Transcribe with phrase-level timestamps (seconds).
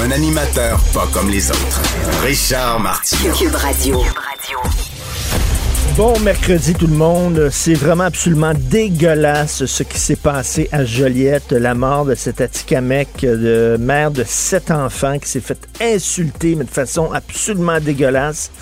[0.00, 1.82] Un animateur pas comme les autres.
[2.22, 3.34] Richard Martineau.
[3.34, 4.00] Cube Radio.
[5.96, 7.48] Bon mercredi tout le monde.
[7.50, 13.22] C'est vraiment absolument dégueulasse ce qui s'est passé à Joliette, la mort de cet Atikamekw,
[13.22, 18.52] de mère de sept enfants qui s'est fait insulter, mais de façon absolument dégueulasse.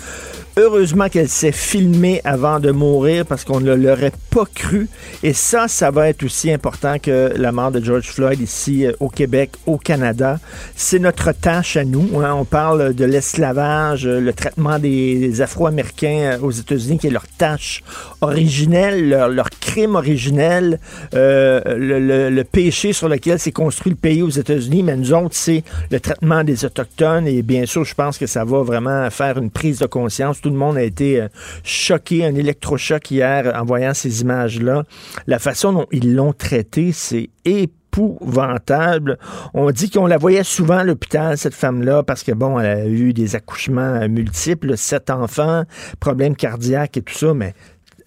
[0.59, 4.89] Heureusement qu'elle s'est filmée avant de mourir parce qu'on ne l'aurait pas cru.
[5.21, 8.91] Et ça, ça va être aussi important que la mort de George Floyd ici euh,
[8.99, 10.39] au Québec, au Canada.
[10.75, 12.09] C'est notre tâche à nous.
[12.21, 12.33] hein.
[12.33, 17.27] On parle de l'esclavage, euh, le traitement des Afro-Américains euh, aux États-Unis, qui est leur
[17.27, 17.83] tâche
[18.21, 20.79] originelle, leur, crime originel,
[21.13, 24.81] le péché sur lequel s'est construit le pays aux États-Unis.
[24.81, 27.27] Mais nous autres, c'est le traitement des Autochtones.
[27.27, 30.41] Et bien sûr, je pense que ça va vraiment faire une prise de conscience.
[30.47, 31.27] Tout le monde a été euh,
[31.65, 34.83] choqué, un électrochoc hier en voyant ces images-là.
[35.27, 39.17] La façon dont ils l'ont traité, c'est épouvantable.
[39.53, 42.87] On dit qu'on la voyait souvent à l'hôpital, cette femme-là, parce que, bon, elle a
[42.87, 45.63] eu des accouchements euh, multiples, sept enfants,
[45.99, 47.53] problèmes cardiaques et tout ça, mais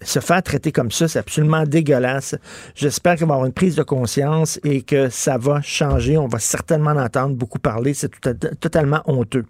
[0.01, 2.33] se faire traiter comme ça, c'est absolument dégueulasse.
[2.73, 6.17] J'espère qu'il va avoir une prise de conscience et que ça va changer.
[6.17, 7.93] On va certainement en entendre beaucoup parler.
[7.93, 8.09] C'est
[8.59, 9.45] totalement honteux.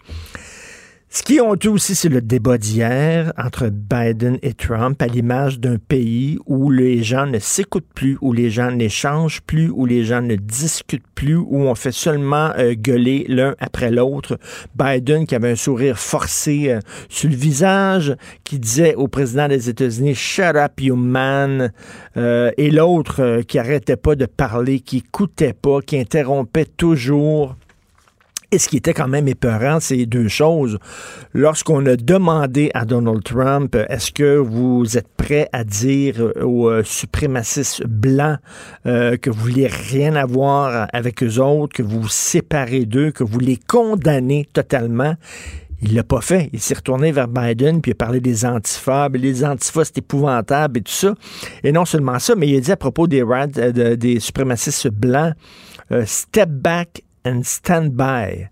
[1.14, 5.60] Ce qui est honteux aussi, c'est le débat d'hier entre Biden et Trump à l'image
[5.60, 10.06] d'un pays où les gens ne s'écoutent plus, où les gens n'échangent plus, où les
[10.06, 14.40] gens ne discutent plus, où on fait seulement euh, gueuler l'un après l'autre.
[14.76, 18.16] Biden qui avait un sourire forcé euh, sur le visage,
[18.46, 21.74] qui disait au président des États-Unis Shut up, you man.
[22.16, 27.58] Euh, et l'autre euh, qui arrêtait pas de parler, qui écoutait pas, qui interrompait toujours.
[28.54, 30.78] Et ce qui était quand même épeurant, c'est deux choses.
[31.34, 36.44] Lorsqu'on a demandé à Donald Trump, euh, est-ce que vous êtes prêt à dire euh,
[36.44, 38.40] aux euh, suprémacistes blancs
[38.86, 43.24] euh, que vous vouliez rien avoir avec eux autres, que vous vous séparez d'eux, que
[43.24, 45.16] vous les condamnez totalement?
[45.82, 46.50] Il l'a pas fait.
[46.52, 49.08] Il s'est retourné vers Biden puis il a parlé des antifas.
[49.14, 51.16] Les antifas, c'est épouvantable et tout ça.
[51.64, 54.90] Et non seulement ça, mais il a dit à propos des, rad- de- des suprémacistes
[54.90, 55.34] blancs,
[56.06, 58.50] step back and stand by.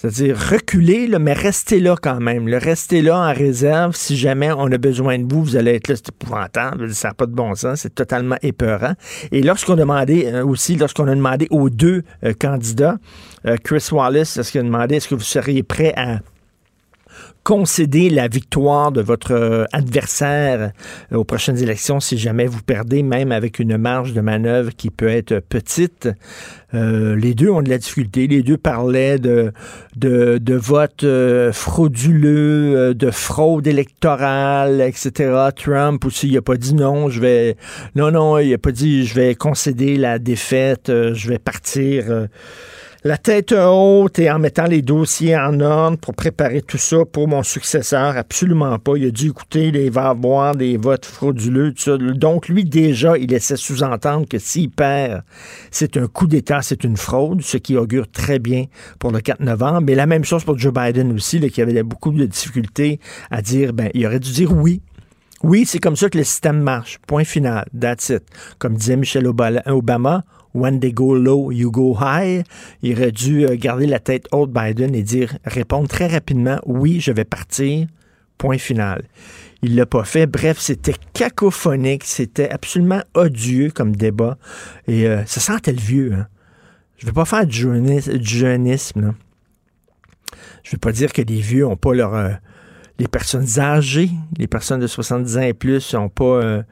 [0.00, 2.48] C'est-à-dire reculer, là, mais restez là quand même.
[2.48, 2.58] Le
[3.02, 3.94] là en réserve.
[3.94, 5.96] Si jamais on a besoin de vous, vous allez être là.
[5.96, 6.94] C'est épouvantable.
[6.94, 7.80] Ça n'a pas de bon sens.
[7.80, 8.94] C'est totalement épeurant.
[9.30, 12.96] Et lorsqu'on demandait euh, aussi, lorsqu'on a demandé aux deux euh, candidats,
[13.44, 16.20] euh, Chris Wallace, est-ce qu'il a demandé est-ce que vous seriez prêt à
[17.42, 20.72] concéder la victoire de votre euh, adversaire
[21.12, 24.90] euh, aux prochaines élections si jamais vous perdez, même avec une marge de manœuvre qui
[24.90, 26.08] peut être petite.
[26.74, 28.26] Euh, les deux ont de la difficulté.
[28.26, 29.52] Les deux parlaient de,
[29.96, 35.48] de, de vote euh, frauduleux, de fraude électorale, etc.
[35.56, 37.56] Trump aussi, il n'a pas dit non, je vais...
[37.96, 42.28] Non, non, il n'a pas dit je vais concéder la défaite, je vais partir...
[43.02, 47.28] la tête haute et en mettant les dossiers en ordre pour préparer tout ça pour
[47.28, 48.16] mon successeur.
[48.16, 48.96] Absolument pas.
[48.96, 51.96] Il a dû écouter, il va avoir des votes frauduleux, tout ça.
[51.96, 55.22] Donc, lui, déjà, il laissait sous-entendre que s'il perd,
[55.70, 58.66] c'est un coup d'État, c'est une fraude, ce qui augure très bien
[58.98, 59.80] pour le 4 novembre.
[59.86, 63.00] Mais la même chose pour Joe Biden aussi, qui avait beaucoup de difficultés
[63.30, 64.82] à dire, ben, il aurait dû dire oui.
[65.42, 66.98] Oui, c'est comme ça que le système marche.
[67.06, 67.64] Point final.
[67.78, 68.22] That's it.
[68.58, 70.22] Comme disait Obala- Obama,
[70.54, 72.42] when they go low, you go high.
[72.82, 77.00] Il aurait dû euh, garder la tête haute Biden et dire, répondre très rapidement, oui,
[77.00, 77.86] je vais partir.
[78.38, 79.02] Point final.
[79.62, 80.26] Il l'a pas fait.
[80.26, 84.38] Bref, c'était cacophonique, c'était absolument odieux comme débat.
[84.88, 86.12] Et euh, ça sentait le vieux.
[86.14, 86.26] Hein.
[86.96, 89.14] Je vais pas faire du, jeunis- du jeunisme.
[90.62, 92.14] Je veux pas dire que les vieux ont pas leur...
[92.14, 92.30] euh,
[92.98, 96.62] les personnes âgées, les personnes de 70 ans et plus n'ont pas euh,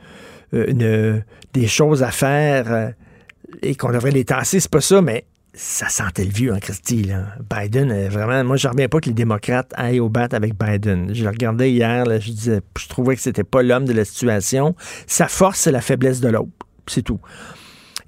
[0.55, 1.25] euh, une-
[1.55, 2.89] des choses à faire euh,
[3.63, 4.61] et qu'on devrait les tasser.
[4.61, 5.25] C'est pas ça, mais
[5.55, 7.03] ça sentait le vieux en Christie.
[7.03, 7.27] Là.
[7.51, 11.15] Biden, euh, vraiment, moi, je reviens pas que les démocrates aillent au bat avec Biden.
[11.15, 14.75] Je le regardais hier, je disais, je trouvais que c'était pas l'homme de la situation.
[15.07, 16.51] Sa force, c'est la faiblesse de l'autre.
[16.87, 17.21] C'est tout.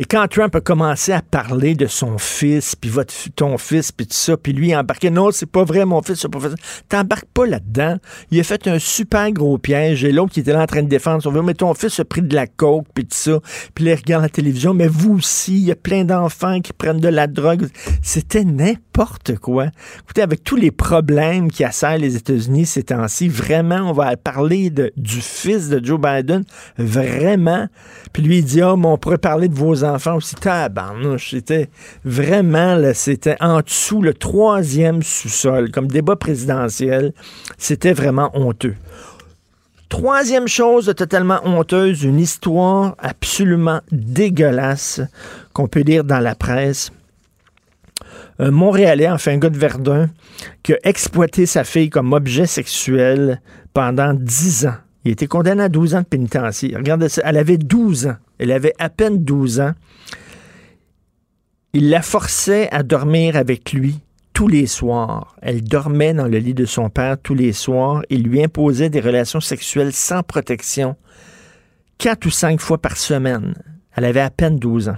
[0.03, 4.07] Et quand Trump a commencé à parler de son fils, puis votre, ton fils, puis
[4.07, 6.55] tout ça, puis lui a embarqué, non, c'est pas vrai, mon fils, c'est pas vrai.
[6.89, 7.99] T'embarques pas là-dedans.
[8.31, 10.89] Il a fait un super gros piège, et l'autre qui était là en train de
[10.89, 13.41] défendre son fils, mais ton fils a pris de la coke, puis tout ça,
[13.75, 17.01] puis il regarde la télévision, mais vous aussi, il y a plein d'enfants qui prennent
[17.01, 17.69] de la drogue.
[18.01, 19.67] C'était n'importe quoi.
[20.05, 24.71] Écoutez, avec tous les problèmes qui assaillent les États-Unis ces temps-ci, vraiment, on va parler
[24.71, 26.45] de, du fils de Joe Biden,
[26.79, 27.69] vraiment.
[28.15, 30.35] Puis lui, il dit, oh, mais on pourrait parler de vos enfants aussi.
[30.35, 31.71] Tabarnouche, c'était
[32.05, 37.13] vraiment, c'était en dessous, le troisième sous-sol, comme débat présidentiel.
[37.59, 38.75] C'était vraiment honteux.
[39.89, 45.01] Troisième chose totalement honteuse, une histoire absolument dégueulasse
[45.53, 46.93] qu'on peut lire dans la presse.
[48.39, 50.09] Un Montréalais, enfin un gars de Verdun,
[50.63, 53.41] qui a exploité sa fille comme objet sexuel
[53.75, 54.77] pendant dix ans.
[55.05, 56.77] Il a été condamné à 12 ans de pénitencier.
[56.77, 58.17] Regardez ça, elle avait 12 ans.
[58.41, 59.75] Elle avait à peine 12 ans.
[61.75, 64.01] Il la forçait à dormir avec lui
[64.33, 65.37] tous les soirs.
[65.43, 68.03] Elle dormait dans le lit de son père tous les soirs.
[68.09, 70.97] Il lui imposait des relations sexuelles sans protection
[71.99, 73.55] quatre ou cinq fois par semaine.
[73.95, 74.97] Elle avait à peine 12 ans.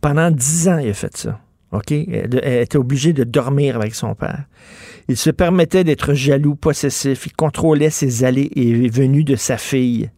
[0.00, 1.38] Pendant 10 ans, il a fait ça.
[1.72, 1.92] OK?
[1.92, 4.44] Elle, était obligée de dormir avec son père.
[5.08, 7.26] Il se permettait d'être jaloux, possessif.
[7.26, 10.10] Il contrôlait ses allées et venues de sa fille.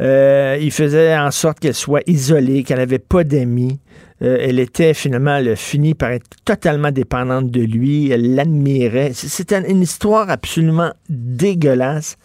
[0.00, 3.78] Euh, il faisait en sorte qu'elle soit isolée, qu'elle n'avait pas d'amis.
[4.22, 8.10] Euh, elle était finalement, elle a fini par être totalement dépendante de lui.
[8.10, 9.12] Elle l'admirait.
[9.12, 12.16] C'était une histoire absolument dégueulasse.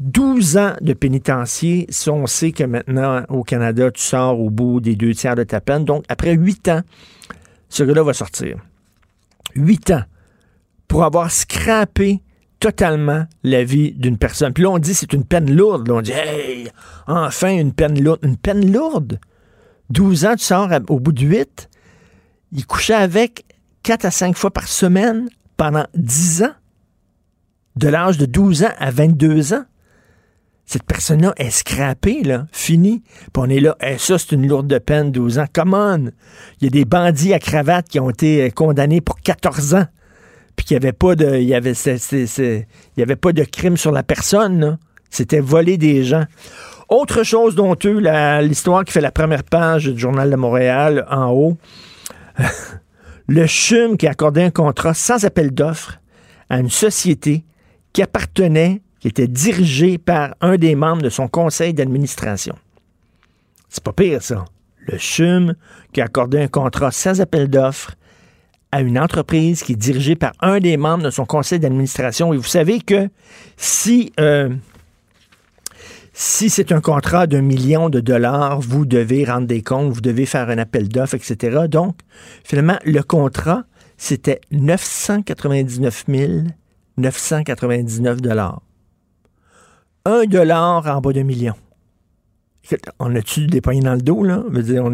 [0.00, 4.80] 12 ans de pénitencier, si on sait que maintenant, au Canada, tu sors au bout
[4.80, 5.84] des deux tiers de ta peine.
[5.84, 6.80] Donc, après 8 ans,
[7.70, 8.58] ce gars-là va sortir.
[9.54, 10.02] 8 ans
[10.86, 12.20] pour avoir scrappé
[12.66, 14.52] totalement la vie d'une personne.
[14.52, 15.88] Puis là, on dit c'est une peine lourde.
[15.88, 16.68] on dit, hey,
[17.06, 18.18] enfin une peine lourde.
[18.24, 19.20] Une peine lourde?
[19.90, 21.70] 12 ans, tu sors au bout de 8.
[22.50, 23.44] Il couchait avec
[23.84, 26.54] 4 à 5 fois par semaine pendant 10 ans?
[27.76, 29.64] De l'âge de 12 ans à 22 ans?
[30.64, 33.04] Cette personne-là est scrappée, là, fini.
[33.04, 35.46] Puis on est là, eh, ça, c'est une lourde peine, 12 ans.
[35.52, 36.10] Come on!
[36.60, 39.86] Il y a des bandits à cravate qui ont été condamnés pour 14 ans
[40.56, 41.74] puis qu'il n'y avait pas de, il y avait,
[42.98, 44.78] avait pas de crime sur la personne.
[45.10, 46.24] C'était voler des gens.
[46.88, 48.00] Autre chose dont eux,
[48.40, 51.56] l'histoire qui fait la première page du Journal de Montréal, en haut,
[53.28, 55.98] le CHUM qui a accordé un contrat sans appel d'offres
[56.48, 57.44] à une société
[57.92, 62.54] qui appartenait, qui était dirigée par un des membres de son conseil d'administration.
[63.68, 64.44] C'est pas pire, ça.
[64.78, 65.54] Le CHUM
[65.92, 67.96] qui a accordé un contrat sans appel d'offres
[68.76, 72.34] à une entreprise qui est dirigée par un des membres de son conseil d'administration.
[72.34, 73.08] Et vous savez que
[73.56, 74.50] si, euh,
[76.12, 80.26] si c'est un contrat d'un million de dollars, vous devez rendre des comptes, vous devez
[80.26, 81.68] faire un appel d'offres, etc.
[81.70, 81.96] Donc,
[82.44, 83.64] finalement, le contrat,
[83.96, 86.04] c'était 999
[86.98, 88.60] 999 dollars.
[90.04, 91.54] Un dollar en bas d'un million.
[92.98, 94.44] On a-tu des poignées dans le dos, là?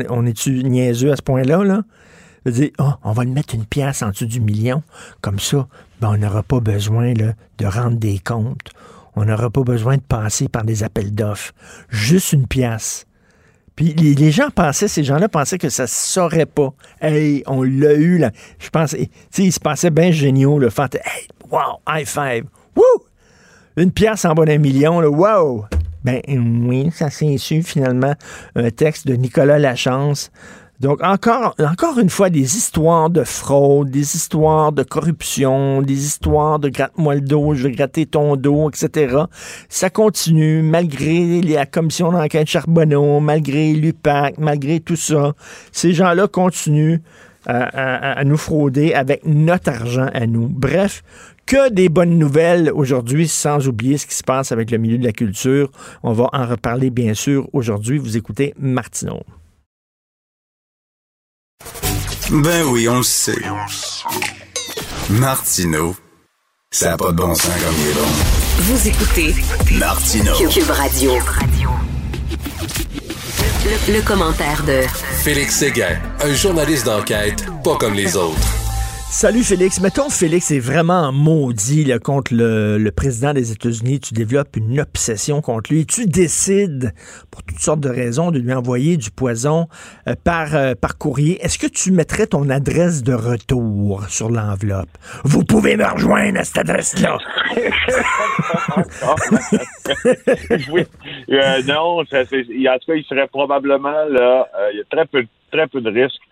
[0.09, 1.83] on est-tu niaiseux à ce point-là, là?
[2.79, 4.83] Oh, on va le mettre une pièce en dessous du million.
[5.21, 5.69] Comme ça,
[6.01, 8.73] ben, on n'aura pas besoin de rendre des comptes.
[9.15, 11.53] On n'aura pas besoin de passer par des appels d'offres.
[11.91, 13.07] Juste une pièce.
[13.77, 16.75] Puis les, gens pensaient, ces gens-là pensaient que ça se saurait pas.
[17.01, 18.31] Hey, on l'a eu là.
[18.59, 22.45] Je pense, tu sais, ils se pensaient bien géniaux, le fait, hey, wow, high five.
[22.77, 22.83] Woo!
[23.77, 25.65] Une pièce en bas d'un million, wow!
[26.05, 28.15] Ben oui, ça s'est su finalement
[28.57, 30.31] un texte de Nicolas Lachance
[30.83, 36.59] donc, encore, encore une fois, des histoires de fraude, des histoires de corruption, des histoires
[36.59, 39.17] de gratte-moi le dos, je vais gratter ton dos, etc.
[39.69, 45.35] Ça continue malgré la commission d'enquête Charbonneau, malgré l'UPAC, malgré tout ça.
[45.71, 46.99] Ces gens-là continuent
[47.47, 50.49] à, à, nous frauder avec notre argent à nous.
[50.49, 51.05] Bref,
[51.47, 55.05] que des bonnes nouvelles aujourd'hui, sans oublier ce qui se passe avec le milieu de
[55.05, 55.71] la culture.
[56.03, 57.99] On va en reparler, bien sûr, aujourd'hui.
[57.99, 59.21] Vous écoutez Martineau.
[62.33, 63.43] Ben oui, on le sait.
[65.11, 65.95] Martineau,
[66.71, 68.09] ça n'a pas de bon sens comme il est bon.
[68.61, 69.35] Vous écoutez
[69.73, 70.33] Martineau.
[70.49, 71.13] Cube Radio.
[73.87, 74.81] Le, commentaire de
[75.23, 78.62] Félix Séguin, un journaliste d'enquête pas comme les autres.
[79.13, 79.81] Salut Félix.
[79.83, 84.01] Mettons, Félix est vraiment maudit là, contre le, président des États-Unis.
[84.01, 85.85] Tu développes une obsession contre lui.
[85.85, 86.95] Tu décides,
[87.31, 89.69] pour toutes sortes de raisons, de lui envoyer du poison
[90.09, 91.39] euh, par, euh, par courrier.
[91.45, 94.89] Est-ce que tu mettrais ton adresse de retour sur l'enveloppe?
[95.25, 97.19] Vous pouvez me rejoindre à cette adresse-là.
[100.73, 100.87] oui.
[101.29, 104.49] Euh, non, ça, en tout cas, il serait probablement là.
[104.73, 106.23] il y a très peu de très peu de risques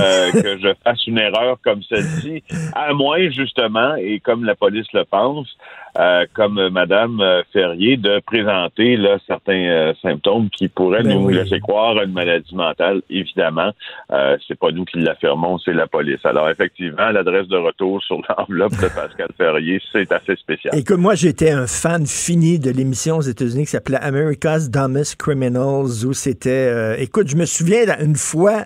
[0.00, 4.86] euh, que je fasse une erreur comme celle-ci, à moins justement, et comme la police
[4.92, 5.48] le pense,
[5.98, 7.22] euh, comme Madame
[7.52, 12.12] Ferrier, de présenter là, certains euh, symptômes qui pourraient ben nous laisser croire à une
[12.12, 13.02] maladie mentale.
[13.08, 13.70] Évidemment,
[14.12, 16.24] euh, c'est pas nous qui l'affirmons, c'est la police.
[16.24, 20.76] Alors effectivement, l'adresse de retour sur l'enveloppe de Pascal Ferrier, c'est assez spécial.
[20.76, 25.16] Et que moi, j'étais un fan fini de l'émission aux États-Unis qui s'appelait America's Dumbest
[25.16, 28.64] Criminals, où c'était, écoute, je me souviens une fois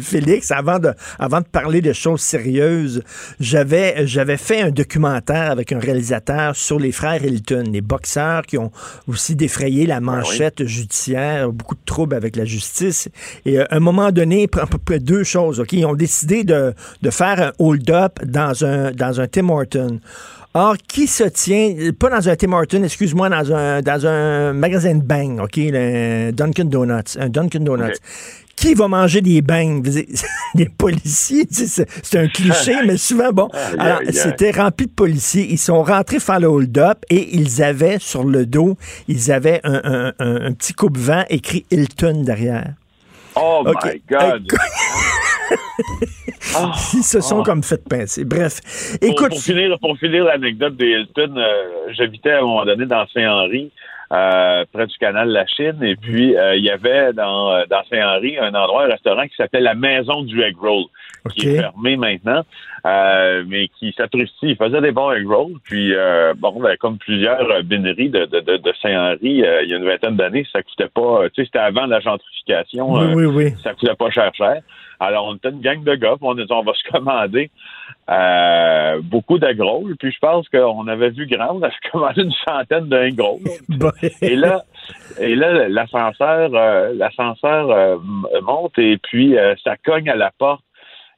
[0.00, 3.02] Félix, avant de, avant de parler de choses sérieuses,
[3.40, 8.58] j'avais, j'avais fait un documentaire avec un réalisateur sur les frères Hilton, les boxeurs qui
[8.58, 8.70] ont
[9.08, 13.08] aussi défrayé la ben manchette judiciaire, beaucoup de troubles avec la justice.
[13.44, 15.72] Et euh, à un moment donné, à peu près deux choses, OK?
[15.72, 20.00] Ils ont décidé de, de faire un hold-up dans un, dans un Tim Horton.
[20.54, 24.96] Or, qui se tient, pas dans un Tim Horton, excuse-moi, dans un, dans un magasin
[24.96, 27.96] de Bang, OK, le Dunkin' Donuts, un Dunkin' Donuts
[28.56, 29.82] qui va manger des beignes?
[30.54, 33.48] Les policiers, c'est un cliché, mais souvent, bon.
[33.78, 35.46] Alors, c'était rempli de policiers.
[35.50, 38.76] Ils sont rentrés faire le hold-up et ils avaient sur le dos,
[39.08, 42.74] ils avaient un, petit coupe-vent écrit Hilton derrière.
[43.34, 44.46] Oh my God!
[46.54, 47.44] Ah, ils se sont ah.
[47.44, 48.24] comme fait pincer.
[48.24, 48.60] Bref,
[49.00, 49.30] écoute.
[49.30, 53.70] Pour, finir, pour finir l'anecdote des Hilton, euh, j'habitais à un moment donné dans Saint-Henri.
[54.12, 55.78] Euh, près du canal de la Chine.
[55.82, 59.34] Et puis, euh, il y avait dans, euh, dans Saint-Henri un endroit, un restaurant qui
[59.36, 60.84] s'appelait la Maison du Egg Roll,
[61.30, 62.42] qui est fermé maintenant,
[62.84, 64.32] mais qui s'apprécie.
[64.42, 65.54] Il faisait des bons egg rolls.
[65.64, 65.94] Puis,
[66.36, 70.46] bon, ben, comme plusieurs bénéries de, de, de, Saint-Henri, il y a une vingtaine d'années,
[70.52, 72.92] ça coûtait pas, tu sais, c'était avant la gentrification.
[72.92, 73.54] Oui, oui, oui.
[73.62, 74.60] Ça coûtait pas cher, cher.
[75.02, 77.50] Alors, on était une gang de gars, on, on va se commander
[78.10, 79.86] euh, beaucoup d'agros.
[79.98, 83.40] Puis je pense qu'on avait vu grand, on avait commandé une centaine d'agros.
[84.22, 84.62] et là,
[85.20, 87.96] et là, l'ascenseur, euh, l'ascenseur euh,
[88.42, 90.64] monte et puis ça cogne à la porte.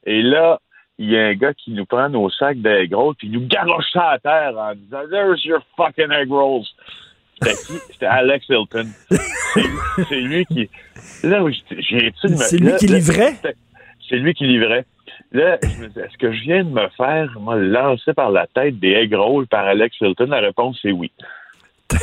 [0.07, 0.61] Et là,
[0.99, 3.91] il y a un gars qui nous prend nos sacs d'egg puis il nous garoche
[3.93, 6.67] ça à terre en disant There's your fucking egg rolls.
[7.43, 8.87] C'était Alex Hilton.
[10.09, 10.69] C'est lui qui.
[10.97, 13.35] C'est lui qui livrait?
[14.09, 14.85] C'est lui qui livrait.
[15.33, 19.15] Là, est-ce que je viens de me faire moi, lancer par la tête des egg
[19.15, 20.27] rolls par Alex Hilton?
[20.27, 21.11] La réponse est oui.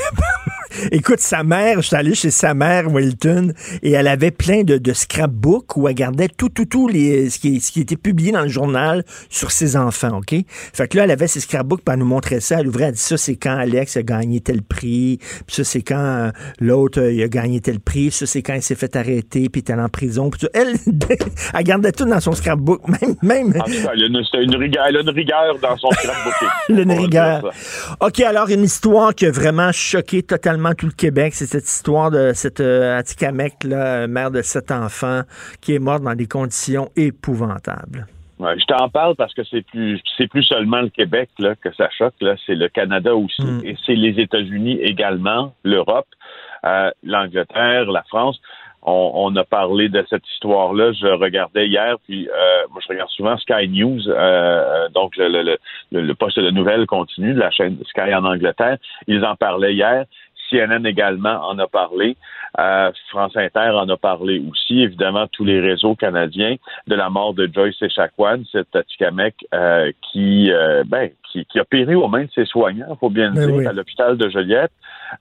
[0.92, 4.78] Écoute, sa mère, je suis allé chez sa mère, Wilton, et elle avait plein de,
[4.78, 8.32] de scrapbooks où elle gardait tout, tout, tout les, ce, qui, ce qui était publié
[8.32, 10.36] dans le journal sur ses enfants, OK?
[10.74, 12.60] Fait que là, elle avait ses scrapbooks, puis elle nous montrait ça.
[12.60, 15.82] Elle ouvrait, elle dit ça, c'est quand Alex a gagné tel prix, puis ça, c'est
[15.82, 18.96] quand euh, l'autre, euh, il a gagné tel prix, ça, c'est quand il s'est fait
[18.96, 20.30] arrêter, puis il est allé en prison.
[20.30, 20.76] Puis elle,
[21.54, 23.16] elle gardait tout dans son scrapbook, même...
[23.22, 23.62] même...
[23.62, 26.34] En tout cas, elle, a une, rigueur, elle a une rigueur dans son scrapbook.
[26.70, 27.52] une rigueur.
[28.00, 31.34] OK, alors, une histoire qui a vraiment choqué totalement tout le Québec.
[31.34, 35.22] C'est cette histoire de cette euh, Atikamek, là, mère de sept enfants,
[35.62, 38.08] qui est morte dans des conditions épouvantables.
[38.40, 41.90] je t'en parle parce que c'est plus c'est plus seulement le Québec là, que ça
[41.98, 43.62] choque, là, c'est le Canada aussi, mm.
[43.66, 46.08] et c'est les États-Unis également, l'Europe,
[46.66, 48.40] euh, l'Angleterre, la France.
[48.84, 50.92] On, a parlé de cette histoire-là.
[50.94, 55.58] Je regardais hier, puis euh, moi je regarde souvent Sky News, euh, donc le, le,
[55.92, 58.78] le, poste de nouvelles continue de la chaîne Sky en Angleterre.
[59.06, 60.06] Ils en parlaient hier.
[60.52, 62.18] CNN également en a parlé.
[62.60, 64.82] Euh, France Inter en a parlé aussi.
[64.82, 66.56] Évidemment, tous les réseaux canadiens
[66.88, 71.64] de la mort de Joyce Echaquan, cette Atikamek euh, qui, euh, ben, qui, qui, a
[71.64, 74.30] péri aux mains de ses soignants, il faut bien le ben dire, à l'hôpital de
[74.30, 74.72] Joliette.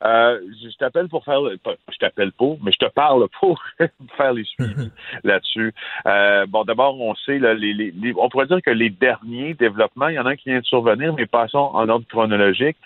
[0.05, 3.63] Euh, je t'appelle pour faire, je t'appelle pour, mais je te parle pour
[4.17, 4.91] faire les suivis
[5.25, 5.73] là-dessus.
[6.07, 10.09] Euh, bon, d'abord, on sait, là, les, les, on pourrait dire que les derniers développements,
[10.09, 12.77] il y en a un qui vient de survenir, mais passons en ordre chronologique.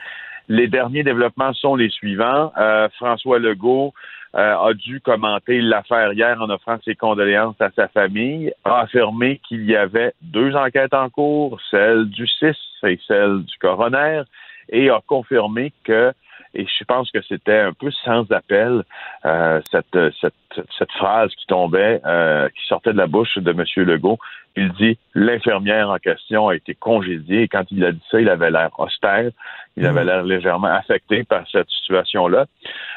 [0.49, 2.53] Les derniers développements sont les suivants.
[2.59, 3.95] Euh, François Legault
[4.35, 9.41] euh, a dû commenter l'affaire hier en offrant ses condoléances à sa famille, a affirmé
[9.49, 14.23] qu'il y avait deux enquêtes en cours, celle du 6 et celle du coroner,
[14.69, 16.13] et a confirmé que
[16.55, 18.85] et je pense que c'était un peu sans appel
[19.25, 23.65] euh, cette, cette, cette, phrase qui tombait, euh, qui sortait de la bouche de M.
[23.85, 24.19] Legault.
[24.57, 28.29] Il dit l'infirmière en question a été congédiée et quand il a dit ça, il
[28.29, 29.31] avait l'air austère,
[29.77, 30.07] il avait mmh.
[30.07, 32.47] l'air légèrement affecté par cette situation-là.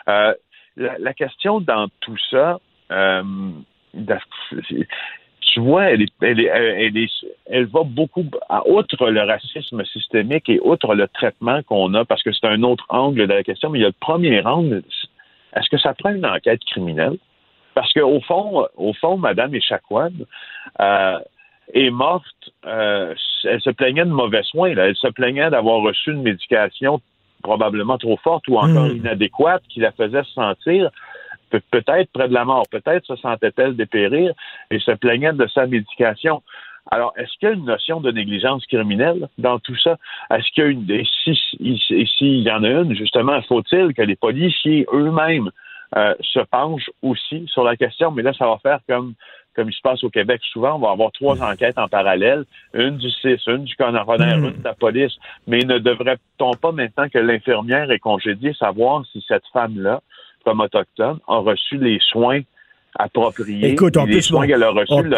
[0.09, 0.33] Euh,
[0.77, 2.59] la, question dans tout ça,
[5.41, 6.39] tu vois, elle est, elle
[6.97, 7.09] est,
[7.47, 8.25] elle va beaucoup,
[8.65, 12.85] outre le racisme systémique et outre le traitement qu'on a, parce que c'est un autre
[12.89, 14.83] angle de la question, mais il y a le premier angle,
[15.55, 17.17] est-ce que ça prend une enquête criminelle?
[17.73, 20.11] Parce qu'au fond, au fond, Madame Echaquan
[20.79, 21.19] euh,
[21.74, 22.25] est morte,
[22.65, 27.01] euh, elle se plaignait de mauvais soins, elle se plaignait d'avoir reçu une médication
[27.43, 28.97] probablement trop forte ou encore hmm.
[28.97, 30.89] inadéquate qui la faisait se sentir
[31.50, 34.33] peut-être près de la mort, peut-être se sentait-elle dépérir
[34.71, 36.41] et se plaignait de sa médication.
[36.89, 39.97] Alors, est-ce qu'il y a une notion de négligence criminelle dans tout ça?
[40.31, 40.89] Est-ce qu'il y a une.
[40.89, 41.05] Et
[42.17, 45.51] s'il y en a une, justement, faut-il que les policiers eux-mêmes
[45.95, 48.12] euh, se penchent aussi sur la question?
[48.12, 49.13] Mais là, ça va faire comme
[49.57, 52.45] comme il se passe au Québec souvent, on va avoir trois enquêtes en parallèle,
[52.75, 54.45] une du CIS, une du coroner, hmm.
[54.45, 55.13] une de la police.
[55.47, 60.01] Mais ne devrait-on pas maintenant que l'infirmière est congédiée savoir si cette femme-là,
[60.45, 62.41] comme autochtone, a reçu les soins
[62.96, 63.72] appropriés.
[63.72, 65.10] Écoute, on les peut soins qu'elle a reçus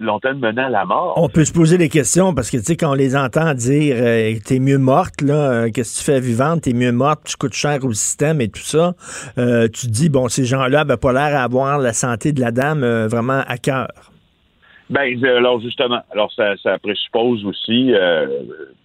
[0.00, 1.14] l'ont-elle mené à la mort?
[1.16, 3.96] On peut se poser des questions parce que, tu sais, quand on les entend dire
[3.98, 7.36] euh, t'es mieux morte, là, euh, qu'est-ce que tu fais vivante, t'es mieux morte, tu
[7.36, 8.94] coûtes cher au système et tout ça,
[9.38, 12.40] euh, tu te dis, bon, ces gens-là n'avaient pas l'air à avoir la santé de
[12.40, 13.88] la dame vraiment à cœur.
[14.90, 17.92] Ben, alors justement, alors ça, ça présuppose aussi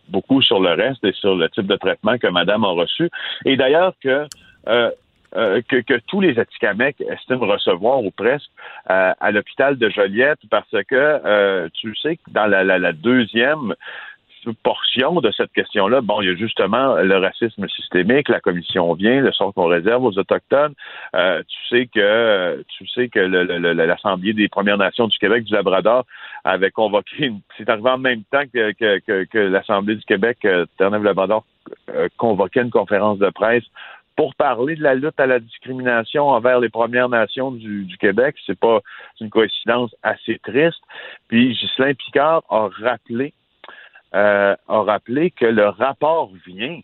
[0.09, 3.09] beaucoup sur le reste et sur le type de traitement que madame a reçu.
[3.45, 4.27] Et d'ailleurs que
[4.67, 4.89] euh,
[5.35, 8.49] que, que, tous les Atikamekw estiment recevoir ou presque
[8.89, 12.93] euh, à l'hôpital de Joliette parce que euh, tu sais que dans la, la, la,
[12.93, 13.73] deuxième
[14.61, 19.21] portion de cette question-là, bon, il y a justement le racisme systémique, la commission vient,
[19.21, 20.73] le sort qu'on réserve aux autochtones.
[21.15, 26.05] Euh, tu sais que tu sais que l'Assemblée des Premières Nations du Québec du Labrador
[26.43, 31.43] avait convoqué, c'est arrivé en même temps que, que, que, l'Assemblée du Québec, euh, Terre-Neuve-Labrador
[32.17, 33.63] convoquait une conférence de presse
[34.15, 38.35] pour parler de la lutte à la discrimination envers les Premières Nations du, Québec.
[38.45, 38.79] C'est pas
[39.19, 40.81] une coïncidence assez triste.
[41.27, 43.33] Puis Ghislain Picard a rappelé,
[44.13, 46.79] euh, a rappelé que le rapport vient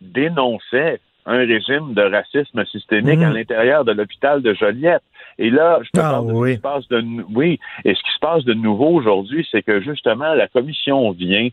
[0.00, 3.34] dénonçait un régime de racisme systémique à mmh.
[3.34, 5.02] l'intérieur de l'hôpital de Joliette.
[5.38, 8.18] Et là, je ah, de ce qui se passe de oui, et ce qui se
[8.20, 11.48] passe de nouveau aujourd'hui, c'est que justement la commission vient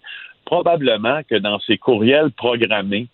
[0.46, 3.08] probablement que dans ses courriels programmés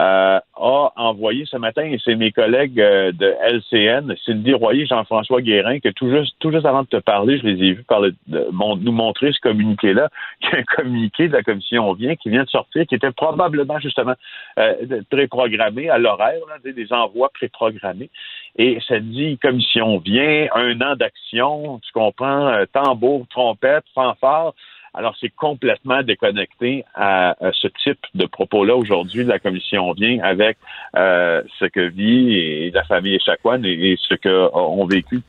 [0.00, 5.80] a envoyé ce matin, et c'est mes collègues euh, de LCN, Sylvie Royer, Jean-François Guérin,
[5.80, 7.84] que tout juste, tout juste avant de te parler, je les ai vus
[8.28, 10.08] nous montrer ce communiqué-là,
[10.40, 13.78] qui est un communiqué de la commission vient, qui vient de sortir, qui était probablement
[13.78, 14.14] justement
[14.58, 18.10] euh, préprogrammé à l'horaire, des envois préprogrammés.
[18.56, 24.54] Et ça dit commission vient, un an d'action, tu comprends, euh, tambour, trompette, fanfare.
[24.94, 29.24] Alors, c'est complètement déconnecté à, ce type de propos-là aujourd'hui.
[29.24, 30.58] La commission vient avec
[30.96, 35.20] euh, ce que vit et la famille Echaquan et, ce qu'ont vécu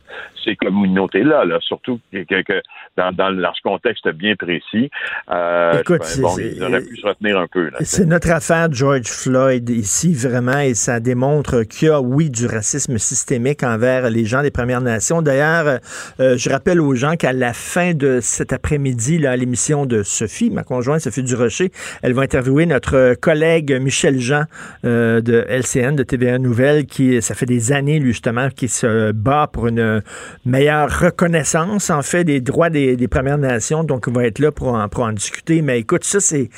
[0.43, 2.62] ces communautés-là, là, surtout que,
[2.97, 4.89] dans, dans leur contexte bien précis.
[5.30, 7.69] Euh, Écoute, ben, bon, ils auraient pu se retenir un peu.
[7.82, 12.47] C'est notre affaire George Floyd ici, vraiment, et ça démontre qu'il y a, oui, du
[12.47, 15.21] racisme systémique envers les gens des Premières Nations.
[15.21, 15.80] D'ailleurs,
[16.19, 20.02] euh, je rappelle aux gens qu'à la fin de cet après-midi, là, les l'émission de
[20.02, 21.74] Sophie, ma conjointe Sophie Durocher.
[22.02, 24.46] Elle va interviewer notre collègue Michel Jean
[24.86, 29.12] euh, de LCN, de TVA Nouvelle, qui, ça fait des années, lui, justement, qui se
[29.12, 30.02] bat pour une
[30.46, 33.84] meilleure reconnaissance, en fait, des droits des, Premières Nations.
[33.84, 35.62] Donc, il va être là pour en, discuter.
[35.62, 36.50] Mais écoute, ça, c'est,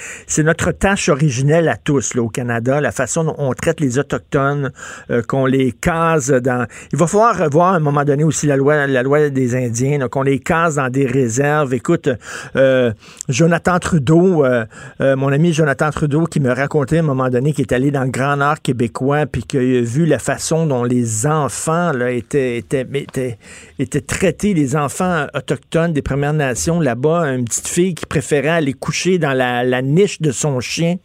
[0.43, 4.71] notre tâche originelle à tous, là, au Canada, la façon dont on traite les Autochtones,
[5.09, 6.67] euh, qu'on les case dans...
[6.91, 10.07] Il va falloir revoir à un moment donné aussi la loi, la loi des Indiens,
[10.09, 11.73] qu'on les case dans des réserves.
[11.73, 12.09] Écoute,
[12.55, 12.82] euh,
[13.29, 14.65] Jonathan Trudeau, euh,
[15.01, 17.91] euh, mon ami Jonathan Trudeau, qui me racontait à un moment donné qu'il est allé
[17.91, 22.63] dans le Grand Nord québécois, puis qu'il a vu la façon dont les enfants étaient,
[24.07, 27.33] traités, les enfants autochtones des Premières Nations là-bas.
[27.33, 30.97] Une petite fille qui préférait aller coucher dans la niche de son chien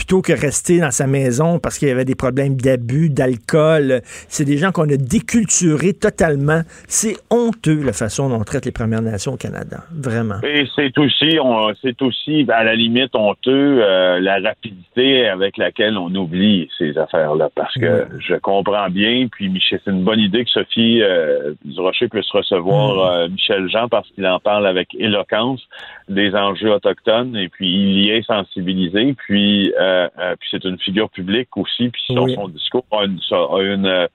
[0.00, 4.00] plutôt que rester dans sa maison parce qu'il y avait des problèmes d'abus, d'alcool.
[4.28, 6.62] C'est des gens qu'on a déculturés totalement.
[6.88, 9.84] C'est honteux la façon dont on traite les Premières Nations au Canada.
[9.92, 10.40] Vraiment.
[10.42, 11.36] Et c'est aussi,
[11.82, 17.50] c'est aussi à la limite honteux euh, la rapidité avec laquelle on oublie ces affaires-là.
[17.54, 22.08] Parce que je comprends bien, puis Michel, c'est une bonne idée que Sophie euh, Durocher
[22.08, 23.00] puisse recevoir mm.
[23.00, 25.60] euh, Michel Jean parce qu'il en parle avec éloquence
[26.08, 29.14] des enjeux autochtones et puis il y est sensibilisé.
[29.26, 29.89] Puis euh,
[30.38, 34.06] puis c'est une figure publique aussi, puis son, discours a une, euh,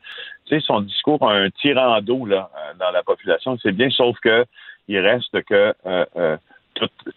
[0.61, 3.57] son discours a un tirant d'eau là dans la population.
[3.61, 4.45] C'est bien, sauf que
[4.87, 5.73] il reste que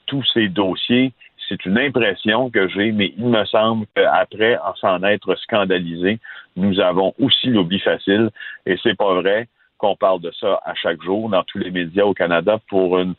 [0.07, 1.13] tous ces dossiers,
[1.49, 6.19] c'est une impression que j'ai, mais il me semble qu'après en s'en être scandalisé,
[6.57, 8.31] nous avons aussi l'oubli facile,
[8.67, 12.05] et c'est pas vrai qu'on parle de ça à chaque jour dans tous les médias
[12.05, 13.15] au Canada pour une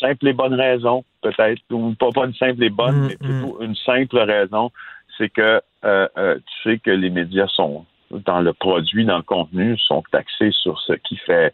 [0.00, 3.62] simple et bonne raison peut-être, ou pas, pas une simple et bonne, Mm, mais plutôt
[3.62, 4.70] une simple raison,
[5.16, 9.22] c'est que euh, euh, tu sais que les médias sont dans le produit, dans le
[9.22, 11.52] contenu, sont taxés sur ce qui fait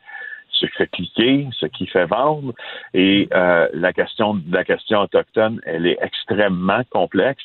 [0.51, 2.55] ce qui fait cliquer, ce qui fait vendre.
[2.95, 7.45] Et euh, la question la question autochtone, elle est extrêmement complexe.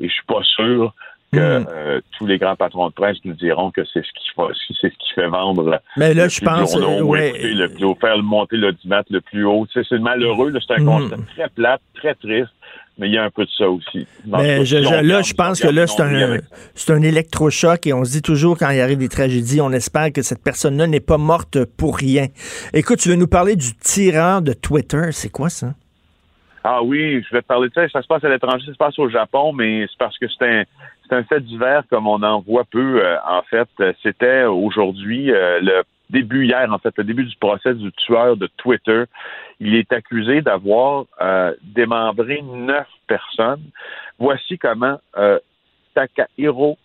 [0.00, 0.92] Et je suis pas sûr
[1.32, 1.66] que Mm.
[1.70, 4.42] euh, tous les grands patrons de presse nous diront que c'est ce qui fait,
[4.80, 5.80] c'est ce qui fait vendre.
[5.96, 7.28] Mais là, le je plus pense, ou ouais.
[7.28, 9.66] écouter le plus haut, faire monter l'audimat le plus haut.
[9.72, 10.86] Tu sais, c'est malheureux, là, c'est un Mm.
[10.86, 12.48] constat très plate, très triste,
[12.98, 14.06] mais il y a un peu de ça aussi.
[14.26, 16.38] Mais je- je- là, je pense que là, c'est un,
[16.74, 20.12] c'est un électrochoc et on se dit toujours quand il arrive des tragédies, on espère
[20.12, 22.26] que cette personne-là n'est pas morte pour rien.
[22.72, 25.12] Écoute, tu veux nous parler du tireur de Twitter?
[25.12, 25.74] C'est quoi ça?
[26.64, 27.88] Ah oui, je vais te parler de ça.
[27.88, 30.44] Ça se passe à l'étranger, ça se passe au Japon, mais c'est parce que c'est
[30.46, 30.64] un,
[31.08, 33.02] c'est un fait divers comme on en voit peu.
[33.04, 33.68] euh, en fait,
[34.02, 38.48] c'était aujourd'hui euh, le début hier, en fait, le début du procès du tueur de
[38.56, 39.04] Twitter.
[39.60, 43.62] Il est accusé d'avoir euh, démembré neuf personnes.
[44.18, 45.38] Voici comment euh,
[45.94, 46.78] Takahiro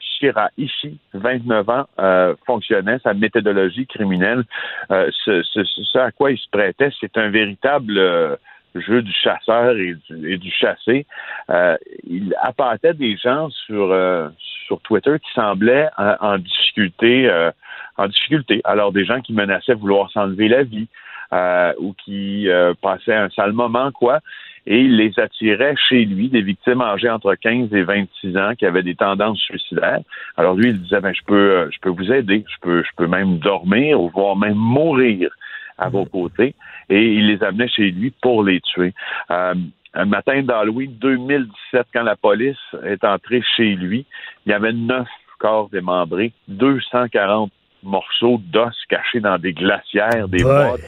[0.00, 4.44] Shiraishi, 29 ans, euh, fonctionnait, sa méthodologie criminelle.
[4.90, 8.36] Euh, ce, ce- ce à quoi il se prêtait, c'est un véritable euh,
[8.74, 11.06] jeu du chasseur et du, chassé.
[11.50, 14.28] Euh, il appâtait des gens sur, euh,
[14.66, 17.50] sur Twitter qui semblaient en, en difficulté, euh,
[17.96, 18.60] en difficulté.
[18.64, 20.88] Alors des gens qui menaçaient vouloir s'enlever la vie
[21.32, 24.20] euh, ou qui euh, passaient un sale moment, quoi.
[24.66, 28.64] Et il les attirait chez lui, des victimes âgées entre 15 et 26 ans qui
[28.64, 30.00] avaient des tendances suicidaires.
[30.38, 32.90] Alors lui, il disait, ben, je peux, euh, je peux vous aider, je peux, je
[32.96, 35.30] peux même dormir ou voire même mourir
[35.78, 36.54] à vos côtés.
[36.88, 38.92] Et il les amenait chez lui pour les tuer.
[39.30, 39.54] Euh,
[39.94, 44.04] un matin d'Halloween 2017, quand la police est entrée chez lui,
[44.44, 47.50] il y avait neuf corps démembrés, 240
[47.82, 50.80] morceaux d'os cachés dans des glacières, des bottes.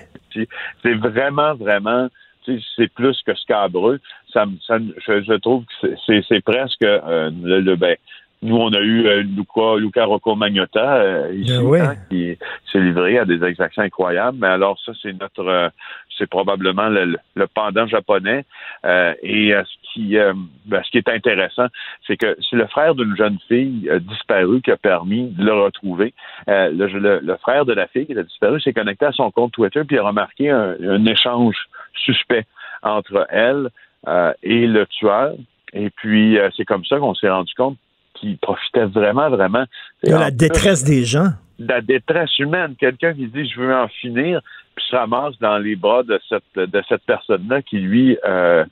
[0.82, 2.08] C'est- vraiment, vraiment,
[2.44, 4.00] c'est plus que scabreux.
[4.32, 5.94] Ça, me- ça je, je trouve que
[6.28, 7.96] c'est presque euh, le, le- ben,
[8.42, 11.80] nous, on a eu euh, Luca, Luca Rocco Magnotta euh, ici, Ben oui.
[11.80, 12.38] hein, qui
[12.72, 14.38] s'est livré à des exactions incroyables.
[14.40, 15.68] Mais alors, ça, c'est notre, euh,
[16.16, 18.44] c'est probablement le, le- pendant japonais.
[18.86, 20.32] Euh, et euh, ce qui, euh,
[20.64, 21.66] ben, ce qui est intéressant,
[22.06, 26.14] c'est que c'est le frère d'une jeune fille disparue qui a permis de le retrouver.
[26.48, 29.30] Euh, le, le- le frère de la fille qui a disparu s'est connecté à son
[29.30, 31.56] compte Twitter puis a remarqué un, un échange
[31.94, 32.46] suspect
[32.82, 33.68] entre elle
[34.08, 35.34] euh, et le tueur.
[35.74, 37.76] Et puis, euh, c'est comme ça qu'on s'est rendu compte
[38.20, 39.64] qu'il profitait vraiment, vraiment.
[40.04, 41.30] De la plus, détresse des gens.
[41.58, 42.74] de la détresse humaine.
[42.78, 44.40] Quelqu'un qui dit je veux en finir,
[44.74, 48.64] puis se ramasse dans les bras de cette de cette personne-là qui lui euh,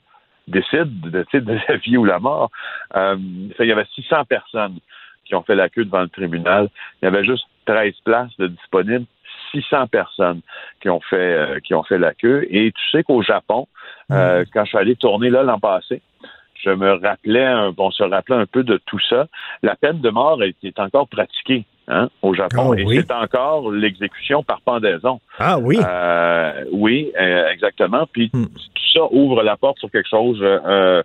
[0.47, 2.51] décide de, de la vie ou la mort.
[2.95, 3.17] Euh,
[3.59, 4.79] il y avait 600 personnes
[5.25, 6.69] qui ont fait la queue devant le tribunal.
[7.01, 9.05] Il y avait juste 13 places de disponibles.
[9.51, 10.41] 600 personnes
[10.81, 12.45] qui ont fait euh, qui ont fait la queue.
[12.49, 13.67] Et tu sais qu'au Japon,
[14.11, 16.01] euh, quand je suis allé tourner là l'an passé,
[16.63, 19.27] je me rappelais, un, on se rappelait un peu de tout ça.
[19.63, 22.97] La peine de mort est, est encore pratiquée hein, au Japon Ah et oui.
[22.99, 25.19] c'est encore l'exécution par pendaison.
[25.39, 25.79] Ah oui.
[25.83, 28.05] Euh, oui, euh, exactement.
[28.11, 28.45] Puis Hmm.
[28.45, 31.01] tout ça ouvre la porte sur quelque chose euh,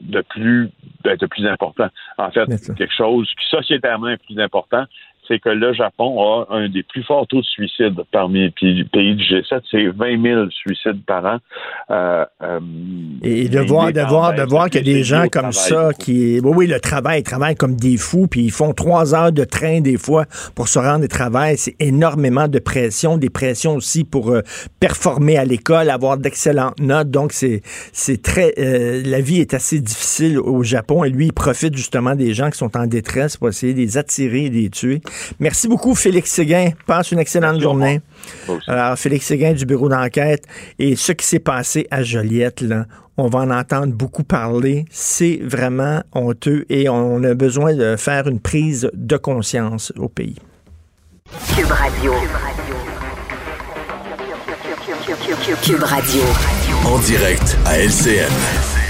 [0.00, 0.70] de plus
[1.02, 1.88] ben, de plus important.
[2.18, 4.84] En fait, quelque chose qui sociétalement est plus important,
[5.28, 9.14] c'est que le Japon a un des plus forts taux de suicide parmi les pays
[9.14, 9.60] du G7.
[9.70, 11.38] C'est 20 000 suicides par an.
[11.90, 12.60] Euh, euh,
[13.22, 16.66] Et de voir, de voir, de voir depuis des gens comme ça qui, oui, oui,
[16.66, 19.96] le travail, ils travaillent comme des fous, puis ils font trois heures de train des
[19.96, 21.56] fois pour se rendre au travail.
[21.56, 24.42] C'est énormément de pression, des pressions aussi pour euh,
[24.80, 27.10] performer à l'école, avoir d'excellentes notes.
[27.10, 31.32] Donc c'est, c'est très, euh, la vie est assez difficile au Japon et lui il
[31.32, 34.54] profite justement des gens qui sont en détresse pour essayer de les attirer et de
[34.54, 35.00] les tuer.
[35.38, 36.70] Merci beaucoup Félix Séguin.
[36.86, 38.00] Passe une excellente Merci, journée.
[38.48, 38.70] Aussi.
[38.70, 40.44] Alors, Félix Séguin du bureau d'enquête.
[40.78, 44.84] Et ce qui s'est passé à Joliette, là, on va en entendre beaucoup parler.
[44.90, 50.36] C'est vraiment honteux et on a besoin de faire une prise de conscience au pays.
[51.56, 52.12] Cube Radio.
[55.62, 56.22] Cube Radio.
[56.84, 58.83] En direct à LCN.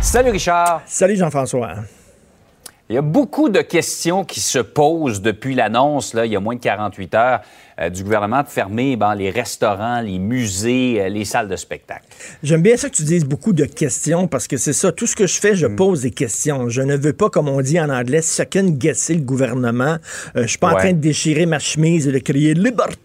[0.00, 0.82] Salut Richard.
[0.86, 1.74] Salut Jean-François.
[2.88, 6.54] Il y a beaucoup de questions qui se posent depuis l'annonce, il y a moins
[6.54, 7.40] de 48 heures,
[7.90, 12.04] du gouvernement de fermer ben, les restaurants, les musées, euh, les salles de spectacle.
[12.42, 14.90] J'aime bien ça que tu dises beaucoup de questions parce que c'est ça.
[14.90, 16.68] Tout ce que je fais, je pose des questions.
[16.68, 19.98] Je ne veux pas, comme on dit en anglais, second guesser le gouvernement.
[20.36, 22.98] Euh, je suis pas en train de déchirer ma chemise et de crier liberté.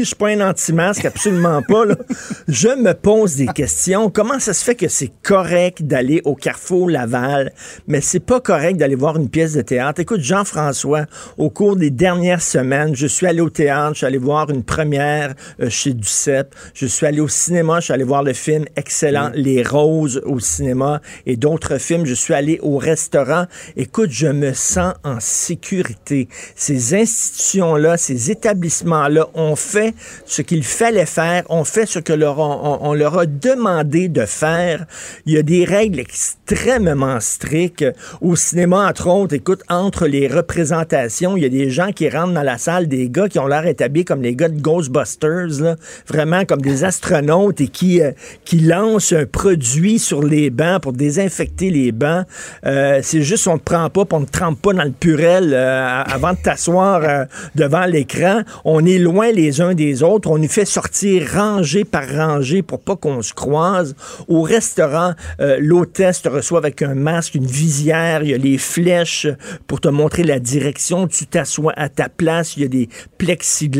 [0.00, 1.84] Je suis pas un anti-masque, absolument pas.
[1.84, 1.96] là.
[2.48, 4.10] Je me pose des questions.
[4.10, 7.52] Comment ça se fait que c'est correct d'aller au Carrefour Laval,
[7.86, 10.00] mais c'est pas correct d'aller voir une pièce de théâtre?
[10.00, 14.14] Écoute, Jean-François, au cours des dernières semaines, je suis allé au théâtre, je suis suis
[14.14, 16.54] allé voir une première euh, chez Duceppe.
[16.74, 20.38] Je suis allé au cinéma, je suis allé voir le film excellent Les Roses au
[20.38, 22.06] cinéma et d'autres films.
[22.06, 23.46] Je suis allé au restaurant.
[23.76, 26.28] Écoute, je me sens en sécurité.
[26.54, 32.38] Ces institutions-là, ces établissements-là ont fait ce qu'il fallait faire, ont fait ce que leur
[32.38, 34.86] on, on leur a demandé de faire.
[35.24, 37.84] Il y a des règles extrêmement strictes.
[38.20, 42.34] Au cinéma, entre autres, écoute, entre les représentations, il y a des gens qui rentrent
[42.34, 45.76] dans la salle, des gars qui ont l'air établis comme les gars de Ghostbusters, là,
[46.06, 48.12] vraiment comme des astronautes et qui, euh,
[48.44, 52.26] qui lancent un produit sur les bancs pour désinfecter les bancs.
[52.64, 56.02] Euh, c'est juste on ne prend pas, on ne trempe pas dans le purel euh,
[56.04, 58.42] avant de t'asseoir devant l'écran.
[58.64, 60.30] On est loin les uns des autres.
[60.30, 63.94] On nous fait sortir rangée par rangée pour pas qu'on se croise.
[64.28, 69.26] Au restaurant, l'hôtesse te reçoit avec un masque, une visière, il y a les flèches
[69.66, 71.06] pour te montrer la direction.
[71.06, 73.75] Tu t'assois à ta place, il y a des plexiglas.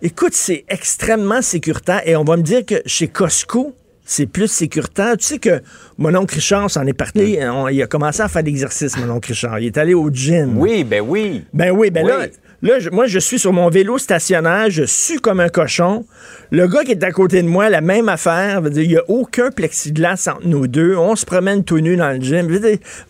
[0.00, 5.16] Écoute, c'est extrêmement sécuritaire et on va me dire que chez Costco, c'est plus sécuritaire.
[5.18, 5.60] Tu sais que
[5.98, 7.40] mon oncle Richard s'en est parlé.
[7.48, 9.58] On- il a commencé à faire l'exercice, mon oncle Richard.
[9.58, 10.56] Il est allé au gym.
[10.56, 11.44] Oui, ben oui.
[11.52, 12.10] Ben oui, ben Oui.
[12.12, 12.26] là,
[12.62, 16.06] là je- moi, je suis sur mon vélo stationnaire, je sue comme un cochon.
[16.52, 18.62] Le gars qui est à côté de moi, la même affaire.
[18.62, 20.96] dire, Il n'y a aucun plexiglas entre nous deux.
[20.96, 22.46] On se promène tout nu dans le gym.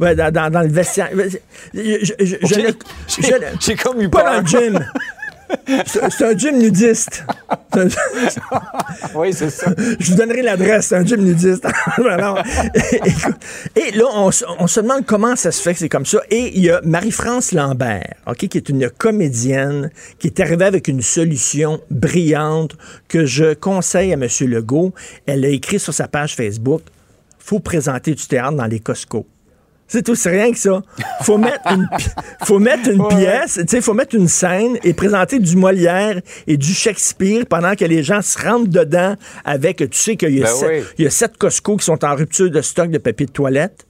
[0.00, 1.10] Ouais, dans, dans- dans le vestiaire.
[1.74, 2.00] J'ai-
[3.76, 4.32] comme eu Pas peur.
[4.32, 4.78] dans le gym.
[5.86, 7.24] C'est un gym nudiste.
[7.72, 7.88] Un-
[9.14, 9.72] Oui, c'est ça.
[9.98, 11.64] je vous donnerai l'adresse, c'est un gym nudiste.
[12.10, 12.38] Alors,
[13.76, 16.20] et là, on, se- on se demande comment ça se fait que c'est comme ça.
[16.30, 20.88] Et il y a Marie-France Lambert, ok, qui est une comédienne, qui est arrivée avec
[20.88, 22.76] une solution brillante
[23.08, 24.26] que je conseille à M.
[24.40, 24.92] Legault.
[25.26, 26.82] Elle a écrit sur sa page Facebook
[27.38, 29.26] faut présenter du théâtre dans les Costco.
[29.88, 30.82] C'est tout, c'est rien que ça.
[31.22, 31.88] Faut mettre une,
[32.44, 36.58] faut mettre une pièce, tu sais, faut mettre une scène et présenter du Molière et
[36.58, 40.46] du Shakespeare pendant que les gens se rentrent dedans avec, tu sais qu'il y, a
[40.46, 40.84] Ben oui.
[40.98, 43.87] il y a sept Costco qui sont en rupture de stock de papier de toilette.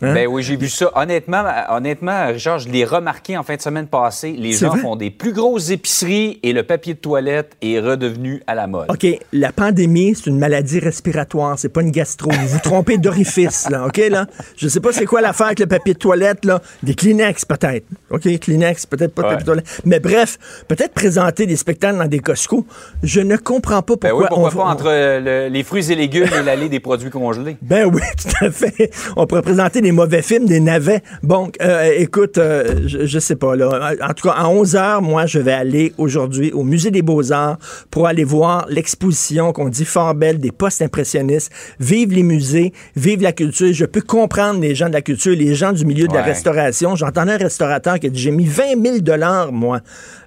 [0.00, 0.14] Hein?
[0.14, 0.90] Ben oui, j'ai vu ça.
[0.94, 4.32] Honnêtement, honnêtement, Richard, je l'ai remarqué en fin de semaine passée.
[4.38, 4.78] Les gens vrai?
[4.80, 8.86] font des plus grosses épiceries et le papier de toilette est redevenu à la mode.
[8.90, 12.30] OK, la pandémie, c'est une maladie respiratoire, c'est pas une gastro.
[12.30, 14.26] Vous vous trompez d'orifice, là, OK, là?
[14.56, 16.60] Je sais pas c'est quoi l'affaire avec le papier de toilette, là.
[16.82, 17.86] Des Kleenex, peut-être.
[18.10, 19.32] OK, Kleenex, peut-être pas de Ouais.
[19.34, 19.80] papier de toilette.
[19.84, 22.64] Mais bref, peut-être présenter des spectacles dans des Costco.
[23.02, 25.62] Je ne comprends pas Ben pourquoi oui, pourquoi on- pas on- entre euh, le- les
[25.64, 27.56] fruits et légumes et l'allée des produits congelés?
[27.62, 28.90] Ben oui, tout à fait.
[29.16, 31.02] On pourrait présenter des mauvais films, des navets.
[31.22, 33.94] Bon, euh, écoute, euh, je, je sais pas, là.
[34.02, 37.58] En tout cas, à 11 h moi, je vais aller aujourd'hui au Musée des Beaux-Arts
[37.90, 41.50] pour aller voir l'exposition qu'on dit fort belle des postes impressionnistes.
[41.80, 43.72] Vive les musées, vive la culture.
[43.72, 46.96] Je peux comprendre les gens de la culture, les gens du milieu de la restauration.
[46.96, 49.80] J'entendais un restaurateur qui a dit, j'ai mis 20 000 dollars, moi,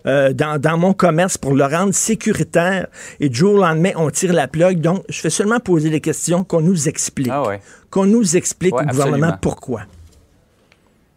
[0.06, 2.88] euh, dans, dans mon commerce pour le rendre sécuritaire.
[3.20, 4.80] Et du jour au lendemain, on tire la plug.
[4.82, 7.60] Donc, je fais seulement poser des questions qu'on nous explique Ah ouais.
[7.90, 9.82] qu'on nous explique Ouais, au gouvernement pourquoi.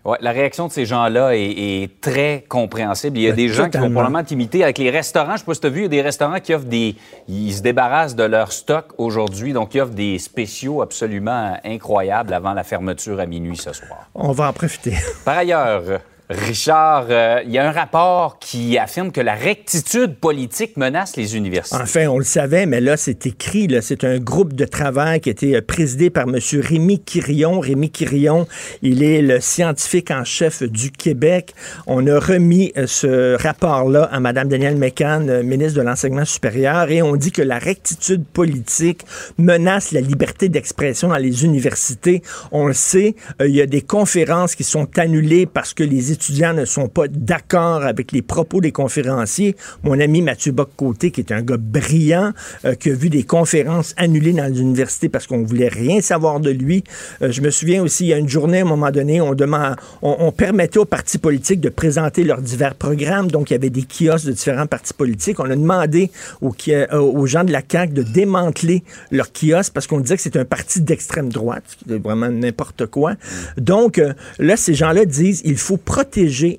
[0.05, 1.41] Ouais, la réaction de ces gens-là est,
[1.83, 3.17] est très compréhensible.
[3.17, 5.33] Il y a Ben, des gens qui vont probablement t'imiter avec les restaurants.
[5.33, 6.95] Je sais pas si tu as vu, il y a des restaurants qui offrent des.
[7.27, 12.53] Ils se débarrassent de leur stock aujourd'hui, donc ils offrent des spéciaux absolument incroyables avant
[12.53, 14.11] la fermeture à minuit ce soir.
[14.15, 14.95] On va en profiter.
[15.25, 15.83] Par ailleurs,
[16.31, 21.37] Richard, euh, il y a un rapport qui affirme que la rectitude politique menace les
[21.37, 21.77] universités.
[21.77, 23.69] Enfin, on le savait, mais là, c'est écrit.
[23.83, 26.39] C'est un groupe de travail qui été euh, présidé par M.
[26.63, 27.61] Rémi Quirion.
[27.61, 28.47] Rémi Quirion,
[28.81, 31.55] il est le scientifique en chef du Québec.
[31.87, 37.03] On a remis euh, ce rapport-là à Mme Danielle Mécan, ministre de l'Enseignement supérieur, et
[37.03, 39.03] on dit que la rectitude politique
[39.37, 42.23] menace la liberté d'expression dans les universités.
[42.51, 46.55] On le sait, il y a des conférences qui sont annulées parce que les étudiants
[46.55, 49.57] ne sont pas d'accord avec les propos des conférenciers.
[49.83, 52.33] Mon ami Mathieu Bock-Côté, qui est un gars brillant,
[52.65, 56.41] euh, qui a vu des conférences annulées dans les universités parce qu'on voulait rien savoir
[56.41, 56.85] de lui.
[57.21, 59.35] Euh, je me souviens aussi, il y a une journée, à un moment donné, on,
[59.35, 63.31] demande, on, permettait aux partis politiques de présenter leurs divers programmes.
[63.31, 65.41] Donc, il y avait des kiosques de différents partis politiques.
[65.41, 69.89] On a demandé aux, euh, aux gens de la CAQ de démanteler leurs kiosques parce
[69.89, 73.15] qu'on disait que c'est un parti d'extrême droite, ce vraiment n'importe quoi.
[73.57, 74.01] Donc,
[74.39, 76.04] là, ces gens-là disent il faut protéger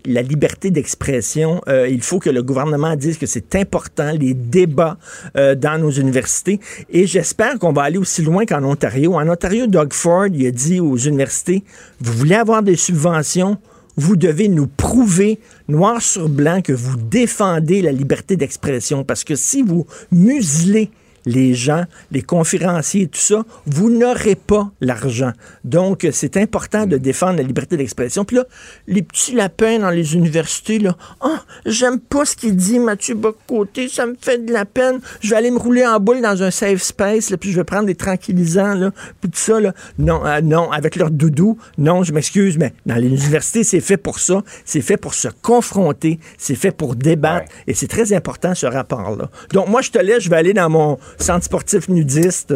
[0.06, 1.62] la liberté d'expression.
[1.68, 4.98] Euh, il faut que le gouvernement dise que c'est important, les débats
[5.38, 6.60] euh, dans nos universités.
[6.90, 9.16] Et j'espère qu'on va aller aussi loin qu'en Ontario.
[9.16, 11.64] En Ontario, Doug Ford, il a dit aux universités,
[12.00, 13.58] vous voulez avoir des subventions,
[13.98, 19.04] vous devez nous prouver noir sur blanc que vous défendez la liberté d'expression.
[19.04, 20.90] Parce que si vous muselez
[21.26, 25.32] les gens, les conférenciers, tout ça, vous n'aurez pas l'argent.
[25.64, 28.26] Donc, c'est important de défendre la liberté d'expression.
[28.26, 28.46] Puis là,
[28.88, 33.88] les petits lapins dans les universités, là, ah, j'aime pas ce qu'il dit, Mathieu Bocoté,
[33.90, 35.00] ça me fait de la peine.
[35.22, 37.64] Je vais aller me rouler en boule dans un safe space, là, puis je vais
[37.64, 39.74] prendre des tranquillisants, là, puis tout ça, là.
[39.98, 43.98] Non, euh, non, avec leur doudou, non, je m'excuse, mais dans les universités, c'est fait
[43.98, 44.44] pour ça.
[44.66, 49.30] C'est fait pour se confronter, c'est fait pour débattre, et c'est très important, ce rapport-là.
[49.52, 52.54] Donc, moi, je te laisse, je vais aller dans mon centre sportif nudiste.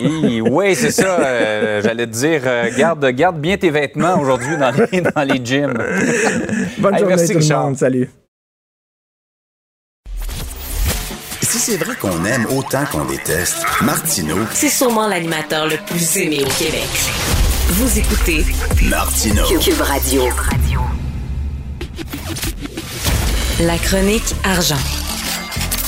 [0.00, 1.18] oui, c'est ça.
[1.20, 5.44] Euh, j'allais te dire, euh, garde, garde bien tes vêtements aujourd'hui dans les, dans les
[5.44, 5.78] gyms.
[6.78, 7.76] Bonne journée tout le monde.
[7.76, 8.10] Salut.
[11.42, 16.40] Si c'est vrai qu'on aime autant qu'on déteste, Martineau, C'est sûrement l'animateur le plus aimé
[16.40, 16.88] au Québec.
[17.68, 18.44] Vous écoutez
[18.88, 19.44] Martineau.
[19.60, 20.22] Cube Radio.
[23.60, 25.03] La chronique argent.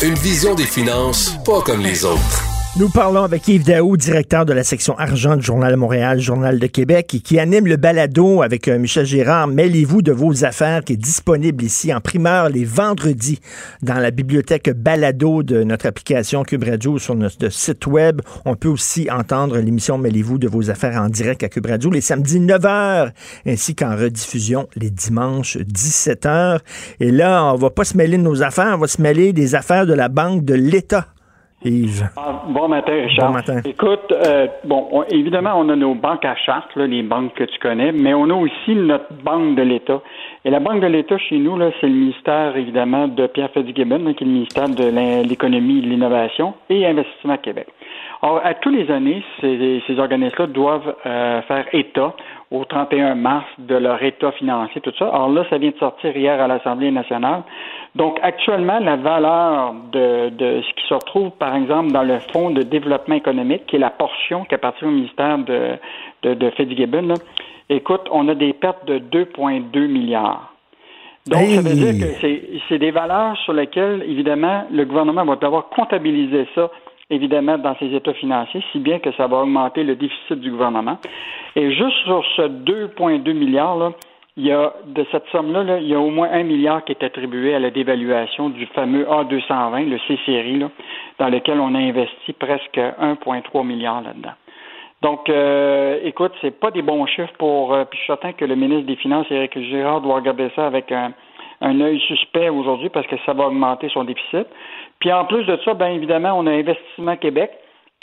[0.03, 2.46] Une vision des finances pas comme les autres.
[2.79, 6.59] Nous parlons avec Yves Daou, directeur de la section argent du Journal de Montréal, Journal
[6.59, 9.47] de Québec, qui anime le balado avec euh, Michel Gérard.
[9.49, 13.41] Mêlez-vous de vos affaires, qui est disponible ici en primeur les vendredis
[13.81, 18.21] dans la bibliothèque balado de notre application Cube Radio sur notre site web.
[18.45, 22.03] On peut aussi entendre l'émission Mêlez-vous de vos affaires en direct à Cube Radio les
[22.03, 23.11] samedis 9h,
[23.47, 26.59] ainsi qu'en rediffusion les dimanches 17h.
[27.01, 29.55] Et là, on va pas se mêler de nos affaires, on va se mêler des
[29.55, 31.07] affaires de la Banque de l'État.
[31.65, 32.05] Yves.
[32.17, 33.29] Ah, bon matin, Richard.
[33.29, 33.61] Bon matin.
[33.65, 37.45] Écoute, euh, bon, on- évidemment, on a nos banques à charte, là, les banques que
[37.45, 40.01] tu connais, mais on a aussi notre banque de l'État.
[40.45, 43.99] Et la banque de l'État chez nous, là, c'est le ministère, évidemment, de Pierre Fitzgibbon,
[44.05, 47.67] là, qui est le ministère de l'économie, de l'innovation et Investissement Québec.
[48.23, 52.15] Or, à tous les années, ces, ces organismes-là doivent euh, faire état
[52.51, 55.07] au 31 mars de leur état financier, tout ça.
[55.09, 57.43] Alors là, ça vient de sortir hier à l'Assemblée nationale.
[57.97, 62.51] Donc, actuellement, la valeur de, de ce qui se retrouve, par exemple, dans le Fonds
[62.51, 65.77] de développement économique, qui est la portion qui appartient au ministère de,
[66.23, 67.15] de, de Fitzgibbon, là,
[67.71, 70.53] écoute, on a des pertes de 2,2 milliards.
[71.27, 75.37] Donc, ça veut dire que c'est- c'est des valeurs sur lesquelles, évidemment, le gouvernement va
[75.37, 76.71] devoir comptabiliser ça,
[77.09, 80.99] évidemment, dans ses états financiers, si bien que ça va augmenter le déficit du gouvernement.
[81.57, 83.91] Et juste sur ce 2,2 milliards, là,
[84.37, 86.93] il y a, de cette somme-là, là, il y a au moins un milliard qui
[86.93, 90.63] est attribué à la dévaluation du fameux A220, le C-Série,
[91.19, 94.35] dans lequel on a investi presque 1,3 milliard là-dedans.
[95.03, 97.73] Donc, euh, écoute, c'est pas des bons chiffres pour.
[97.73, 100.67] euh, puis je suis certain que le ministre des Finances, Éric Girard, doit regarder ça
[100.67, 101.13] avec un,
[101.61, 104.47] un œil suspect aujourd'hui parce que ça va augmenter son déficit.
[105.01, 107.51] Puis en plus de ça, bien évidemment, on a Investissement Québec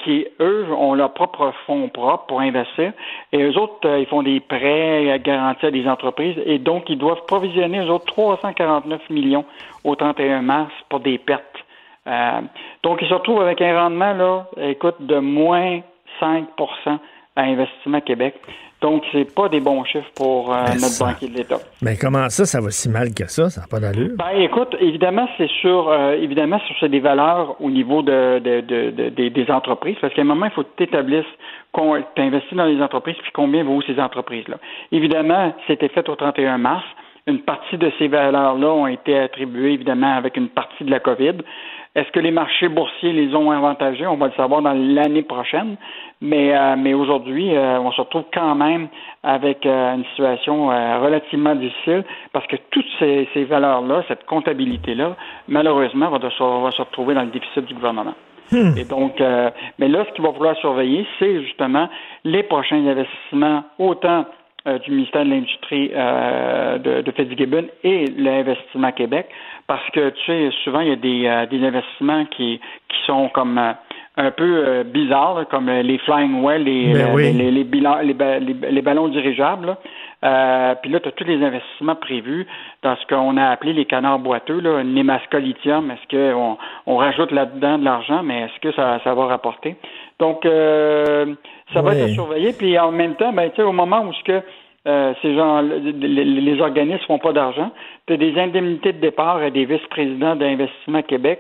[0.03, 2.93] qui, eux, ont leurs propres fonds propres pour investir.
[3.31, 6.35] Et eux autres, euh, ils font des prêts garantis à des entreprises.
[6.45, 9.45] Et donc, ils doivent provisionner, eux autres, 349 millions
[9.83, 11.43] au 31 mars pour des pertes.
[12.07, 12.41] Euh,
[12.83, 15.79] donc, ils se retrouvent avec un rendement, là, écoute, de moins
[16.21, 16.45] 5%
[17.35, 18.35] à Investissement Québec.
[18.83, 21.57] Donc, c'est pas des bons chiffres pour euh, Ben, notre ça- banquier de l'État.
[21.81, 23.49] Mais comment ça, ça va si mal que ça?
[23.49, 24.11] Ça n'a pas d'allure.
[24.17, 28.91] Ben, écoute, évidemment, c'est sur, euh, évidemment, sur des valeurs au niveau de, de, de-
[28.91, 31.25] de- des, des entreprises, parce qu'à un moment, il faut que tu établisses
[31.71, 34.57] qu'on tu investis dans les entreprises, puis combien vaut ces entreprises-là.
[34.91, 36.83] Évidemment, c'était fait au 31 mars.
[37.25, 41.37] Une partie de ces valeurs-là ont été attribuées, évidemment, avec une partie de la COVID.
[41.95, 44.05] Est-ce que les marchés boursiers les ont avantagés?
[44.07, 45.77] On va le savoir dans l'année prochaine.
[46.25, 48.87] Mais, euh, mais aujourd'hui, euh, on se retrouve quand même
[49.23, 55.17] avec euh, une situation euh, relativement difficile parce que toutes ces, ces valeurs-là, cette comptabilité-là,
[55.49, 58.13] malheureusement, va, de- va se retrouver dans le déficit du gouvernement.
[58.77, 61.89] Et donc, euh, mais là, ce qu'il va falloir surveiller, c'est justement
[62.23, 64.25] les prochains investissements, autant
[64.65, 69.27] euh, du ministère de l'Industrie euh, de, de Fitzgibbon et l'investissement Québec,
[69.67, 73.27] parce que tu sais, souvent il y a des, euh, des investissements qui, qui sont
[73.29, 73.73] comme euh,
[74.15, 77.23] un peu euh, bizarres, là, comme euh, les flying well, les, Ben euh, oui.
[77.33, 79.65] les, les, les bilans- les ba- les- les ballons dirigeables.
[79.67, 79.77] là.
[80.23, 82.45] Euh, puis là, tu as tous les investissements prévus
[82.83, 85.91] dans ce qu'on a appelé les canards boiteux, là, Nemaska Lithium.
[85.91, 89.75] Est-ce qu'on on rajoute là-dedans de l'argent, mais est-ce que ça, ça va rapporter?
[90.19, 91.33] Donc, euh,
[91.73, 92.53] ça va être à surveiller.
[92.57, 94.41] Puis en même temps, ben, tu sais, au moment où ce que
[94.85, 95.81] euh, ces gens, les,
[96.25, 97.71] les organismes font pas d'argent,
[98.05, 101.39] tu as des indemnités de départ à des vice-présidents d'Investissement Québec.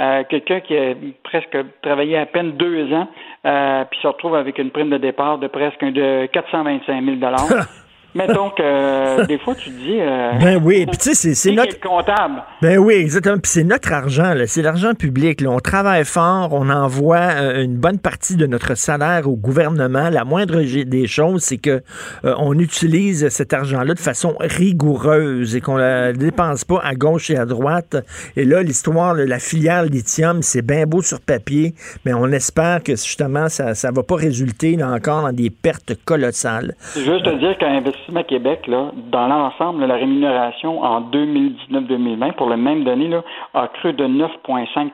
[0.00, 3.08] Euh, quelqu'un qui a presque travaillé à peine deux ans,
[3.46, 7.16] euh, puis se retrouve avec une prime de départ de presque de 425 000
[8.14, 10.00] Mettons que euh, des fois tu te dis.
[10.00, 11.80] Euh, ben oui, puis tu sais, c'est notre.
[11.80, 12.42] comptable?
[12.62, 13.38] Ben oui, exactement.
[13.38, 15.40] Puis c'est notre argent, c'est l'argent public.
[15.40, 15.50] Là.
[15.50, 20.10] On travaille fort, on envoie euh, une bonne partie de notre salaire au gouvernement.
[20.10, 21.82] La moindre des choses, c'est que
[22.22, 27.36] on utilise cet argent-là de façon rigoureuse et qu'on la dépense pas à gauche et
[27.36, 27.96] à droite.
[28.36, 31.74] Et là, l'histoire, la filière lithium, c'est bien beau sur papier,
[32.04, 35.94] mais on espère que justement, ça ne va pas résulter là, encore dans des pertes
[36.04, 36.74] colossales.
[36.94, 42.56] Juste te dire qu'un investissement Québec, là, dans l'ensemble, la rémunération en 2019-2020, pour le
[42.56, 43.22] même donné, là,
[43.54, 44.90] a cru de 9,5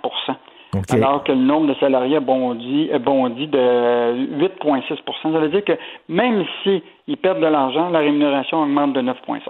[0.90, 5.72] Alors que le nombre de salariés a bondi, bondi de 8,6% Ça veut dire que
[6.08, 9.40] même s'ils perdent de l'argent, la rémunération augmente de 9,5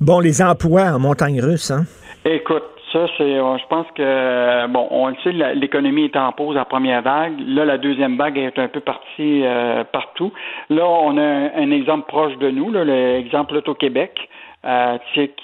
[0.00, 1.84] Bon, les emplois en montagne russe, hein?
[2.26, 6.56] Écoute, ça, c'est, euh, je pense que, bon, on le sait, l'économie est en pause
[6.56, 7.34] en première vague.
[7.46, 10.32] Là, la deuxième vague est un peu partie euh, partout.
[10.70, 14.28] Là, on a un, exemple proche de nous, l'exemple Auto-Québec.
[14.64, 14.96] Euh,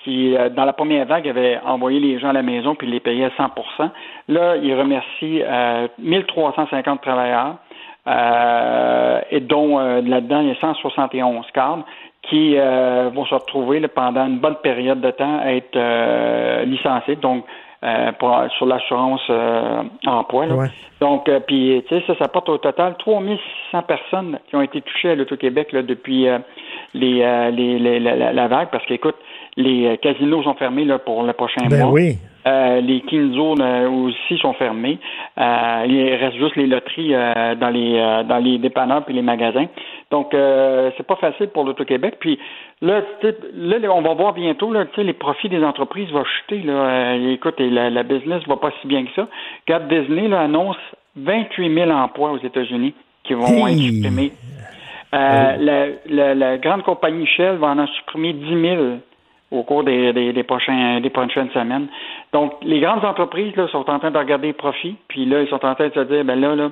[0.03, 3.01] qui, euh, dans la première vague, avait envoyé les gens à la maison puis les
[3.01, 3.91] payait à 100%
[4.29, 7.57] Là, il remercie euh, 1350 travailleurs,
[9.31, 11.85] et dont là-dedans, il y a 171 cadres
[12.31, 17.17] qui euh, vont se retrouver pendant une bonne période de temps à être euh, licenciés,
[17.17, 17.45] donc
[17.83, 19.29] euh, pour, sur l'assurance
[20.07, 20.47] emploi.
[21.01, 25.11] Donc, puis, tu sais, ça, ça porte au total 3600 personnes qui ont été touchées
[25.11, 26.29] à l'Auto-Québec depuis
[26.95, 29.17] les, les, la, vague, parce qu'écoute,
[29.57, 31.93] les casinos sont fermés là, pour le prochain ben mois.
[31.93, 32.19] Oui.
[32.47, 34.99] Euh, les Kinzo aussi sont fermés.
[35.39, 39.67] Euh, il reste juste les loteries euh, dans les dans les dépanneurs puis les magasins.
[40.11, 42.17] Donc c'est pas facile pour l'Auto-Québec.
[42.19, 42.39] Puis
[42.81, 46.63] là, là, on va voir bientôt là, les profits des entreprises vont chuter.
[46.63, 47.15] Là.
[47.15, 49.29] écoute, la, la business va pas si bien que ça.
[49.69, 50.79] Gap Disney là, annonce
[51.17, 52.95] 28 000 emplois aux États-Unis
[53.25, 54.33] qui vont être supprimés.
[55.13, 55.57] la,
[56.07, 58.83] la, la, grande compagnie Shell va en supprimer 10 000
[59.51, 61.89] au cours des, des, prochains, des prochaines semaines.
[62.33, 65.49] Donc, les grandes entreprises là, sont en train de regarder les profits, puis là, ils
[65.49, 66.71] sont en train de se dire, ben là, là,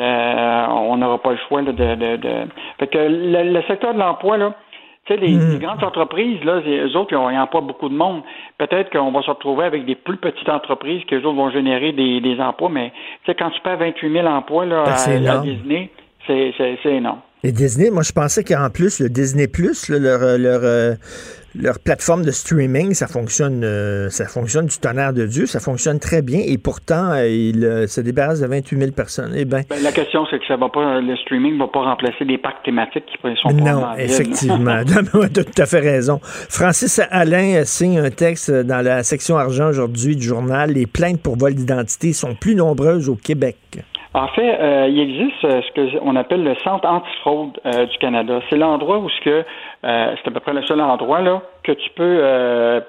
[0.00, 2.30] euh, on n'aura pas le choix de, de, de,
[2.78, 4.54] Fait que le, secteur de l'emploi, là,
[5.06, 5.58] tu sais, les, hmm.
[5.58, 8.22] grandes entreprises, là, eux autres, ils n'emploient pas beaucoup de monde.
[8.58, 11.92] Peut-être qu'on va se retrouver avec des plus petites entreprises qui, eux autres, vont générer
[11.92, 12.92] des, des emplois, mais
[13.24, 15.90] tu sais, quand tu perds 28 000 emplois là, ben, à, à, Disney,
[16.26, 16.52] c'est
[16.84, 17.20] énorme.
[17.42, 20.94] Et Disney, moi, je pensais qu'en plus, le Disney Plus, leur, leur, euh,
[21.54, 25.98] leur plateforme de streaming, ça fonctionne, euh, ça fonctionne du tonnerre de Dieu, ça fonctionne
[25.98, 29.32] très bien, et pourtant, euh, il se débarrasse de 28 000 personnes.
[29.36, 32.24] Eh ben, la question, c'est que ça va pas, le streaming ne va pas remplacer
[32.24, 34.82] les parcs thématiques qui sont Non, effectivement.
[34.84, 36.20] tu as tout à fait raison.
[36.22, 40.72] Francis Alain signe un texte dans la section argent aujourd'hui du journal.
[40.72, 43.56] Les plaintes pour vol d'identité sont plus nombreuses au Québec.
[44.12, 48.40] En fait, euh, il existe euh, ce qu'on appelle le Centre antifraude euh, du Canada.
[48.50, 49.44] C'est l'endroit où ce que
[49.82, 52.82] c'est à peu près le seul endroit là que tu peux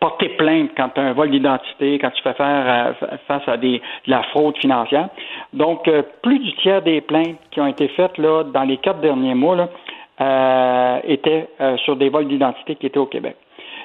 [0.00, 2.94] porter plainte quand tu as un vol d'identité, quand tu fais faire
[3.26, 5.08] face à des, de la fraude financière.
[5.52, 5.90] Donc,
[6.22, 9.68] plus du tiers des plaintes qui ont été faites là dans les quatre derniers mois
[10.18, 11.48] là, étaient
[11.84, 13.36] sur des vols d'identité qui étaient au Québec.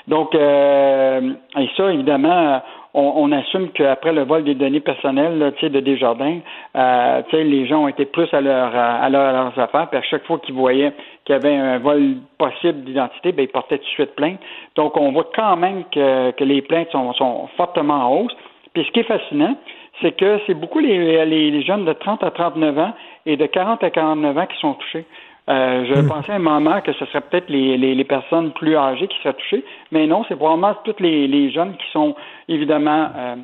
[0.07, 2.61] Donc, et ça, évidemment,
[2.93, 6.39] on, assume qu'après le vol des données personnelles là, de Desjardins,
[6.75, 10.39] euh, les gens ont été plus à, leur, à, leurs affaires, puis à chaque fois
[10.39, 14.15] qu'ils voyaient qu'il y avait un vol possible d'identité, ben, ils portaient tout de suite
[14.15, 14.39] plainte.
[14.75, 18.35] Donc, on voit quand même que, que les plaintes sont, sont fortement en hausse.
[18.73, 19.55] Puis ce qui est fascinant,
[20.01, 22.93] c'est que c'est beaucoup les, les, jeunes de 30 à 39 ans
[23.25, 25.05] et de 40 à 49 ans qui sont touchés.
[25.49, 26.07] Euh, je hmm.
[26.07, 29.33] pensais à un moment que ce serait peut-être les, les, personnes plus âgées qui seraient
[29.33, 32.15] touchées, mais non, c'est probablement tous les, les jeunes qui sont
[32.47, 33.35] évidemment euh,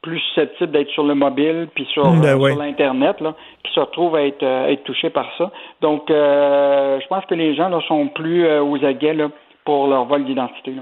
[0.00, 3.34] plus susceptibles d'être sur le mobile puis sur, hmm, ben euh, l'internet là,
[3.64, 5.50] qui se retrouvent à être, être touchés par ça.
[5.80, 9.28] Donc, je pense que les gens là sont plus aux aguets là
[9.68, 10.72] pour leur vol d'identité.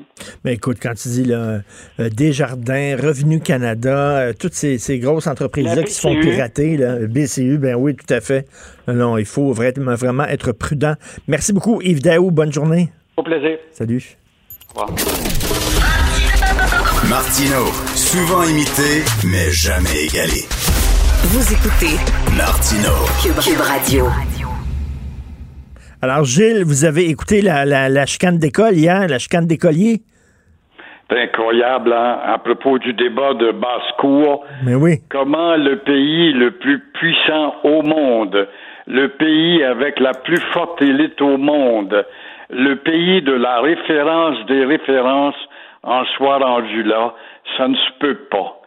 [0.45, 1.59] Mais écoute, quand tu dis là,
[1.99, 7.59] euh, Desjardins, Revenu Canada, euh, toutes ces, grosses entreprises-là qui se font pirater, là, BCU,
[7.59, 8.47] ben oui, tout à fait.
[8.87, 10.95] Non, il faut vraiment, vraiment être prudent.
[11.27, 12.31] Merci beaucoup, Yves Daou.
[12.31, 12.91] Bonne journée.
[13.17, 13.59] Au plaisir.
[13.73, 14.17] Salut.
[14.77, 14.97] Au revoir.
[17.11, 17.65] Martino,
[17.97, 20.47] souvent imité, mais jamais égalé.
[21.25, 21.97] Vous écoutez
[22.37, 24.07] Martino, Cube Radio.
[26.03, 30.03] Alors, Gilles, vous avez écouté la, la, chicane d'école hier, la chicane d'écolier?
[31.09, 32.19] C'est incroyable, hein?
[32.23, 34.45] à propos du débat de basse-cour.
[34.65, 34.97] Mais oui.
[35.09, 38.47] Comment le pays le plus puissant au monde,
[38.87, 42.05] le pays avec la plus forte élite au monde,
[42.51, 45.37] le pays de la référence des références
[45.83, 47.15] en soit rendu là,
[47.57, 48.61] ça ne se peut pas.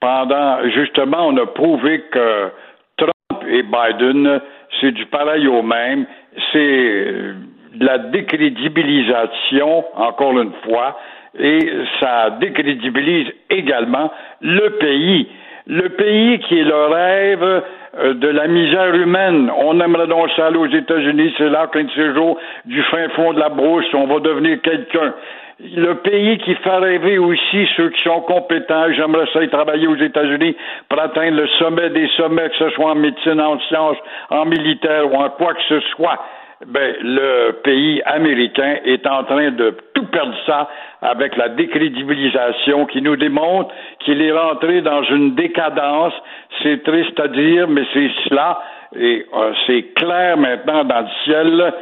[0.00, 2.52] Pendant, justement, on a prouvé que
[2.98, 4.40] Trump et Biden,
[4.80, 6.06] c'est du pareil au même
[6.52, 7.34] c'est euh,
[7.80, 10.98] la décrédibilisation, encore une fois,
[11.38, 11.70] et
[12.00, 15.28] ça décrédibilise également le pays.
[15.66, 17.62] Le pays qui est le rêve
[17.98, 19.50] euh, de la misère humaine.
[19.56, 23.08] On aimerait donc ça aller aux États-Unis, c'est là qu'un de ces jours, du fin
[23.10, 25.14] fond de la brousse, on va devenir quelqu'un.
[25.60, 28.92] Le pays qui fait rêver aussi ceux qui sont compétents.
[28.92, 30.56] J'aimerais ça y travailler aux États-Unis
[30.88, 33.96] pour atteindre le sommet des sommets, que ce soit en médecine, en sciences,
[34.30, 36.20] en militaire ou en quoi que ce soit
[36.66, 40.68] ben, le pays américain est en train de tout perdre ça
[41.02, 46.14] avec la décrédibilisation qui nous démontre qu'il est rentré dans une décadence.
[46.62, 48.60] C'est triste à dire, mais c'est cela.
[48.96, 51.72] Et euh, c'est clair maintenant dans le ciel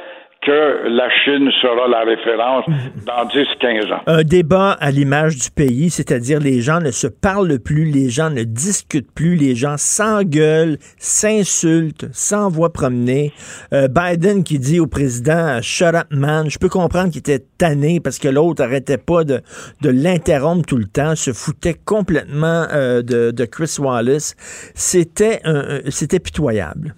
[0.47, 2.65] que la Chine sera la référence
[3.05, 4.03] dans 10-15 ans.
[4.07, 8.31] Un débat à l'image du pays, c'est-à-dire les gens ne se parlent plus, les gens
[8.31, 13.33] ne discutent plus, les gens s'engueulent, s'insultent, s'envoient promener.
[13.73, 17.99] Euh, Biden qui dit au président Shut up man, je peux comprendre qu'il était tanné
[17.99, 19.41] parce que l'autre arrêtait pas de,
[19.83, 24.37] de l'interrompre tout le temps, se foutait complètement euh, de, de Chris Wallace.
[24.75, 25.41] C'était
[25.89, 26.95] c'était pitoyable.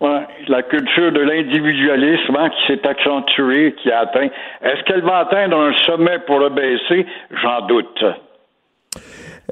[0.00, 4.28] Ouais, la culture de l'individualisme hein, qui s'est accentuée, qui a atteint.
[4.62, 7.06] Est-ce qu'elle va atteindre un sommet pour le baisser?
[7.40, 8.04] J'en doute.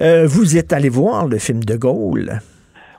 [0.03, 2.41] Euh, vous êtes allé voir le film de Gaulle.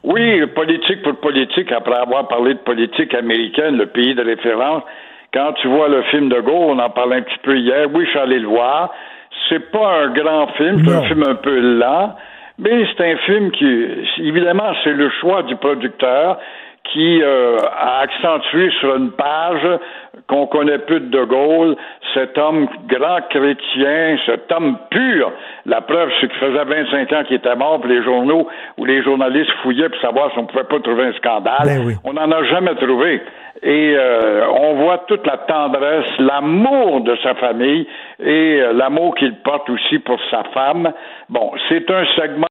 [0.04, 4.84] Oui, politique pour politique, après avoir parlé de politique américaine, le pays de référence.
[5.34, 8.06] Quand tu vois le film de Gaulle, on en parlait un petit peu hier, oui,
[8.06, 8.94] je suis allé le voir.
[9.50, 12.16] C'est pas un grand film, c'est un film un peu lent,
[12.60, 13.66] mais c'est un film qui,
[14.20, 16.40] évidemment, c'est le choix du producteur
[16.94, 19.80] qui euh, a accentué sur une page
[20.28, 21.76] qu'on connaît plus de De Gaulle,
[22.14, 25.32] cet homme grand chrétien, cet homme pur.
[25.66, 29.04] La preuve, c'est qu'il faisait 25 ans qu'il était mort, puis les journaux ou les
[29.04, 31.66] journalistes fouillaient pour savoir si on pouvait pas trouver un scandale.
[31.66, 33.22] Ben on n'en a jamais trouvé.
[33.62, 37.86] Et euh, on voit toute la tendresse, l'amour de sa famille
[38.20, 40.92] et euh, l'amour qu'il porte aussi pour sa femme.
[41.28, 42.49] Bon, c'est un segment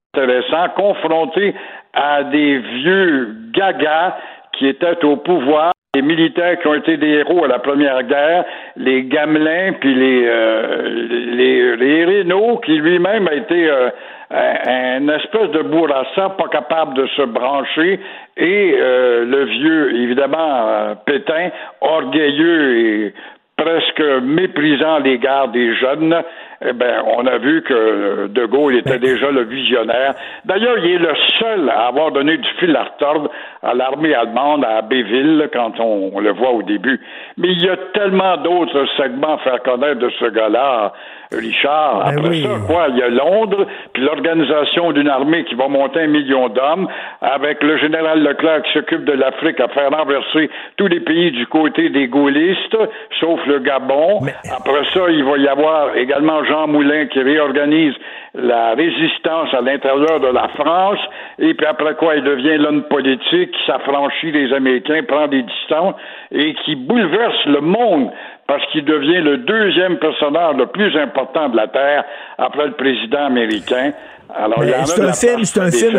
[0.75, 1.55] confronté
[1.95, 4.14] à des vieux gagas
[4.53, 8.45] qui étaient au pouvoir, les militaires qui ont été des héros à la Première Guerre,
[8.77, 12.25] les Gamelins, puis les, euh, les,
[12.62, 13.89] qui lui-même a été euh,
[14.31, 18.01] un espèce de bourrassa, pas capable de se brancher,
[18.37, 21.51] et euh, le vieux, évidemment, Pétain,
[21.81, 23.14] orgueilleux et
[23.57, 26.23] presque méprisant l'égard des jeunes,
[26.65, 30.15] eh ben, on a vu que De Gaulle était déjà le visionnaire.
[30.45, 33.31] D'ailleurs, il est le seul à avoir donné du fil à retordre
[33.63, 37.01] à l'armée allemande à Abbeville quand on, le voit au début.
[37.37, 40.93] Mais il y a tellement d'autres segments à faire connaître de ce gars-là,
[41.33, 42.05] Richard.
[42.05, 46.01] Ben Après ça, quoi, il y a Londres, puis l'organisation d'une armée qui va monter
[46.01, 46.89] un million d'hommes,
[47.21, 51.47] avec le général Leclerc qui s'occupe de l'Afrique à faire renverser tous les pays du
[51.47, 52.77] côté des gaullistes,
[53.21, 54.21] sauf le Gabon.
[54.57, 57.95] Après ça, il va y avoir également Jean Moulin qui réorganise
[58.35, 61.01] la résistance à l'intérieur de la France,
[61.39, 65.94] et puis après quoi il devient l'homme politique qui s'affranchit des Américains, prend des distances,
[66.32, 68.11] et qui bouleverse le monde
[68.46, 72.05] parce qu'il devient le deuxième personnage le plus important de la Terre
[72.38, 73.92] après le président américain.
[74.34, 75.99] Alors, il y en a c'est un film, c'est un film,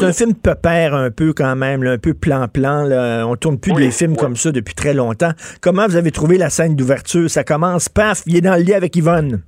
[0.00, 2.84] c'est un film pépère un peu quand même, là, un peu plan-plan.
[2.84, 3.26] là.
[3.26, 4.18] On tourne plus Oui, des films oui.
[4.18, 5.32] comme ça depuis très longtemps.
[5.62, 7.28] Comment vous avez trouvé la scène d'ouverture?
[7.28, 9.42] Ça commence, paf, il est dans le lit avec Yvonne.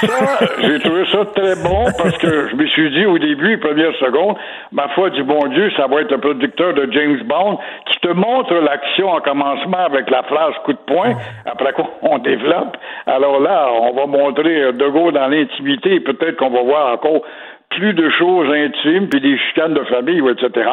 [0.00, 3.94] Ça, j'ai trouvé ça très bon parce que je me suis dit au début, première
[3.96, 4.36] seconde,
[4.70, 8.08] ma foi du bon Dieu, ça va être un producteur de James Bond qui te
[8.08, 11.14] montre l'action en commencement avec la phrase coup de poing,
[11.46, 12.76] après quoi on développe.
[13.06, 17.22] Alors là, on va montrer De Gaulle dans l'intimité et peut-être qu'on va voir encore
[17.70, 20.70] plus de choses intimes, puis des chicanes de famille, etc.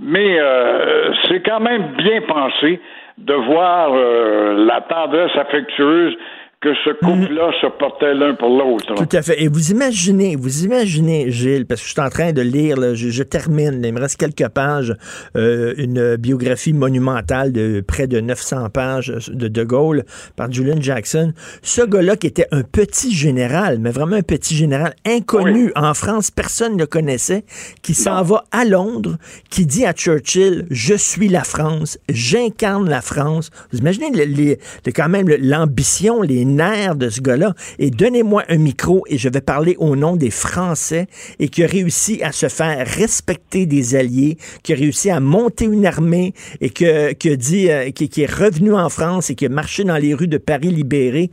[0.00, 2.80] Mais euh, c'est quand même bien pensé
[3.18, 6.16] de voir euh, la tendresse affectueuse
[6.62, 8.94] que ce couple-là se portait l'un pour l'autre.
[8.94, 9.42] Tout à fait.
[9.42, 12.94] Et vous imaginez, vous imaginez, Gilles, parce que je suis en train de lire, là,
[12.94, 14.94] je, je termine, là, il me reste quelques pages,
[15.36, 20.04] euh, une biographie monumentale de près de 900 pages de De Gaulle
[20.36, 21.32] par Julian Jackson.
[21.62, 26.30] Ce gars-là qui était un petit général, mais vraiment un petit général inconnu en France,
[26.30, 27.44] personne ne le connaissait,
[27.82, 29.16] qui s'en va à Londres,
[29.50, 33.50] qui dit à Churchill, je suis la France, j'incarne la France.
[33.72, 37.52] Vous imaginez le- les- le- quand même l'ambition, les nerfs de ce gars-là.
[37.78, 41.06] Et donnez-moi un micro et je vais parler au nom des Français
[41.38, 45.64] et qui a réussi à se faire respecter des alliés, qui a réussi à monter
[45.64, 49.46] une armée et que, que dit, euh, qui, qui est revenu en France et qui
[49.46, 51.30] a marché dans les rues de Paris libéré.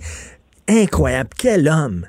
[0.68, 1.30] Incroyable.
[1.38, 2.06] Quel homme.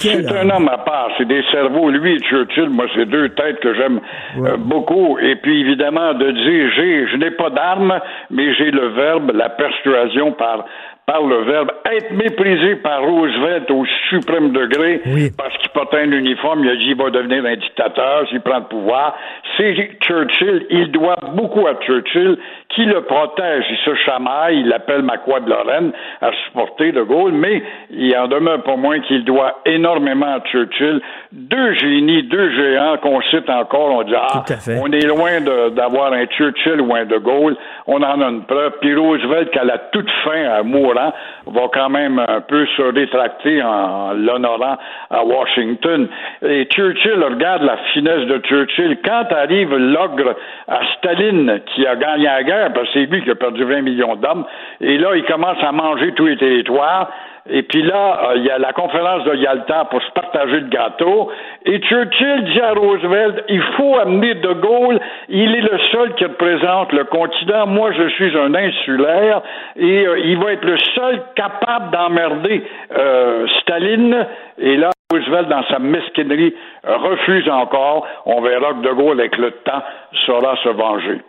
[0.00, 1.90] C'est un homme à part, c'est des cerveaux.
[1.90, 4.00] Lui et Churchill, moi, c'est deux têtes que j'aime
[4.38, 5.18] euh, beaucoup.
[5.18, 9.50] Et puis, évidemment, de dire, j'ai, je n'ai pas d'armes, mais j'ai le verbe, la
[9.50, 10.64] persuasion par
[11.10, 15.00] par le verbe être méprisé par Roosevelt au suprême degré
[15.36, 18.58] parce qu'il portait un uniforme, il a dit qu'il va devenir un dictateur s'il prend
[18.58, 19.16] le pouvoir.
[19.56, 22.38] C'est Churchill, il doit beaucoup à Churchill
[22.70, 23.64] qui le protège?
[23.70, 28.28] Il se chamaille, il l'appelle Macquois de Lorraine à supporter De Gaulle, mais il en
[28.28, 31.00] demeure pas moins qu'il doit énormément à Churchill.
[31.32, 34.44] Deux génies, deux géants qu'on cite encore, on dit ah,
[34.80, 35.40] on est loin
[35.70, 37.56] d'avoir un Churchill ou un De Gaulle,
[37.86, 38.72] on en a une preuve.
[38.80, 41.12] Puis Roosevelt, qu'à la toute fin, à mourant,
[41.46, 44.76] va quand même un peu se rétracter en l'honorant
[45.10, 46.08] à Washington.
[46.42, 48.98] Et Churchill, regarde la finesse de Churchill.
[49.04, 50.36] Quand arrive l'ogre
[50.68, 53.82] à Staline, qui a gagné la guerre, parce que c'est lui qui a perdu 20
[53.82, 54.44] millions d'hommes,
[54.80, 57.10] et là, il commence à manger tous les territoires,
[57.48, 60.68] et puis là, euh, il y a la conférence de Yalta pour se partager le
[60.68, 61.30] gâteau.
[61.64, 65.00] Et Churchill dit à Roosevelt, il faut amener De Gaulle.
[65.28, 67.66] Il est le seul qui représente le continent.
[67.66, 69.42] Moi, je suis un insulaire.
[69.76, 72.62] Et euh, il va être le seul capable d'emmerder
[72.96, 74.26] euh, Staline.
[74.58, 76.54] Et là, Roosevelt, dans sa mesquinerie,
[76.84, 78.06] refuse encore.
[78.26, 79.82] On verra que De Gaulle, avec le temps,
[80.24, 81.20] saura se venger.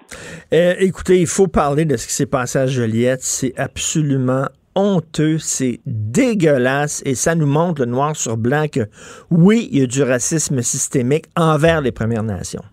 [0.80, 3.22] écoutez, il faut parler de ce qui s'est passé à Joliette.
[3.22, 8.82] C'est absolument honteux, c'est dégueulasse et ça nous montre le noir sur blanc que
[9.30, 12.64] oui, il y a du racisme systémique envers les Premières Nations.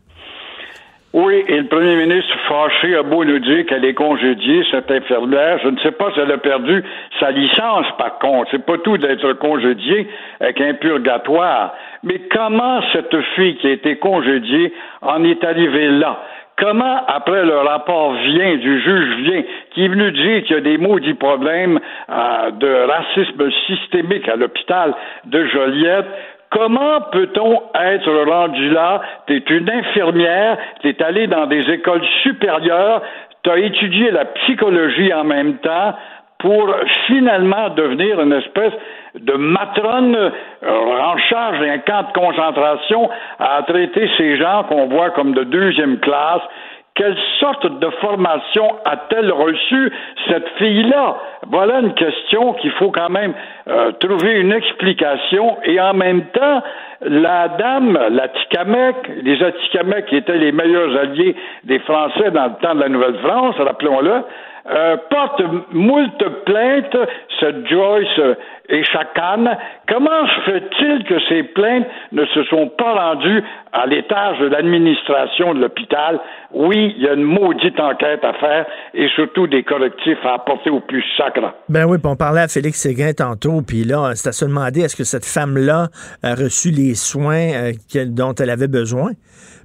[1.14, 5.58] Oui, et le premier ministre fâché a beau nous dire qu'elle est congédiée, cette infirmière.
[5.62, 6.84] Je ne sais pas si elle a perdu
[7.18, 8.50] sa licence, par contre.
[8.50, 10.06] C'est pas tout d'être congédiée
[10.38, 11.74] avec un purgatoire.
[12.02, 16.20] Mais comment cette fille qui a été congédiée en est arrivée là?
[16.58, 20.60] Comment, après le rapport vient, du juge vient, qui est venu dire qu'il y a
[20.60, 21.78] des maudits problèmes
[22.10, 24.92] euh, de racisme systémique à l'hôpital
[25.24, 26.06] de Joliette,
[26.50, 29.02] Comment peut-on être rendu là?
[29.26, 33.02] Tu es une infirmière, tu es allé dans des écoles supérieures,
[33.42, 35.94] tu as étudié la psychologie en même temps
[36.38, 36.72] pour
[37.06, 38.72] finalement devenir une espèce
[39.14, 40.30] de matrone euh,
[40.62, 45.98] en charge d'un camp de concentration à traiter ces gens qu'on voit comme de deuxième
[45.98, 46.42] classe.
[46.98, 49.92] Quelle sorte de formation a-t-elle reçu
[50.28, 51.16] cette fille-là?
[51.46, 53.34] Voilà une question qu'il faut quand même
[53.68, 56.60] euh, trouver une explication et en même temps,
[57.02, 58.26] la dame, la
[59.22, 63.54] les Atikamekw qui étaient les meilleurs alliés des Français dans le temps de la Nouvelle-France,
[63.58, 64.24] rappelons-le,
[64.70, 65.42] euh, porte
[65.72, 66.96] moult plaintes,
[67.40, 68.36] ce Joyce
[68.68, 69.56] et Chacane.
[69.88, 73.42] Comment se fait-il que ces plaintes ne se sont pas rendues
[73.72, 76.20] à l'étage de l'administration de l'hôpital?
[76.52, 80.70] Oui, il y a une maudite enquête à faire et surtout des correctifs à apporter
[80.70, 81.54] au plus sacre.
[81.68, 84.96] Ben oui, on parlait à Félix Séguin tantôt, puis là, c'était à se demander est-ce
[84.96, 85.88] que cette femme-là
[86.22, 87.72] a reçu les soins euh,
[88.06, 89.12] dont elle avait besoin?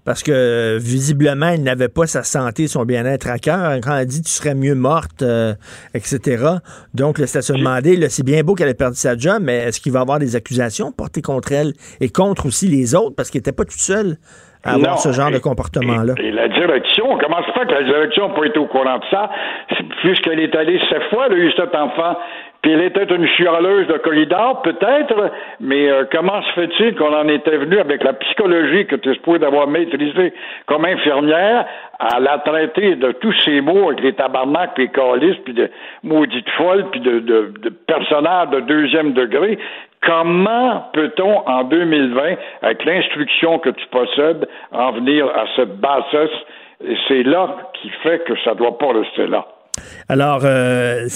[0.05, 3.79] Parce que visiblement, il n'avait pas sa santé, son bien-être à cœur.
[3.81, 5.53] Quand elle dit tu serais mieux morte, euh,
[5.93, 6.45] etc.
[6.93, 9.79] Donc, c'est à se demander, c'est bien beau qu'elle ait perdu sa job, mais est-ce
[9.79, 13.15] qu'il va y avoir des accusations portées contre elle et contre aussi les autres?
[13.15, 14.17] Parce qu'elle n'était pas toute seule
[14.63, 16.15] à avoir ce genre de comportement-là.
[16.19, 19.05] Et, la direction, comment se fait que la direction n'a pas été au courant de
[19.11, 19.29] ça,
[20.01, 22.15] puisqu'elle est allée sept fois, elle a eu cet enfant
[22.63, 27.27] puis elle était une chialeuse de corridor, peut-être, mais euh, comment se fait-il qu'on en
[27.27, 30.33] était venu avec la psychologie que tu es supposé d'avoir maîtrisée
[30.65, 31.65] comme infirmière
[31.99, 35.69] à la traiter de tous ces mots avec les tabarnaks, puis les calices, puis de
[36.03, 39.59] maudites folles, puis de, de, de personnages de deuxième degré?
[40.01, 46.31] Comment peut-on, en 2020, avec l'instruction que tu possèdes, en venir à cette bassesse?
[46.87, 49.45] Et c'est là qui fait que ça ne doit pas rester là.
[50.07, 51.07] Alors, euh,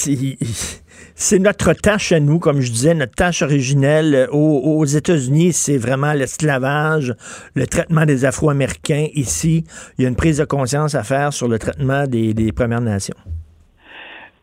[1.16, 6.14] c'est notre tâche à nous, comme je disais, notre tâche originelle aux, États-Unis, c'est vraiment
[6.14, 7.16] l'esclavage,
[7.56, 9.08] le traitement des Afro-Américains.
[9.14, 9.64] Ici,
[9.98, 13.16] il y a une prise de conscience à faire sur le traitement des, Premières Nations.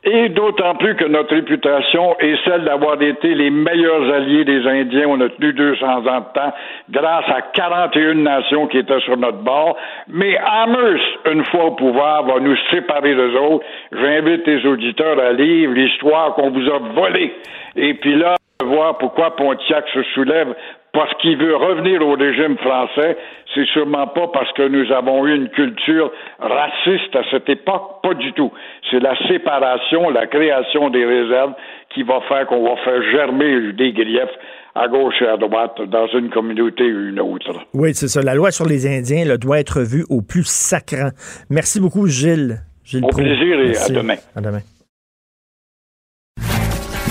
[0.07, 5.07] Et d'autant plus que notre réputation est celle d'avoir été les meilleurs alliés des Indiens.
[5.09, 6.53] On a tenu 200 ans de temps
[6.91, 9.79] grâce à 41 nations qui étaient sur notre bord.
[10.09, 13.65] Mais Amherst, une fois au pouvoir, va nous séparer des autres.
[13.93, 17.33] J'invite les auditeurs à lire l'histoire qu'on vous a volée.
[17.77, 20.55] Et puis là, voir pourquoi Pontiac se soulève
[20.95, 23.17] parce qu'il veut revenir au régime français,
[23.53, 28.15] c'est sûrement pas parce que nous avons eu une culture raciste à cette époque, pas
[28.15, 28.53] du tout.
[28.91, 31.53] C'est la séparation, la création des réserves
[31.93, 34.39] qui va faire qu'on va faire germer des griefs
[34.77, 37.61] à gauche et à droite dans une communauté ou une autre.
[37.75, 38.23] Oui, c'est ça.
[38.23, 41.11] La loi sur les Indiens doit être vue au plus sacrant.
[41.51, 42.59] Merci beaucoup, Gilles.
[42.85, 44.17] Gilles au plaisir et à demain.
[44.37, 44.61] À demain.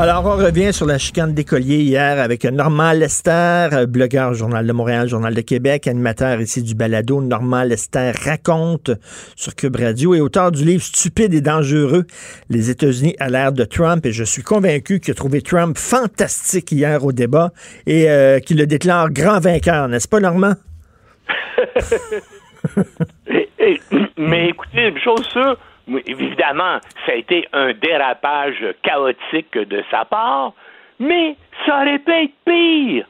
[0.00, 4.72] Alors, on revient sur la chicane d'écoliers hier avec Normand Lester, euh, blogueur Journal de
[4.72, 7.20] Montréal, Journal de Québec, animateur ici du balado.
[7.20, 8.92] Normand Lester raconte
[9.36, 12.06] sur Cube Radio et auteur du livre Stupide et dangereux,
[12.48, 14.06] les États-Unis à l'ère de Trump.
[14.06, 17.50] Et je suis convaincu qu'il a trouvé Trump fantastique hier au débat
[17.86, 20.54] et euh, qu'il le déclare grand vainqueur, n'est-ce pas, Normand?
[24.16, 25.58] mais écoutez, une chose sûre,
[26.06, 30.52] évidemment, ça a été un dérapage chaotique de sa part,
[30.98, 33.06] mais ça aurait pu être pire.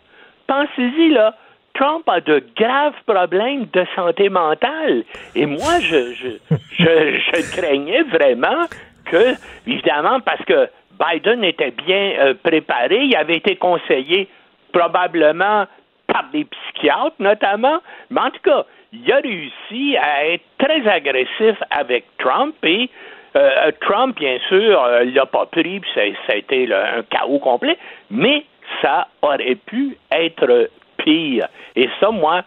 [0.46, 1.34] Pensez-y, là.
[1.74, 5.04] Trump a de graves problèmes de santé mentale.
[5.34, 8.66] Et moi, je, je, je, craignais vraiment
[9.06, 9.34] que,
[9.66, 10.68] évidemment, parce que
[10.98, 14.28] Biden était bien euh, préparé, il avait été conseillé
[14.72, 15.66] probablement
[16.06, 21.56] par des psychiatres notamment, mais en tout cas, il a réussi à être très agressif
[21.70, 22.90] avec Trump et
[23.36, 27.38] euh, Trump, bien sûr, euh, l'a pas pris, puis ça, ça, a été un chaos
[27.38, 27.78] complet,
[28.10, 28.44] mais
[28.82, 30.68] ça aurait pu être
[30.98, 31.46] pire.
[31.76, 32.42] Et ça, moi,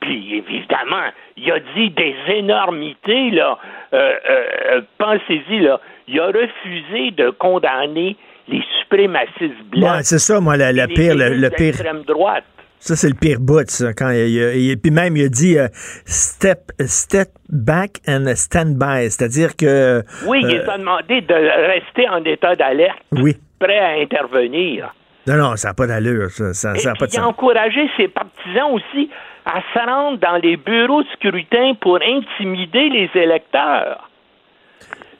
[0.00, 3.58] puis évidemment, il a dit des énormités, là.
[3.92, 5.80] Euh, euh Pensez-y, là.
[6.06, 8.16] Il a refusé de condamner
[8.48, 9.96] les suprémacistes blancs.
[9.96, 11.14] Ouais, c'est ça, moi, le, pire.
[11.14, 11.74] Le, le pire.
[12.06, 12.44] droite.
[12.80, 13.92] Ça, c'est le pire bout, ça.
[13.92, 15.68] Quand il, puis même, il a dit euh,
[16.04, 19.10] step, step back and stand by.
[19.10, 20.02] C'est-à-dire que.
[20.26, 22.98] Oui, il euh, a demandé de rester en état d'alerte.
[23.12, 23.36] Oui.
[23.58, 24.94] Prêt à intervenir.
[25.26, 26.30] Non, non, ça n'a pas d'allure.
[26.30, 29.10] Ça, ça, Et pas de il a encouragé ses partisans aussi
[29.44, 34.08] à se rendre dans les bureaux de scrutin pour intimider les électeurs.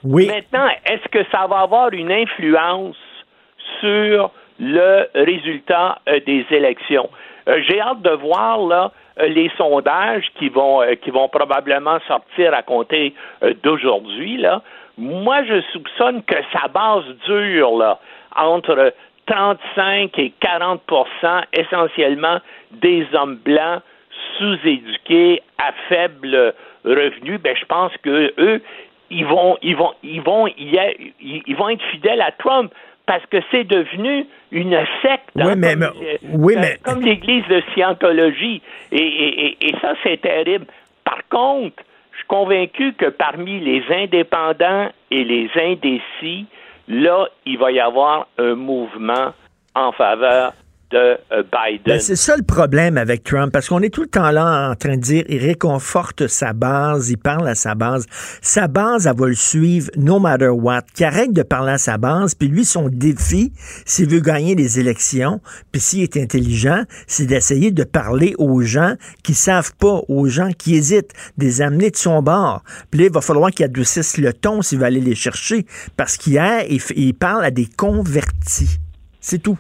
[0.05, 0.27] Oui.
[0.29, 2.97] Maintenant, est-ce que ça va avoir une influence
[3.81, 4.31] sur
[4.61, 7.11] le résultat euh, des élections?
[7.49, 11.99] Euh, j'ai hâte de voir là euh, les sondages qui vont euh, qui vont probablement
[12.07, 13.15] sortir à compter
[13.63, 14.63] d'aujourd'hui là.
[15.01, 18.01] Moi, je soupçonne que sa base dure là
[18.37, 18.93] entre
[19.27, 22.39] 35 et 40% essentiellement
[22.73, 23.83] des hommes blancs
[24.39, 27.39] sous-éduqués à faible revenu.
[27.39, 28.61] Ben, je pense que eux,
[29.11, 32.73] ils vont, ils vont, ils vont, ils vont être fidèles à Trump
[33.07, 35.31] parce que c'est devenu une secte.
[35.35, 35.93] Oui, mais, comme,
[36.35, 36.79] oui, mais...
[36.83, 38.63] comme l'Église de Scientologie.
[38.93, 40.67] Et, et, ça, c'est terrible.
[41.05, 41.83] Par contre,
[42.13, 46.47] je suis convaincu que parmi les indépendants et les indécis,
[46.89, 49.33] là, il va y avoir un mouvement
[49.75, 50.53] en faveur
[50.95, 51.17] euh.
[51.87, 54.75] Ben, c'est ça le problème avec Trump, parce qu'on est tout le temps là en
[54.75, 58.07] train de dire il réconforte sa base, il parle à sa base.
[58.41, 60.83] Sa base, elle va le suivre no matter what.
[60.95, 63.53] Qu'il arrête de parler à sa base, puis lui, son défi,
[63.85, 65.41] s'il veut gagner les élections,
[65.73, 70.51] puis s'il est intelligent, c'est d'essayer de parler aux gens qui savent pas, aux gens
[70.57, 72.63] qui hésitent, des amener de son bord.
[72.91, 75.67] Puis là, il va falloir qu'il adoucisse le ton s'il va aller les chercher,
[75.97, 78.79] parce qu'hier, il, il parle à des convertis.
[79.21, 79.59] C'est tout.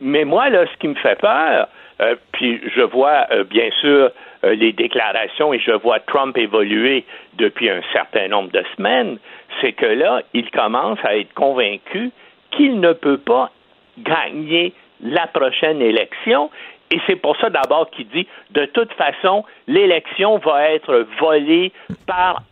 [0.00, 1.68] Mais moi, là, ce qui me fait peur,
[2.00, 4.10] euh, puis je vois euh, bien sûr
[4.44, 9.18] euh, les déclarations et je vois Trump évoluer depuis un certain nombre de semaines,
[9.60, 12.10] c'est que là, il commence à être convaincu
[12.50, 13.50] qu'il ne peut pas
[13.98, 14.72] gagner
[15.02, 16.50] la prochaine élection.
[16.90, 21.70] Et c'est pour ça d'abord qu'il dit, de toute façon, l'élection va être volée
[22.06, 22.42] par,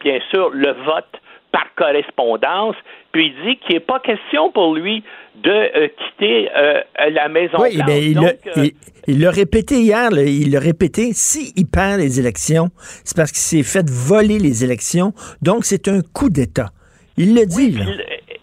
[0.00, 1.20] bien sûr, le vote
[1.52, 2.76] par correspondance.
[3.12, 5.02] Puis il dit qu'il n'est pas question pour lui
[5.42, 6.80] de euh, quitter euh,
[7.10, 7.88] la Maison oui, Blanche.
[7.88, 8.66] Mais euh,
[9.06, 12.68] il, l'a répété hier, il l'a répété, s'il perd les élections,
[13.04, 16.68] c'est parce qu'il s'est fait voler les élections, donc c'est un coup d'État.
[17.16, 17.72] Il le dit.
[17.72, 17.84] là.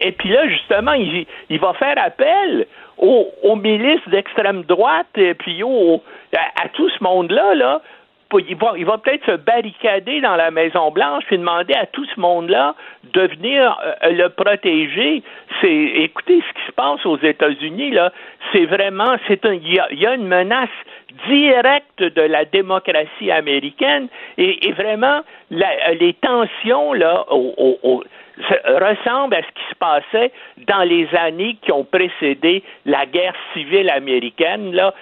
[0.02, 1.26] et puis là, justement, il,
[1.60, 7.82] va faire appel aux, milices d'extrême droite, et puis à, à, tout ce monde-là, là,
[8.48, 12.76] il va, peut-être se barricader dans la Maison Blanche puis demander à tout ce monde-là
[13.14, 15.24] de venir euh, le protéger.
[15.62, 18.12] C'est, écoutez, ce qui se passe aux États-Unis là,
[18.52, 20.70] c'est vraiment, c'est un, il y a, une menace
[21.28, 24.08] directe de la démocratie américaine
[24.38, 28.04] et, vraiment les tensions là au,
[28.66, 30.32] ressemble à ce qui se passait
[30.68, 34.94] dans les années qui ont précédé la guerre civile américaine, là,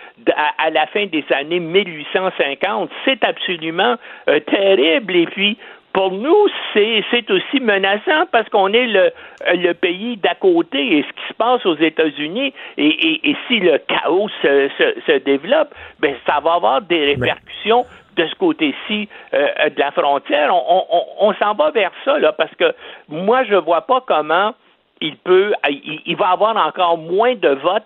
[0.57, 2.89] à, la fin des années 1850.
[3.03, 3.95] C'est absolument
[4.29, 5.15] euh, terrible.
[5.15, 5.57] Et puis,
[5.95, 9.11] pour nous, c'est aussi menaçant parce qu'on est le,
[9.53, 13.77] le pays d'à côté et ce qui se passe aux États-Unis et, et, si le
[13.77, 17.85] chaos se, se, se, développe, ben ça va avoir des répercussions
[18.15, 20.53] de ce côté-ci euh, de la frontière.
[20.53, 22.73] On, s'en va vers ça, là, parce que
[23.09, 24.53] moi, je vois pas comment
[25.01, 27.83] il peut, il, va avoir encore moins de votes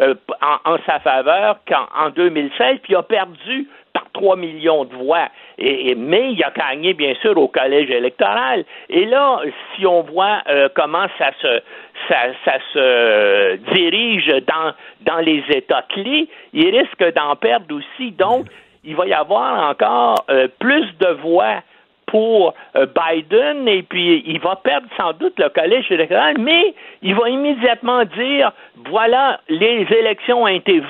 [0.00, 5.28] euh, en, sa faveur qu'en 2016, puis il a perdu par 3 millions de voix.
[5.58, 8.64] Et, mais il a gagné, bien sûr, au collège électoral.
[8.88, 9.40] Et là,
[9.74, 11.62] si on voit euh, comment ça se,
[12.08, 18.12] ça, ça se dirige dans, dans les États clés, il risque d'en perdre aussi.
[18.12, 18.46] Donc,
[18.86, 21.62] il va y avoir encore euh, plus de voix
[22.06, 26.72] pour euh, Biden et puis il va perdre sans doute le collège électoral, mais
[27.02, 28.52] il va immédiatement dire
[28.88, 30.80] voilà, les élections ont été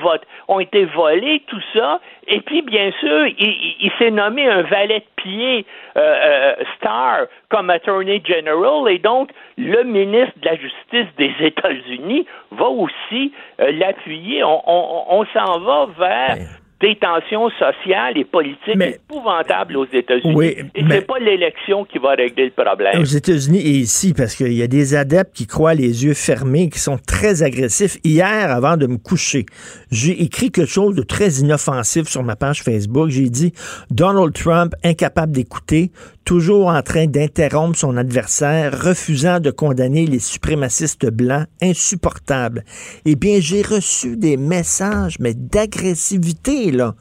[0.47, 5.23] ont été volées, tout ça, et puis bien sûr, il, s'est nommé un valet de
[5.23, 5.65] pied
[5.97, 12.67] euh, star comme Attorney General, et donc le ministre de la Justice des États-Unis va
[12.67, 14.43] aussi l'appuyer.
[14.43, 16.37] On, s'en va vers
[16.79, 20.35] des tensions sociales et politiques épouvantables aux États-Unis.
[20.35, 20.95] Oui, et mais...
[20.95, 23.01] c'est pas l'élection qui va régler le problème.
[23.01, 26.69] Aux États-Unis et ici, parce qu'il y a des adeptes qui croient les yeux fermés,
[26.69, 27.97] qui sont très agressifs.
[28.03, 29.47] Hier, avant de me coucher,
[29.89, 33.09] j'ai écrit quelque chose de très inoffensif sur ma page Facebook.
[33.09, 33.53] J'ai dit
[33.89, 35.91] Donald Trump incapable d'écouter,
[36.25, 42.63] toujours en train d'interrompre son adversaire, refusant de condamner les suprémacistes blancs, insupportable.
[43.05, 46.93] Eh bien, j'ai reçu des messages, mais d'agressivité, là.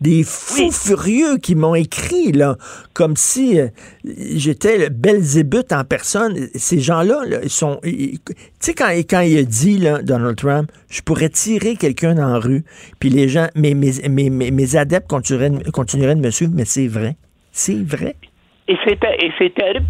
[0.00, 2.56] Des fous furieux qui m'ont écrit, là,
[2.94, 3.66] comme si euh,
[4.02, 6.36] j'étais le Belzébuth en personne.
[6.54, 7.80] Ces gens-là, ils sont.
[7.82, 8.18] Tu
[8.60, 12.38] sais, quand, quand il a dit, là, Donald Trump, je pourrais tirer quelqu'un dans la
[12.38, 12.64] rue,
[12.98, 16.88] puis les gens, mes, mes, mes, mes adeptes continueraient, continueraient de me suivre, mais c'est
[16.88, 17.16] vrai.
[17.52, 18.16] C'est vrai.
[18.70, 19.86] Et c'est terrible.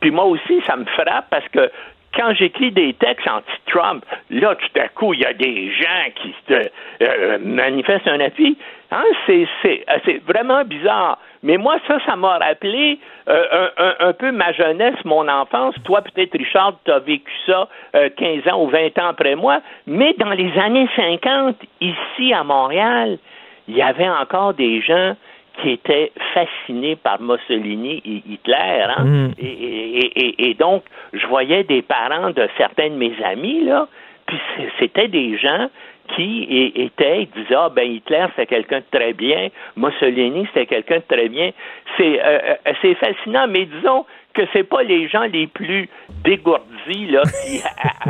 [0.00, 1.70] Puis, moi aussi, ça me frappe parce que
[2.14, 6.34] quand j'écris des textes anti-Trump, là, tout à coup, il y a des gens qui
[6.48, 6.68] se,
[7.02, 8.56] euh, manifestent un appui.
[8.90, 9.04] Hein?
[9.26, 11.18] C'est vraiment bizarre.
[11.42, 12.98] Mais moi, ça, ça m'a rappelé
[13.28, 15.74] euh, un, peu ma jeunesse, mon enfance.
[15.84, 19.60] Toi, peut-être, Richard, tu as vécu ça 15 euh, ans ou 20 ans après moi.
[19.86, 23.18] Mais dans les années 50, ici à Montréal,
[23.66, 25.16] il y avait encore des gens
[25.60, 28.86] qui était fasciné par Mussolini et Hitler.
[28.96, 29.04] Hein?
[29.04, 29.30] Mm.
[29.38, 33.88] Et, donc, je voyais des parents de certains de mes amis, là,
[34.26, 34.38] puis
[34.78, 35.68] c'était des gens
[36.14, 40.96] qui étaient, ils disaient, ah ben Hitler c'est quelqu'un de très bien, Mussolini c'était quelqu'un
[40.96, 41.52] de très bien.
[41.96, 45.88] C'est euh, euh, c'est fascinant, mais disons que c'est pas les gens les plus
[46.24, 47.62] dégourdis là qui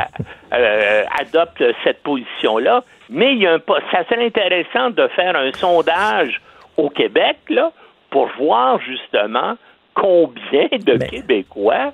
[0.55, 5.53] euh, adoptent cette position-là, mais il y a un, ça serait intéressant de faire un
[5.53, 6.41] sondage
[6.77, 7.73] au Québec, là,
[8.11, 9.57] pour voir justement
[9.95, 11.93] combien de Québécois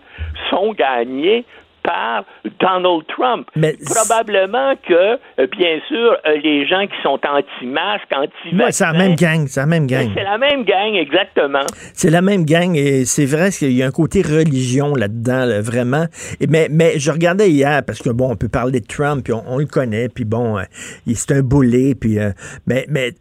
[0.51, 1.45] sont gagnés
[1.89, 2.25] par
[2.61, 3.49] Donald Trump.
[3.57, 8.71] Mais Probablement que, euh, bien sûr, euh, les gens qui sont anti-masques, anti-vaccins...
[8.73, 10.11] c'est la même gang, c'est la même gang.
[10.15, 11.67] C'est la même gang, exactement.
[11.95, 16.05] C'est la même gang, et c'est vrai qu'il y a un côté religion là-dedans, vraiment.
[16.47, 19.57] mais, mais je regardais hier, parce que, bon, on peut parler de Trump, puis on,
[19.57, 20.63] le connaît, puis bon, euh,
[21.15, 22.19] c'est un boulet, puis...
[22.67, 23.13] mais, mais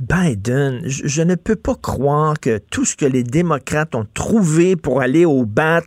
[0.00, 5.02] Biden, je, ne peux pas croire que tout ce que les démocrates ont trouvé pour
[5.02, 5.82] aller au bat,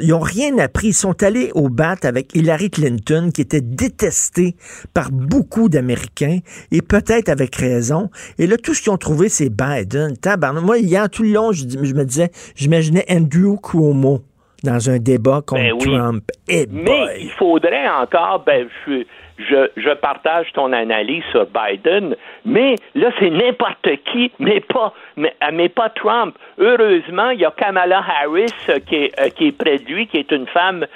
[0.00, 4.56] ils n'ont rien appris, ils sont allés au battre avec Hillary Clinton, qui était détestée
[4.92, 6.40] par beaucoup d'Américains,
[6.70, 8.10] et peut-être avec raison.
[8.38, 10.14] Et là, tout ce qu'ils ont trouvé, c'est Biden.
[10.62, 14.22] Moi, hier, tout le long, je, me disais, j'imaginais Andrew Cuomo
[14.64, 16.24] dans un débat contre ben Trump.
[16.48, 19.04] Eh Mais il faudrait encore, ben, je,
[19.38, 25.34] je, je partage ton analyse sur Biden, mais là, c'est n'importe qui, mais pas, mais,
[25.42, 26.36] euh, mais, pas Trump.
[26.58, 30.06] Heureusement, il y a Kamala Harris euh, qui est, euh, qui est près de lui,
[30.06, 30.86] qui est une femme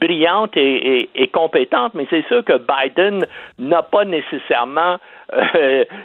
[0.00, 3.26] brillante et, et, compétente, mais c'est sûr que Biden
[3.58, 4.96] n'a pas nécessairement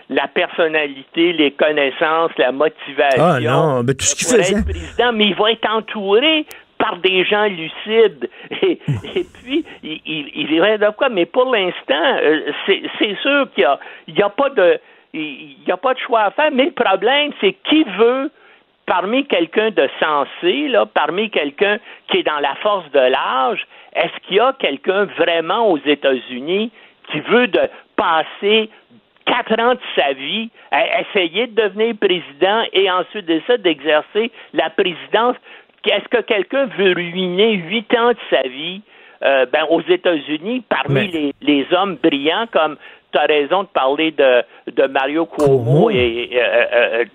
[0.09, 3.23] la personnalité, les connaissances, la motivation.
[3.23, 4.63] Ah non, mais tout ce qu'il faisait.
[4.63, 6.45] président, mais il va être entouré
[6.81, 8.29] par des gens lucides.
[8.61, 8.79] Et,
[9.41, 11.09] puis, il, il, irait de quoi?
[11.09, 13.67] Mais pour l'instant, euh, c'est sûr qu'il
[14.09, 14.79] n'y a, a, pas de
[15.13, 18.31] il a pas de choix à faire, mais le problème, c'est qui veut
[18.85, 21.77] parmi quelqu'un de sensé, là, parmi quelqu'un
[22.09, 26.71] qui est dans la force de l'âge, est-ce qu'il y a quelqu'un vraiment aux États-Unis
[27.11, 27.61] qui veut de
[27.95, 28.69] passer
[29.25, 34.31] quatre ans de sa vie à essayer de devenir président et ensuite de ça d'exercer
[34.53, 35.35] la présidence
[35.89, 38.81] est-ce que quelqu'un veut ruiner huit ans de sa vie
[39.23, 42.77] euh, ben, aux États-Unis parmi les, les, hommes brillants comme
[43.11, 46.29] tu as raison de parler de, de Mario Cuomo, et,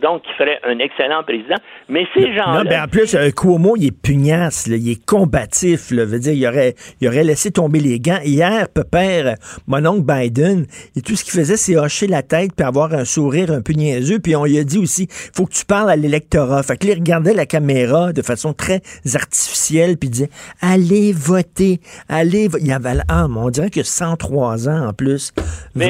[0.03, 1.57] donc qui ferait un excellent président.
[1.89, 2.65] Mais ces gens-là...
[2.65, 5.91] Non, ben en plus, Cuomo, il est pugnace, il est combatif.
[5.91, 8.21] Là, veut dire, il aurait, il aurait laissé tomber les gants.
[8.25, 9.35] Hier, père,
[9.67, 10.67] mon oncle Biden,
[10.97, 13.73] et tout ce qu'il faisait, c'est hocher la tête puis avoir un sourire un peu
[13.73, 14.19] niaiseux.
[14.19, 16.63] Puis on lui a dit aussi, faut que tu parles à l'électorat.
[16.63, 18.81] Fait que il regardait la caméra de façon très
[19.15, 20.31] artificielle puis il disait,
[20.61, 22.49] allez voter, allez.
[22.61, 25.33] Il y avait, ah, on dirait que 103 ans en plus.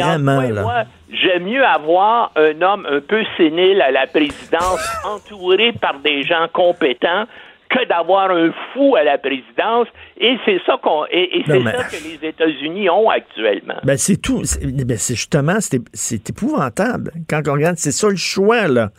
[0.01, 0.87] Vraiment, là.
[1.11, 6.47] J'aime mieux avoir un homme un peu sénile à la présidence, entouré par des gens
[6.53, 7.27] compétents,
[7.69, 9.89] que d'avoir un fou à la présidence.
[10.19, 13.77] Et c'est ça qu'on et, c'est ça que les États-Unis ont actuellement.
[13.85, 14.43] Ben c'est tout.
[14.63, 17.77] Ben c'est justement c'est épouvantable quand on regarde.
[17.77, 18.91] C'est ça le choix là.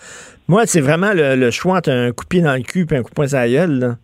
[0.48, 3.04] Moi c'est vraiment le, choix entre un coup de pied dans le cul et un
[3.04, 3.80] coup de poing sur la gueule.
[3.80, 3.96] Là.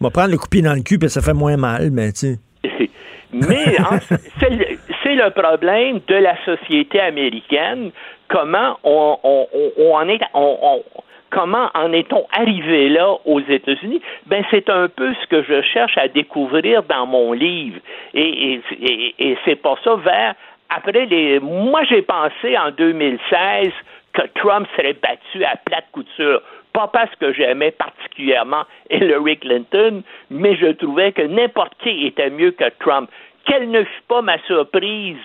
[0.00, 1.90] On va prendre le coup de pied dans le cul puis ça fait moins mal,
[1.90, 2.38] mais tu sais.
[3.32, 3.76] mais
[4.40, 4.50] c'est
[5.16, 7.90] le problème de la société américaine.
[8.28, 10.82] Comment on, en est, on,
[11.30, 14.00] comment en est-on arrivé là aux États-Unis?
[14.26, 17.78] Ben, c'est un peu ce que je cherche à découvrir dans mon livre.
[18.14, 18.60] Et,
[19.18, 20.34] et, c'est pour ça, vers,
[20.70, 23.70] après les, moi, j'ai pensé en 2016
[24.12, 26.40] que Trump serait battu à plate couture.
[26.72, 32.50] Pas parce que j'aimais particulièrement Hillary Clinton, mais je trouvais que n'importe qui était mieux
[32.50, 33.10] que Trump.
[33.46, 35.16] Quelle ne fut pas ma surprise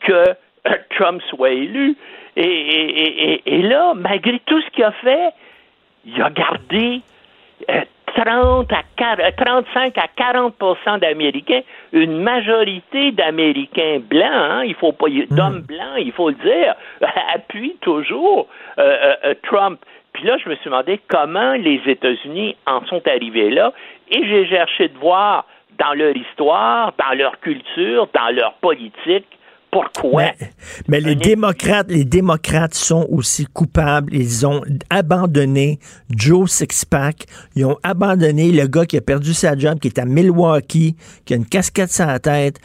[0.00, 1.96] que euh, Trump soit élu.
[2.36, 5.30] Et, et, là, malgré tout ce qu'il a fait,
[6.04, 7.02] il a gardé
[8.14, 11.60] 30 euh, à 35 à 40% d'Américains,
[11.92, 15.26] une majorité d'Américains blancs, hein, il faut pas hmm.
[15.30, 16.74] d'hommes blancs, il faut le dire,
[17.34, 18.48] appuient toujours
[18.78, 19.80] euh, euh, Trump.
[20.12, 23.72] Puis là, je me suis demandé comment les États-Unis en sont arrivés là,
[24.10, 25.46] et j'ai cherché de voir
[25.80, 29.26] dans leur histoire, dans leur culture, dans leur politique,
[29.70, 30.32] pourquoi?
[30.88, 34.14] Mais, les démocrates, les démocrates sont aussi coupables.
[34.14, 35.78] Ils ont abandonné
[36.10, 37.26] Joe Sixpack.
[37.54, 41.34] Ils ont abandonné le gars qui a perdu sa job, qui est à Milwaukee, qui
[41.34, 42.58] a une casquette sur la tête,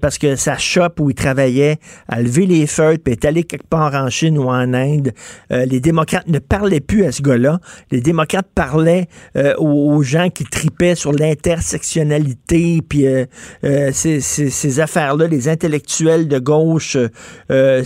[0.00, 1.78] parce que sa shop où il travaillait
[2.08, 5.12] a levé les feuilles puis est allé quelque part en Chine ou en Inde.
[5.50, 7.58] Euh, les démocrates ne parlaient plus à ce gars-là.
[7.90, 13.26] Les démocrates parlaient euh, aux, gens qui tripaient sur l'intersectionnalité puis euh,
[13.92, 17.08] ces, ces affaires-là, les intellectuels de gauche euh,
[17.50, 17.82] euh,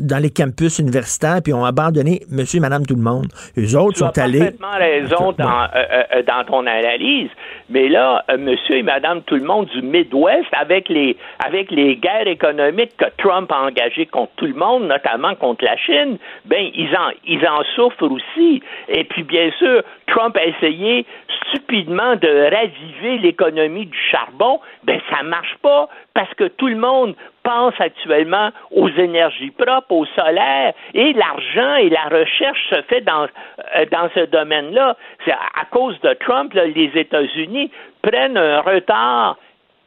[0.00, 3.26] dans, les campus universitaires, puis ont abandonné monsieur et madame tout le monde.
[3.56, 4.52] Les autres sont allés...
[4.52, 7.30] Tu as raison dans, euh, dans ton analyse,
[7.68, 12.28] mais là, monsieur et madame tout le monde du Midwest, avec les, avec les guerres
[12.28, 16.94] économiques que Trump a engagées contre tout le monde, notamment contre la Chine, ben, ils
[16.96, 18.62] en, ils en souffrent aussi.
[18.88, 21.06] Et puis, bien sûr, Trump a essayé
[21.48, 27.14] stupidement de raviver l'économie du charbon, ben, ça marche pas parce que tout le monde
[27.42, 33.24] pense actuellement aux énergies propres, au solaire, et l'argent et la recherche se fait dans,
[33.76, 34.96] euh, dans ce domaine-là.
[35.24, 37.70] C'est à cause de Trump, les États-Unis
[38.02, 39.36] prennent un retard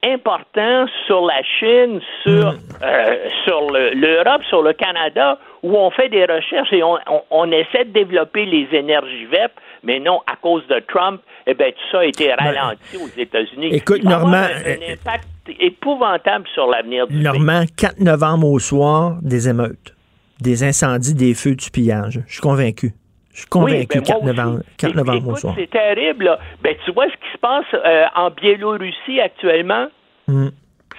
[0.04, 2.58] important sur la Chine, sur, hmm.
[2.84, 6.98] euh, sur l'Europe, sur le Canada, où on fait des recherches et on,
[7.30, 11.68] on, essaie de développer les énergies vertes, mais non, à cause de Trump, eh bien,
[11.72, 13.70] tout ça a été ben, ralenti aux États-Unis.
[13.74, 14.38] Écoute, Normand...
[14.38, 15.28] un euh, impact
[15.60, 19.96] épouvantable sur l'avenir du Normand, 4 novembre au soir, des émeutes,
[20.42, 22.22] des incendies, des feux, du pillage.
[22.28, 22.94] Je suis convaincu.
[23.34, 25.56] Je suis convaincu, 4 ben, novembre, 4 novembre au soir.
[25.58, 26.38] C'est terrible.
[26.62, 29.88] Ben, tu vois ce qui se passe euh, en Biélorussie actuellement?
[30.28, 30.50] Hmm.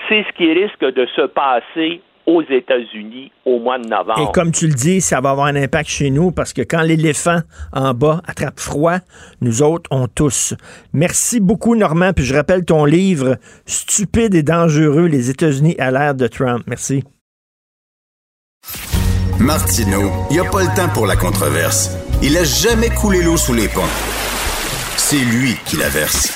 [0.09, 2.01] C'est ce qui risque de se passer
[2.31, 4.29] aux États-Unis au mois de novembre.
[4.29, 6.83] Et comme tu le dis, ça va avoir un impact chez nous parce que quand
[6.83, 7.41] l'éléphant
[7.73, 8.99] en bas attrape froid,
[9.41, 10.55] nous autres, on tousse.
[10.93, 12.13] Merci beaucoup, Normand.
[12.13, 16.63] Puis je rappelle ton livre Stupide et dangereux, les États-Unis à l'ère de Trump.
[16.67, 17.03] Merci.
[19.41, 21.97] Martineau, il n'y a pas le temps pour la controverse.
[22.23, 23.81] Il a jamais coulé l'eau sous les ponts.
[24.97, 26.33] C'est lui qui la verse.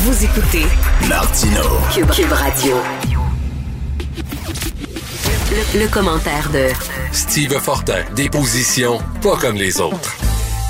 [0.00, 0.64] Vous écoutez
[1.08, 3.17] Martino Cube Radio.
[5.50, 6.66] Le, commentaire de
[7.10, 10.14] Steve Fortin, des positions pas comme les autres.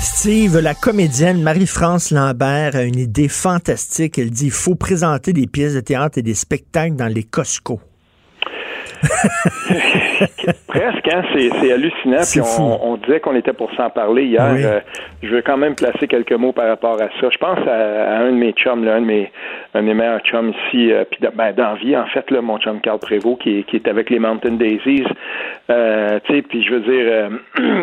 [0.01, 4.17] Steve, la comédienne Marie-France Lambert a une idée fantastique.
[4.17, 7.81] Elle dit qu'il faut présenter des pièces de théâtre et des spectacles dans les Costco.
[10.67, 11.23] Presque, hein?
[11.33, 12.21] c'est hallucinant.
[12.29, 14.53] Puis on, disait qu'on était pour s'en parler hier.
[14.57, 14.79] Euh,
[15.23, 17.29] je veux quand même placer quelques mots par rapport à ça.
[17.31, 19.31] Je pense à, un de mes chums, là, un, de mes,
[19.73, 22.81] un de mes meilleurs chums ici, euh, puis ben, d'envie, en fait, là, mon chum
[22.81, 25.05] Carl Prévost, qui, qui est avec les Mountain Daisies.
[25.69, 27.29] Euh, puis je veux dire,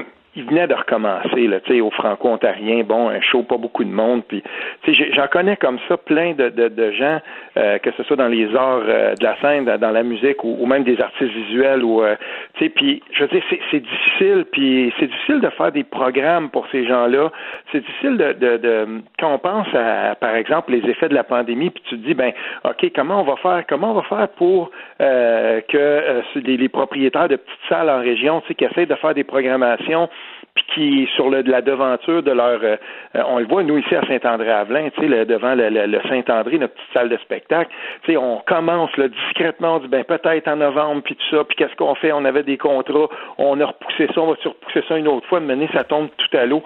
[0.36, 4.42] il venait de recommencer, là, au franco-ontarien, bon, un show, pas beaucoup de monde, puis,
[4.86, 7.20] j'en connais comme ça plein de, de, de gens,
[7.56, 10.66] euh, que ce soit dans les arts euh, de la scène, dans la musique, ou,
[10.66, 12.16] même des artistes visuels, ou, euh,
[12.54, 16.50] tu sais, puis, je veux dire, c'est difficile, puis c'est difficile de faire des programmes
[16.50, 17.32] pour ces gens-là,
[17.72, 18.86] c'est difficile de, de, de,
[19.18, 22.14] quand on pense à, par exemple, les effets de la pandémie, puis tu te dis,
[22.14, 22.32] ben,
[22.64, 27.36] OK, comment on va faire, comment on va faire pour que les, les propriétaires de
[27.36, 30.08] petites salles en région, tu sais, qui essaient de faire des programmations
[30.56, 32.76] puis qui sur le, la devanture de leur euh,
[33.14, 36.92] on le voit nous ici à Saint-André-Avelin, tu sais, devant le, le, Saint-André, notre petite
[36.92, 37.70] salle de spectacle,
[38.02, 41.44] tu sais, on commence là, discrètement, on dit ben peut-être en novembre, puis tout ça,
[41.44, 42.12] puis qu'est-ce qu'on fait?
[42.12, 45.40] On avait des contrats, on a repoussé ça, on va repousser ça une autre fois,
[45.40, 46.62] mais ça tombe tout à l'eau.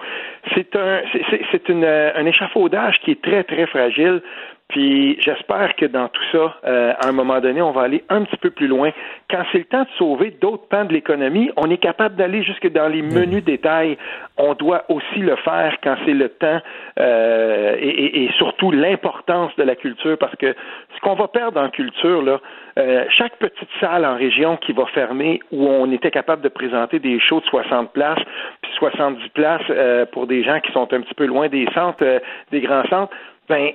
[0.55, 1.01] C'est un
[1.51, 4.21] c'est une, un échafaudage qui est très, très fragile.
[4.71, 8.23] Puis j'espère que dans tout ça, euh, à un moment donné, on va aller un
[8.23, 8.91] petit peu plus loin.
[9.29, 12.71] Quand c'est le temps de sauver d'autres pans de l'économie, on est capable d'aller jusque
[12.71, 13.97] dans les menus détails.
[14.37, 16.59] On doit aussi le faire quand c'est le temps
[16.99, 20.55] euh, et, et, surtout l'importance de la culture, parce que
[20.95, 22.39] ce qu'on va perdre en culture, là,
[22.79, 26.99] euh, chaque petite salle en région qui va fermer où on était capable de présenter
[26.99, 28.23] des shows de 60 places,
[28.61, 32.03] puis 70 places euh, pour des gens qui sont un petit peu loin des centres,
[32.03, 32.19] euh,
[32.51, 33.13] des grands centres,
[33.51, 33.73] ben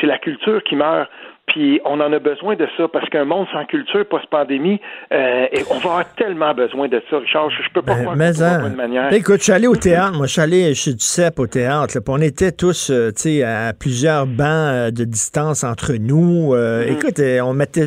[0.00, 1.08] c'est la culture qui meurt.
[1.46, 4.80] Puis on en a besoin de ça parce qu'un monde sans culture post-pandémie,
[5.12, 7.50] euh, on va avoir tellement besoin de ça, Richard.
[7.50, 9.12] Je, peux pas ben, croire de manière.
[9.12, 10.16] Écoute, je suis allé au théâtre.
[10.16, 11.98] Moi, je suis allé chez du CEP au théâtre.
[12.08, 16.54] on était tous, euh, tu sais, à plusieurs bancs euh, de distance entre nous.
[16.54, 16.92] Euh, mm-hmm.
[16.92, 17.86] Écoute, on mettait,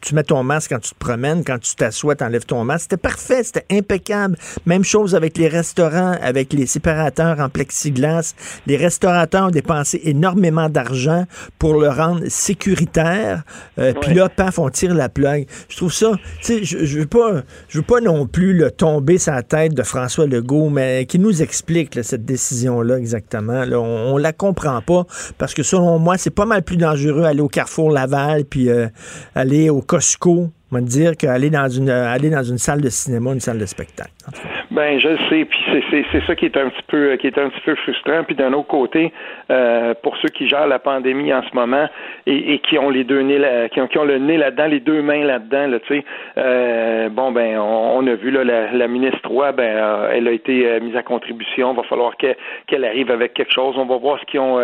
[0.00, 2.82] tu mets ton masque quand tu te promènes, quand tu t'assois, tu enlèves ton masque.
[2.82, 4.36] C'était parfait, c'était impeccable.
[4.64, 8.34] Même chose avec les restaurants, avec les séparateurs en plexiglas.
[8.68, 11.24] Les restaurateurs ont dépensé énormément d'argent
[11.58, 15.46] pour le rendre sécuritaire euh, puis là, paf, on tire la plug.
[15.68, 18.70] Je trouve ça, tu sais, je, je veux pas, je veux pas non plus le
[18.70, 23.64] tomber sa tête de François Legault, mais qui nous explique cette décision-là exactement.
[23.64, 25.04] Là, on, la comprend pas
[25.38, 28.88] parce que selon moi, c'est pas mal plus dangereux aller au Carrefour Laval puis euh,
[29.34, 33.40] aller au Costco va dire qu'aller dans une aller dans une salle de cinéma, une
[33.40, 34.10] salle de spectacle.
[34.70, 35.60] Ben, je sais, puis
[36.10, 38.24] c'est ça qui est un petit peu qui est un petit peu frustrant.
[38.24, 39.12] Puis d'un autre côté,
[39.50, 41.86] euh, pour ceux qui gèrent la pandémie en ce moment
[42.26, 45.02] et, qui ont les deux nez qui ont, qui ont le nez là-dedans, les deux
[45.02, 46.04] mains là-dedans, là, tu sais,
[46.38, 50.66] euh, bon ben on, a vu là la, ministre Roy, ben euh, elle a été
[50.66, 51.72] euh, mise à contribution.
[51.72, 53.74] Il va falloir qu'elle arrive avec quelque chose.
[53.76, 54.58] On va voir ce qu'ils ont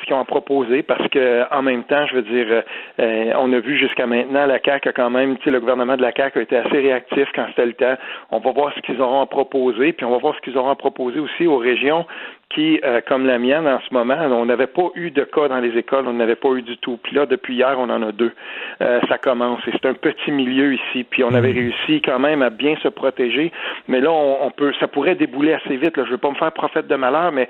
[0.00, 2.62] ce qu'ils ont proposé parce que en même temps, je veux dire,
[2.98, 6.02] on a vu jusqu'à maintenant la CAQ a quand même, tu sais, le gouvernement de
[6.02, 7.96] la CAQ a été assez réactif quand c'était le temps.
[8.30, 10.70] On va voir ce qu'ils auront à proposer, puis on va voir ce qu'ils auront
[10.70, 12.06] à proposer aussi aux régions
[12.50, 15.58] qui, euh, comme la mienne en ce moment, on n'avait pas eu de cas dans
[15.58, 16.98] les écoles, on n'avait pas eu du tout.
[17.02, 18.32] Puis là, depuis hier, on en a deux.
[18.80, 19.60] Euh, ça commence.
[19.66, 21.04] Et c'est un petit milieu ici.
[21.04, 23.52] Puis on avait réussi quand même à bien se protéger.
[23.86, 25.96] Mais là, on, peut, ça pourrait débouler assez vite.
[25.96, 26.04] Là.
[26.06, 27.48] Je veux pas me faire prophète de malheur, mais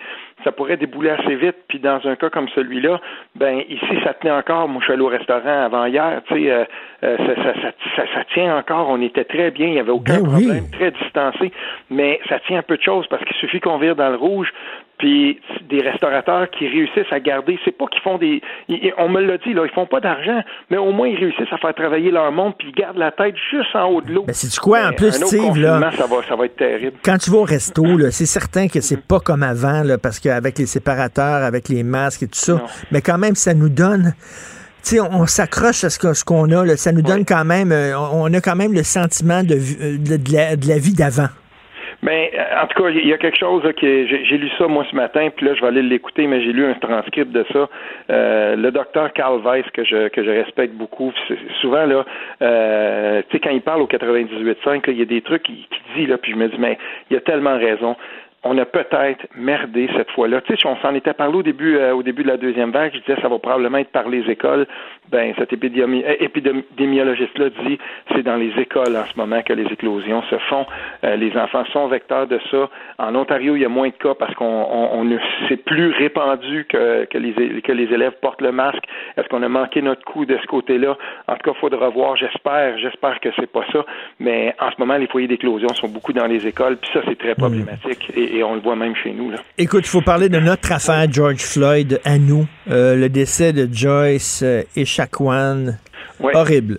[0.49, 1.57] ça pourrait débouler assez vite.
[1.69, 3.01] Puis dans un cas comme celui-là,
[3.35, 4.67] ben ici, ça tenait encore.
[4.67, 6.23] Moi, je suis allé au restaurant avant hier.
[6.27, 6.65] Tu sais, euh,
[7.03, 8.89] ça, ça, ça, ça, tient encore.
[8.89, 9.67] On était très bien.
[9.67, 10.71] Il n'y avait aucun ben problème.
[10.73, 11.53] Très distancé.
[11.91, 14.53] Mais ça tient un peu de choses parce qu'il suffit qu'on vire dans le rouge
[14.99, 18.43] puis des restaurateurs qui réussissent à garder, c'est pas qu'ils font des,
[18.99, 21.59] on me l'a dit là, ils font pas d'argent, mais au moins ils réussissent à
[21.59, 24.25] faire travailler leur monde puis ils gardent la tête juste en haut de l'eau.
[24.27, 26.97] Ben c'est du quoi en plus, Steve là, ça va, ça va être terrible.
[27.05, 30.21] Quand tu vas au resto là, c'est certain que c'est pas comme avant là, parce
[30.21, 34.15] qu'avec les séparateurs, avec les masques et tout ça, mais quand même ça nous donne
[34.83, 38.33] sais, on, s'accroche à ce qu'on a, là, ça nous donne quand même, euh, on
[38.33, 39.57] a quand même le sentiment de,
[39.97, 41.29] de la vie d'avant.
[42.03, 44.87] Mais ben, en tout cas, il y a quelque chose que j'ai lu ça moi
[44.89, 47.69] ce matin, puis là je vais aller l'écouter, mais j'ai lu un transcript de ça.
[48.11, 51.13] Euh, le docteur Carl Weiss que je que je respecte beaucoup,
[51.61, 52.05] souvent là,
[52.41, 56.07] euh, tu sais quand il parle au 98.5, il y a des trucs qu'il dit
[56.07, 56.79] là, puis je me dis mais
[57.11, 57.97] il a tellement raison
[58.45, 60.41] on a peut-être merdé cette fois-là.
[60.43, 62.71] Tu sais, si on s'en était parlé au début, euh, au début de la deuxième
[62.71, 64.67] vague, je disais ça va probablement être par les écoles.
[65.11, 67.79] Ben, cet euh, épidémiologiste-là dit
[68.15, 70.67] c'est dans les écoles en ce moment que les éclosions se font.
[71.05, 72.69] Euh, les enfants sont vecteurs de ça.
[72.99, 75.19] En Ontario, il y a moins de cas parce qu'on on, on
[75.49, 78.85] c'est plus répandu que, que, les, que les élèves portent le masque.
[79.17, 80.97] Est-ce qu'on a manqué notre coup de ce côté-là?
[81.27, 82.17] En tout cas, il faudra voir.
[82.17, 83.85] J'espère, j'espère que c'est pas ça.
[84.21, 87.19] Mais en ce moment, les foyers d'éclosion sont beaucoup dans les écoles, puis ça, c'est
[87.19, 89.31] très problématique et, on le voit même chez nous.
[89.31, 89.39] Là.
[89.57, 93.69] Écoute, il faut parler de notre affaire George Floyd à nous, euh, le décès de
[93.73, 95.79] Joyce euh, et Chacuan.
[96.21, 96.79] Horrible.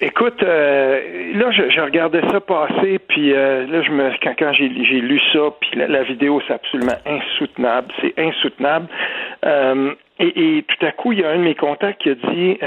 [0.00, 1.00] Écoute, euh,
[1.34, 6.02] là, je, regardais ça passer, puis là, je me, quand, j'ai, lu ça, puis la,
[6.02, 8.88] vidéo, c'est absolument insoutenable, c'est insoutenable.
[10.18, 12.58] Et, et, tout à coup, il y a un de mes contacts qui a dit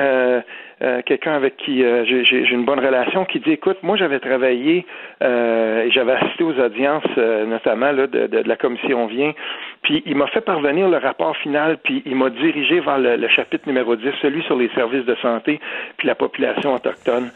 [0.81, 4.85] euh, quelqu'un avec qui euh, j'ai une bonne relation, qui dit, écoute, moi j'avais travaillé
[5.21, 9.33] et j'avais assisté aux audiences, notamment là, de, de, la commission vient,
[9.81, 13.27] puis il m'a fait parvenir le rapport final, puis il m'a dirigé vers le, le
[13.27, 15.59] chapitre numéro 10, celui sur les services de santé,
[15.97, 17.31] puis la population autochtone.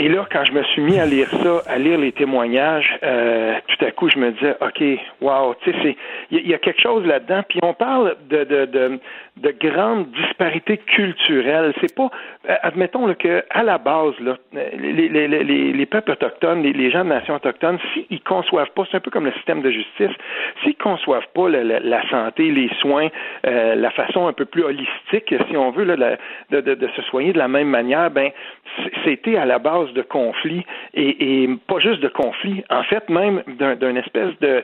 [0.00, 3.54] Et là, quand je me suis mis à lire ça, à lire les témoignages, euh,
[3.66, 4.80] tout à coup, je me disais, OK,
[5.20, 5.96] wow, tu sais,
[6.30, 7.42] il y, a quelque chose là-dedans.
[7.48, 9.00] Puis on parle de, de, de,
[9.38, 11.74] de grandes disparités culturelles.
[11.80, 12.10] C'est pas,
[12.48, 16.90] euh, admettons là, que à la base, là, les, les, les, les peuples autochtones, les,
[16.92, 20.14] gens de nations autochtones, s'ils conçoivent pas, c'est un peu comme le système de justice,
[20.62, 23.08] s'ils conçoivent pas la, la, santé, les soins,
[23.48, 26.16] euh, la façon un peu plus holistique, si on veut, là,
[26.50, 28.30] de, de, de, se soigner de la même manière, ben
[29.04, 33.42] c'était à la base de conflits et, et pas juste de conflits, en fait même
[33.58, 34.62] d'un espèce de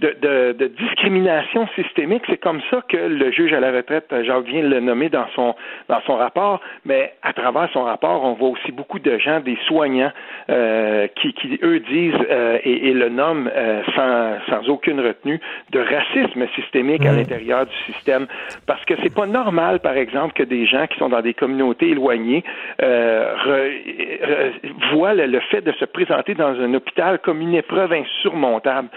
[0.00, 2.22] de, de, discrimination systémique.
[2.28, 5.54] C'est comme ça que le juge à la retraite, Jacques vient le nommer dans son,
[5.88, 9.58] dans son rapport, mais à travers son rapport, on voit aussi beaucoup de gens, des
[9.66, 10.12] soignants,
[10.50, 15.40] euh, qui, qui, eux, disent euh, et, le nomment euh, sans, sans aucune retenue
[15.70, 17.16] de racisme systémique à mmh.
[17.16, 18.26] l'intérieur du système.
[18.66, 21.90] Parce que c'est pas normal, par exemple, que des gens qui sont dans des communautés
[21.90, 22.44] éloignées
[24.92, 28.88] voient le fait de se présenter dans un hôpital comme une épreuve insurmontable.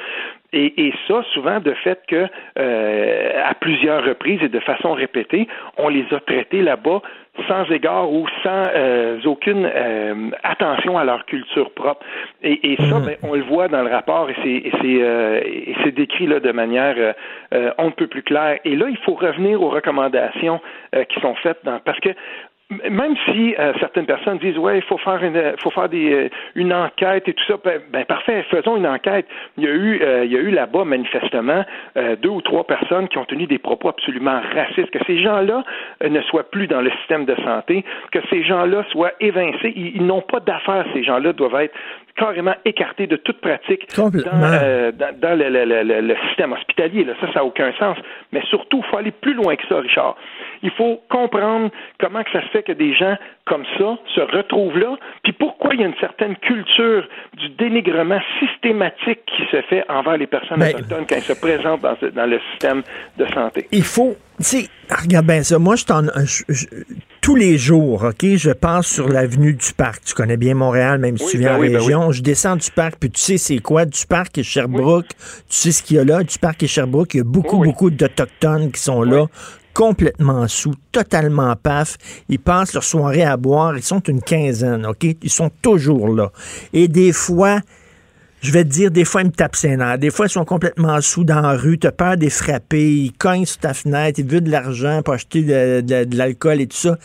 [0.54, 5.48] Et, et, ça, souvent, de fait que euh, à plusieurs reprises et de façon répétée,
[5.78, 7.02] on les a traités là-bas
[7.48, 12.04] sans égard ou sans euh, aucune euh, attention à leur culture propre.
[12.42, 13.06] Et, et ça, mhm.
[13.06, 16.96] ben, on le voit dans le rapport et c'est et c'est décrit là de manière
[17.78, 18.60] on ne peut plus claire.
[18.66, 20.60] Et là, il faut revenir aux recommandations
[21.10, 22.10] qui sont faites dans parce que
[22.70, 26.30] même si euh, certaines personnes disent ouais il faut faire une faut faire des euh,
[26.56, 29.26] une enquête et tout ça ben, ben, parfait faisons une enquête.
[29.58, 31.64] Il y a eu euh, il y a eu là-bas manifestement
[32.22, 34.92] deux ou trois personnes qui ont tenu des propos absolument racistes.
[34.92, 35.64] Que ces gens-là
[36.08, 39.74] ne soient plus dans le système de santé que ces gens-là soient évincés.
[39.76, 41.76] Ils, n'ont pas d'affaires ces gens-là doivent être
[42.18, 47.14] carrément écartés de toute pratique dans, dans, le, le, le, système hospitalier là.
[47.22, 47.98] Ça ça n'a aucun sens.
[48.32, 50.16] Mais surtout il faut aller plus loin que ça Richard.
[50.64, 51.70] Il faut comprendre
[52.00, 53.16] comment que ça se fait que des gens
[53.46, 57.08] comme ça se retrouvent là, puis pourquoi il y a une certaine culture
[57.38, 61.82] du dénigrement systématique qui se fait envers les personnes ben, autochtones quand elles se présentent
[61.82, 62.84] dans, le système
[63.18, 63.68] de santé.
[63.72, 65.58] Il faut, tu sais, regarde bien ça.
[65.58, 66.66] Moi, je,
[67.22, 70.04] tous les jours, OK, je passe sur l'avenue du Parc.
[70.06, 72.12] Tu connais bien Montréal, même si tu viens ben en ben région.
[72.12, 75.10] Je descends du Parc, puis tu sais c'est quoi, du Parc et Sherbrooke.
[75.50, 77.16] Tu sais ce qu'il y a là, du Parc et Sherbrooke.
[77.16, 79.26] Il y a beaucoup, beaucoup d'Autochtones qui sont là
[79.74, 81.98] complètement sous, totalement paf.
[82.30, 83.78] Ils passent leur soirée à boire.
[83.78, 85.04] Ils sont une quinzaine, OK?
[85.22, 86.32] Ils sont toujours là.
[86.74, 87.60] Et des fois,
[88.42, 89.78] je vais te dire, des fois, ils me tapent ses.
[90.00, 91.80] Des fois, ils sont complètement sous dans la rue.
[91.80, 92.94] Tu as peur des frapper.
[92.94, 94.20] Ils cognent sur ta fenêtre.
[94.20, 96.98] Ils veulent de l'argent pour acheter de l'alcool et tout ça.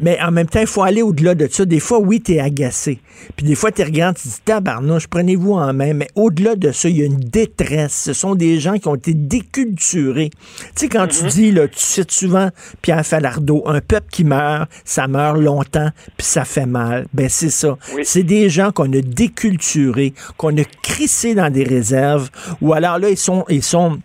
[0.00, 1.64] Mais en même temps, il faut aller au-delà de ça.
[1.64, 2.98] Des fois, oui, tu es agacé.
[3.36, 5.94] Puis des fois, tu regardes, tu dis tabarnouche, prenez-vous en main.
[5.94, 7.94] Mais au-delà de ça, il y a une détresse.
[7.94, 10.30] Ce sont des gens qui ont été déculturés.
[10.30, 11.30] Tu sais, quand tu mhm.
[11.30, 12.50] dis, là, tu cites souvent
[12.82, 17.06] Pierre Falardeau, un peuple qui meurt, ça meurt longtemps, puis ça fait mal.
[17.14, 17.78] Ben, c'est ça.
[18.02, 22.30] C'est des gens qu'on a déculturés, qu'on a crissés dans des réserves,
[22.60, 23.98] ou alors là, ils sont, ils sont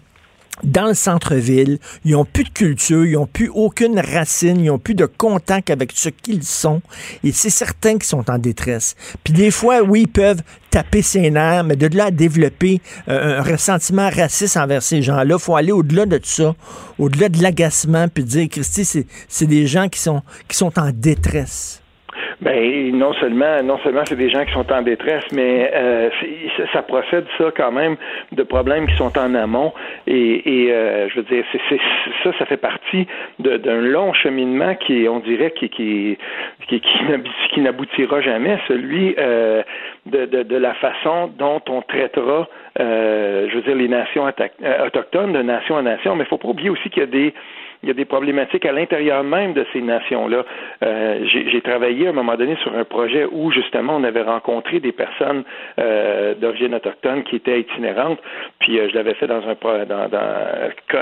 [0.64, 1.80] dans le centre-ville.
[2.06, 5.69] Ils n'ont plus de culture, ils n'ont plus aucune racine, ils n'ont plus de contact
[5.69, 6.81] avec ce qu'ils sont.
[7.23, 8.95] Et c'est certain qu'ils sont en détresse.
[9.23, 13.40] Puis des fois, oui, ils peuvent taper ses nerfs, mais de là à développer euh,
[13.40, 16.56] un ressentiment raciste envers ces gens-là, faut aller au-delà de tout ça,
[16.98, 21.78] au-delà de l'agacement, puis dire, Christy, c'est des gens qui sont, qui sont en détresse.
[22.41, 26.10] Ben non seulement non seulement c'est des gens qui sont en détresse, mais euh,
[26.72, 27.98] ça procède ça quand même
[28.32, 29.74] de problèmes qui sont en amont.
[30.07, 31.80] Et, et euh, je veux dire c'est,
[32.24, 33.07] ça ça fait partie
[33.40, 36.18] d'un long cheminement qui on dirait qui qui
[36.70, 36.82] qui,
[37.53, 39.61] qui n'aboutira jamais celui euh,
[40.06, 42.48] de, de, de la façon dont on traitera
[42.80, 44.26] euh, je veux dire les nations
[44.86, 47.34] autochtones de nation en nation, mais il faut pas oublier aussi qu'il y a des
[47.81, 50.43] il y a des problématiques à l'intérieur même de ces nations-là.
[50.84, 54.80] Euh, J'ai travaillé à un moment donné sur un projet où justement on avait rencontré
[54.80, 55.43] des personnes
[55.80, 58.19] euh, d'origine autochtone qui étaient itinérantes,
[58.60, 60.19] puis euh, je l'avais fait dans un dans, dans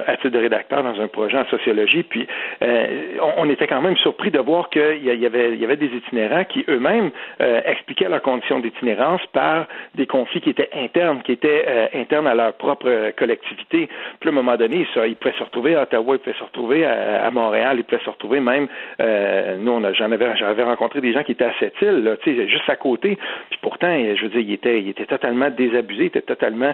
[0.07, 2.27] à titre de rédacteur dans un projet en sociologie, puis
[2.61, 6.43] on, on, était quand même surpris de voir qu'il y, avait y avait des itinérants
[6.45, 12.27] qui eux-mêmes expliquaient leurs conditions d'itinérance par des conflits qui étaient internes, qui étaient internes
[12.27, 13.89] à leur propre collectivité.
[14.19, 16.43] Puis à un moment donné, ça, ils pouvaient se retrouver à Ottawa, ils pouvaient se
[16.43, 18.68] retrouver à, Montréal, ils pouvaient se retrouver même.
[18.99, 22.69] Euh, nous, j'en avais, j'avais rencontré des gens qui étaient à cette île, là, juste
[22.69, 23.18] à côté.
[23.49, 26.73] Puis pourtant, je veux dire, ils étaient, ils étaient totalement désabusés, ils étaient totalement.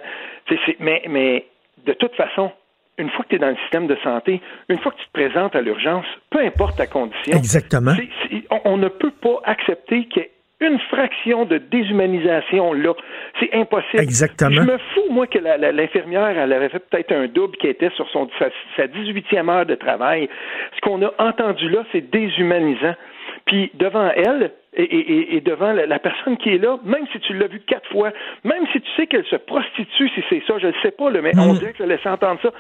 [0.80, 1.46] Mais, mais
[1.86, 2.52] de toute façon,
[2.98, 5.14] une fois que tu es dans le système de santé, une fois que tu te
[5.14, 7.36] présentes à l'urgence, peu importe ta condition.
[7.36, 7.94] Exactement.
[8.66, 10.32] on, ne peut pas accepter qu'il y ait
[10.64, 12.94] une fraction de déshumanisation là.
[13.40, 14.02] C'est impossible.
[14.02, 14.56] Exactement.
[14.56, 18.10] Je me fous, moi, que l'infirmière, elle avait fait peut-être un double qui était sur
[18.10, 20.30] son, sa, sa 18e heure de travail.
[20.76, 22.96] Ce qu'on a entendu là, c'est déshumanisant.
[23.46, 27.60] Puis devant elle, et, devant la, personne qui est là, même si tu l'as vu
[27.62, 28.12] quatre fois,
[28.44, 31.32] même si tu sais qu'elle se prostitue, si c'est ça, je ne sais pas, mais
[31.38, 31.58] on mm.
[31.60, 32.52] dirait que je laisse entendre ça,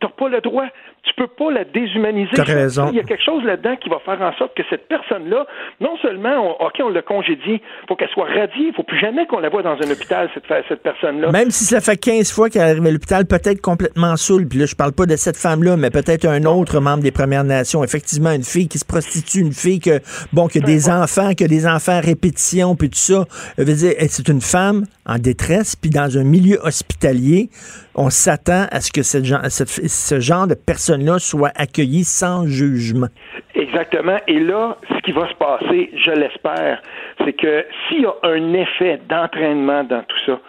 [0.00, 0.66] tu n'as pas le droit.
[1.04, 2.40] Tu peux pas la déshumaniser.
[2.42, 2.88] raison.
[2.90, 5.46] Il y a quelque chose là-dedans qui va faire en sorte que cette personne-là,
[5.80, 9.26] non seulement, OK, on l'a congédiée, il faut qu'elle soit radiée, il faut plus jamais
[9.26, 11.32] qu'on la voit dans un hôpital, cette, cette personne-là.
[11.32, 14.66] Même si ça fait 15 fois qu'elle arrive à l'hôpital, peut-être complètement saoule, puis là,
[14.66, 17.82] je parle pas de cette femme-là, mais peut-être un autre membre des Premières Nations.
[17.82, 19.98] Effectivement, une fille qui se prostitue, une fille que,
[20.32, 23.24] bon, que des enfants, que des enfants à répétition, puis tout ça.
[23.58, 27.48] Je dire, c'est une femme en détresse, puis dans un milieu hospitalier,
[27.94, 33.08] on s'attend à ce que ce genre de personne-là soit accueillie sans jugement.
[33.54, 34.18] Exactement.
[34.26, 36.80] Et là, ce qui va se passer, je l'espère,
[37.24, 40.40] c'est que s'il y a un effet d'entraînement dans tout ça,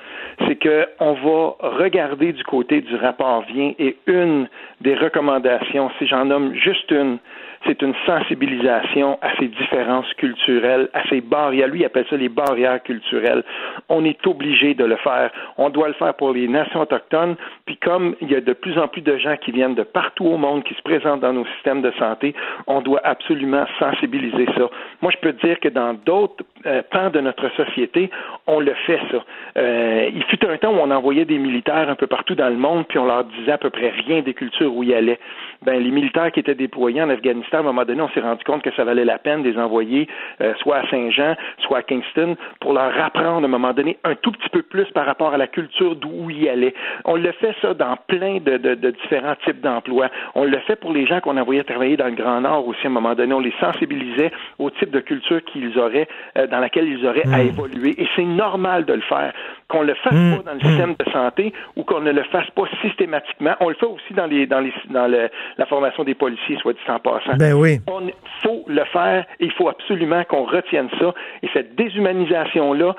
[0.48, 4.48] c'est qu'on va regarder du côté du rapport vient et une
[4.82, 7.20] des recommandations, si j'en nomme juste une,
[7.66, 11.68] c'est une sensibilisation à ces différences culturelles, à ces barrières.
[11.68, 13.44] Lui, il appelle ça les barrières culturelles.
[13.90, 15.32] On est obligé de le faire.
[15.58, 17.36] On doit le faire pour les nations autochtones.
[17.66, 20.26] Puis comme il y a de plus en plus de gens qui viennent de partout
[20.26, 22.34] au monde, qui se présentent dans nos systèmes de santé,
[22.68, 24.70] on doit absolument sensibiliser ça.
[25.02, 28.10] Moi, je peux dire que dans d'autres euh, pans de notre société,
[28.48, 29.24] on le fait ça.
[29.58, 32.58] Euh, il fut un temps où on envoyait des militaires un peu partout dans le
[32.58, 35.20] monde, puis on leur disait à peu près rien des cultures où ils allaient.
[35.62, 38.44] Ben, les militaires qui étaient déployés en Afghanistan à un moment donné, on s'est rendu
[38.44, 40.08] compte que ça valait la peine de les envoyer
[40.42, 44.16] euh, soit à Saint-Jean, soit à Kingston, pour leur apprendre à un moment donné un
[44.16, 46.74] tout petit peu plus par rapport à la culture d'où ils allaient.
[47.06, 48.58] On le fait ça dans plein de,
[48.92, 50.10] différents types d'emplois.
[50.36, 52.88] On le fait pour les gens qu'on envoyait travailler dans le Grand Nord aussi à
[52.88, 53.34] un moment donné.
[53.34, 56.08] On les sensibilisait au type de culture qu'ils auraient,
[56.38, 57.48] euh, dans laquelle ils auraient à hmm.
[57.48, 58.02] évoluer.
[58.02, 59.34] Et c'est normal de le faire.
[59.74, 60.38] Qu'on le fasse hmm.
[60.38, 63.56] pas dans le système de santé ou qu'on ne le fasse pas systématiquement.
[63.60, 66.80] On le fait aussi dans les dans les dans la formation des policiers, soit dit
[66.88, 67.36] en passant.
[67.38, 67.80] Ben oui.
[67.88, 68.08] On
[68.44, 71.14] faut le faire et il faut absolument qu'on retienne ça.
[71.42, 72.96] Et cette déshumanisation-là,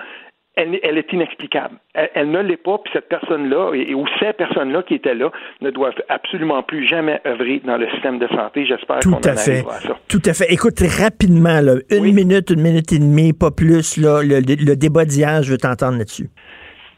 [0.56, 1.76] elle, est inexplicable.
[1.94, 5.30] Elle, ne l'est pas, puis cette personne-là, et, ou ces personnes-là qui étaient là,
[5.60, 8.64] ne doivent absolument plus jamais œuvrer dans le système de santé.
[8.64, 9.30] J'espère qu'on en fait.
[9.30, 9.98] à ça.
[10.08, 10.52] Tout à fait.
[10.52, 11.60] Écoute, rapidement,
[11.90, 15.58] une minute, une minute et demie, pas plus, là, le, le débat d'hier, je veux
[15.58, 16.28] t'entendre là-dessus.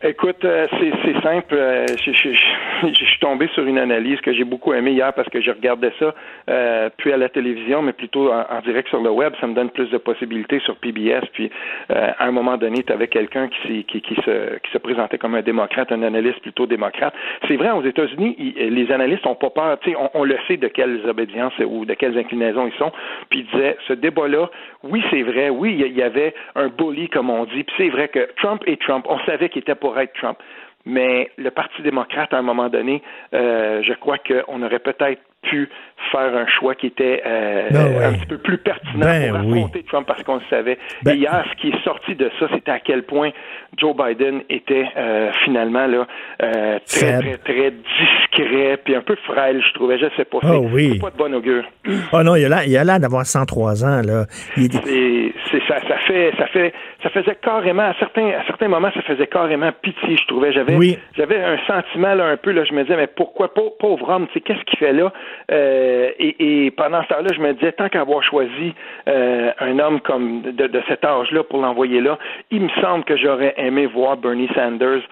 [0.08, 0.66] Écoute, euh,
[1.04, 1.54] c'est simple.
[1.54, 5.50] Euh, je, suis tombé sur une analyse que j'ai beaucoup aimée hier parce que je
[5.50, 6.14] regardais ça
[6.48, 9.32] euh, puis à la télévision, mais plutôt en, direct sur le web.
[9.40, 11.26] Ça me donne plus de possibilités sur PBS.
[11.32, 11.50] Puis
[11.88, 15.34] à un moment donné, tu avais quelqu'un qui, qui, qui, se, qui se présentait comme
[15.34, 17.14] un démocrate, un analyste plutôt démocrate.
[17.48, 19.78] C'est vrai, aux États-Unis, les analystes n'ont pas peur.
[19.98, 22.92] On, on le sait de quelles obédiences ou de quelles inclinaisons ils sont.
[23.30, 24.50] Puis ils disaient, ce débat-là,
[24.88, 25.50] oui, c'est vrai.
[25.50, 27.64] Oui, il y avait un bully, comme on dit.
[27.64, 30.38] Puis c'est vrai que Trump et Trump, on savait qu'il était pour Trump.
[30.84, 33.02] Mais le Parti démocrate, à un moment donné,
[33.34, 35.20] euh, je crois qu'on aurait peut-être
[35.51, 35.68] pu
[36.12, 39.82] faire un choix qui était euh, ben un petit peu plus pertinent ben pour affronter
[39.85, 40.78] Trump parce qu'on le savait.
[41.02, 43.31] Ben Et hier, ce qui est sorti de ça, c'était à quel point
[43.78, 46.06] Joe Biden était euh, finalement là
[46.43, 49.98] euh, très, très, très discret puis un peu frêle, je trouvais.
[49.98, 50.39] Je sais pas.
[50.43, 51.64] Oh, c'est pas de bon augure.
[52.12, 54.27] Oh non, il a l'air, il d'avoir 103 ans là.
[54.55, 59.02] C'est, ça, ça fait, ça fait, ça faisait carrément à certains, à certains moments, ça
[59.02, 60.16] faisait carrément pitié.
[60.16, 60.52] Je trouvais.
[60.52, 62.64] J'avais, j'avais un sentiment là un peu là.
[62.64, 65.12] Je me disais mais pourquoi pauvre homme, tu qu'est-ce qu'il fait là?
[65.50, 68.74] Euh, et, pendant ce temps-là, je me disais, tant qu'avoir choisi
[69.08, 72.18] euh, un homme comme de, cet âge-là pour l'envoyer là,
[72.50, 75.02] il me semble que j'aurais aimé voir Bernie Sanders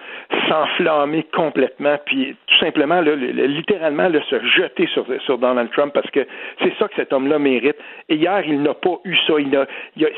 [0.49, 6.25] s'enflammer complètement, puis tout simplement, littéralement, se jeter sur, sur Donald Trump, parce que
[6.61, 7.77] c'est ça que cet homme-là mérite.
[8.09, 9.33] Et hier, il n'a pas eu ça.
[9.39, 9.65] Il n'a,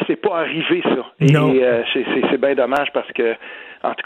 [0.08, 1.06] c'est pas arrivé ça.
[1.20, 3.36] Et, euh, c'est bien dommage parce que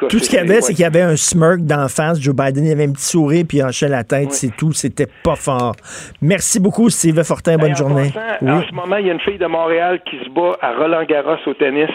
[0.09, 2.19] tout ce qu'il y avait, c'est qu'il y avait un smirk d'en face.
[2.21, 4.73] Joe Biden, il avait un petit sourire, puis il hochait la tête, c'est tout.
[4.73, 5.75] C'était pas fort.
[6.21, 7.57] Merci beaucoup, Steve Fortin.
[7.57, 8.11] Bonne journée.
[8.41, 11.03] En ce moment, il y a une fille de Montréal qui se bat à Roland
[11.03, 11.89] Garros au tennis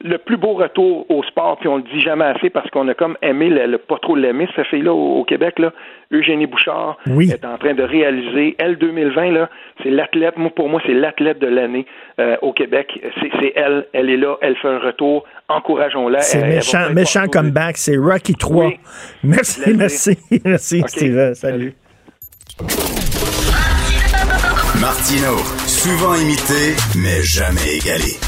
[0.00, 2.94] le plus beau retour au sport, puis on le dit jamais assez parce qu'on a
[2.94, 5.72] comme aimé le, pas trop l'aimer, cette fille-là au, Québec, là,
[6.12, 9.50] Eugénie Bouchard est en train de réaliser, elle 2020, là,
[9.82, 11.86] c'est l'athlète, moi pour moi, c'est l'athlète de l'année
[12.20, 13.00] euh, au Québec.
[13.40, 16.20] C'est elle, elle est là, elle fait un retour, encourageons-la.
[16.20, 18.70] C'est méchant, méchant comeback, c'est Rocky 3.
[19.24, 21.74] Merci, merci, merci, Steven, salut.
[24.80, 28.27] Martino, souvent imité, mais jamais égalé.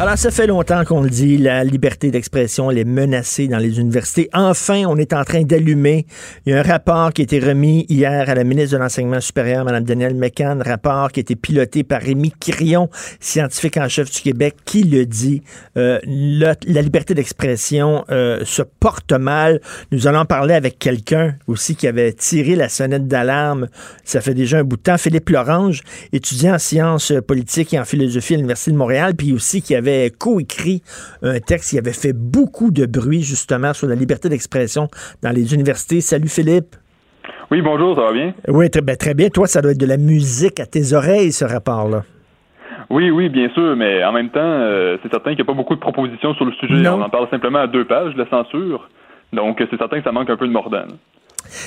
[0.00, 3.80] Alors, ça fait longtemps qu'on le dit, la liberté d'expression, elle est menacée dans les
[3.80, 4.30] universités.
[4.32, 6.06] Enfin, on est en train d'allumer.
[6.46, 9.20] Il y a un rapport qui a été remis hier à la ministre de l'Enseignement
[9.20, 12.88] supérieur, Mme Danielle McCann, rapport qui a été piloté par Rémi Crillon,
[13.18, 15.42] scientifique en chef du Québec, qui le dit.
[15.76, 19.60] Euh, la, liberté d'expression euh, se porte mal.
[19.90, 23.66] Nous allons parler avec quelqu'un aussi qui avait tiré la sonnette d'alarme.
[24.04, 24.96] Ça fait déjà un bout de temps.
[24.96, 29.60] Philippe Lorange, étudiant en sciences politiques et en philosophie à l'Université de Montréal, puis aussi
[29.60, 30.82] qui avait avait coécrit
[31.22, 34.88] un texte qui avait fait beaucoup de bruit justement sur la liberté d'expression
[35.22, 36.00] dans les universités.
[36.00, 36.76] Salut Philippe.
[37.50, 38.34] Oui, bonjour, ça va bien?
[38.48, 39.28] Oui, très, ben, très bien.
[39.30, 42.02] Toi, ça doit être de la musique à tes oreilles, ce rapport-là.
[42.90, 45.56] Oui, oui, bien sûr, mais en même temps, euh, c'est certain qu'il n'y a pas
[45.56, 46.88] beaucoup de propositions sur le sujet.
[46.88, 48.88] On en parle simplement à deux pages, la censure.
[49.32, 50.86] Donc, c'est certain que ça manque un peu de mordant.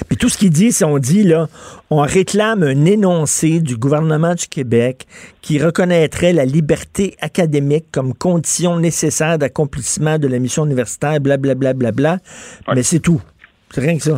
[0.07, 1.47] Puis tout ce qu'il dit, c'est on dit là,
[1.89, 5.05] on réclame un énoncé du gouvernement du Québec
[5.41, 11.91] qui reconnaîtrait la liberté académique comme condition nécessaire d'accomplissement de la mission universitaire, blablabla, bla,
[11.91, 12.17] bla, bla,
[12.75, 13.21] mais c'est tout.
[13.69, 14.17] C'est rien que ça.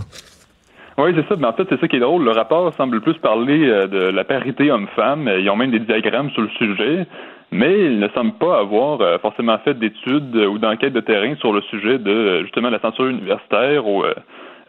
[0.97, 1.35] Oui, c'est ça.
[1.37, 2.23] Mais en fait, c'est ça qui est drôle.
[2.23, 5.29] Le rapport semble plus parler euh, de la parité homme-femme.
[5.39, 7.07] Ils ont même des diagrammes sur le sujet.
[7.51, 11.53] Mais il ne semble pas avoir euh, forcément fait d'études ou d'enquêtes de terrain sur
[11.53, 14.03] le sujet de justement la censure universitaire ou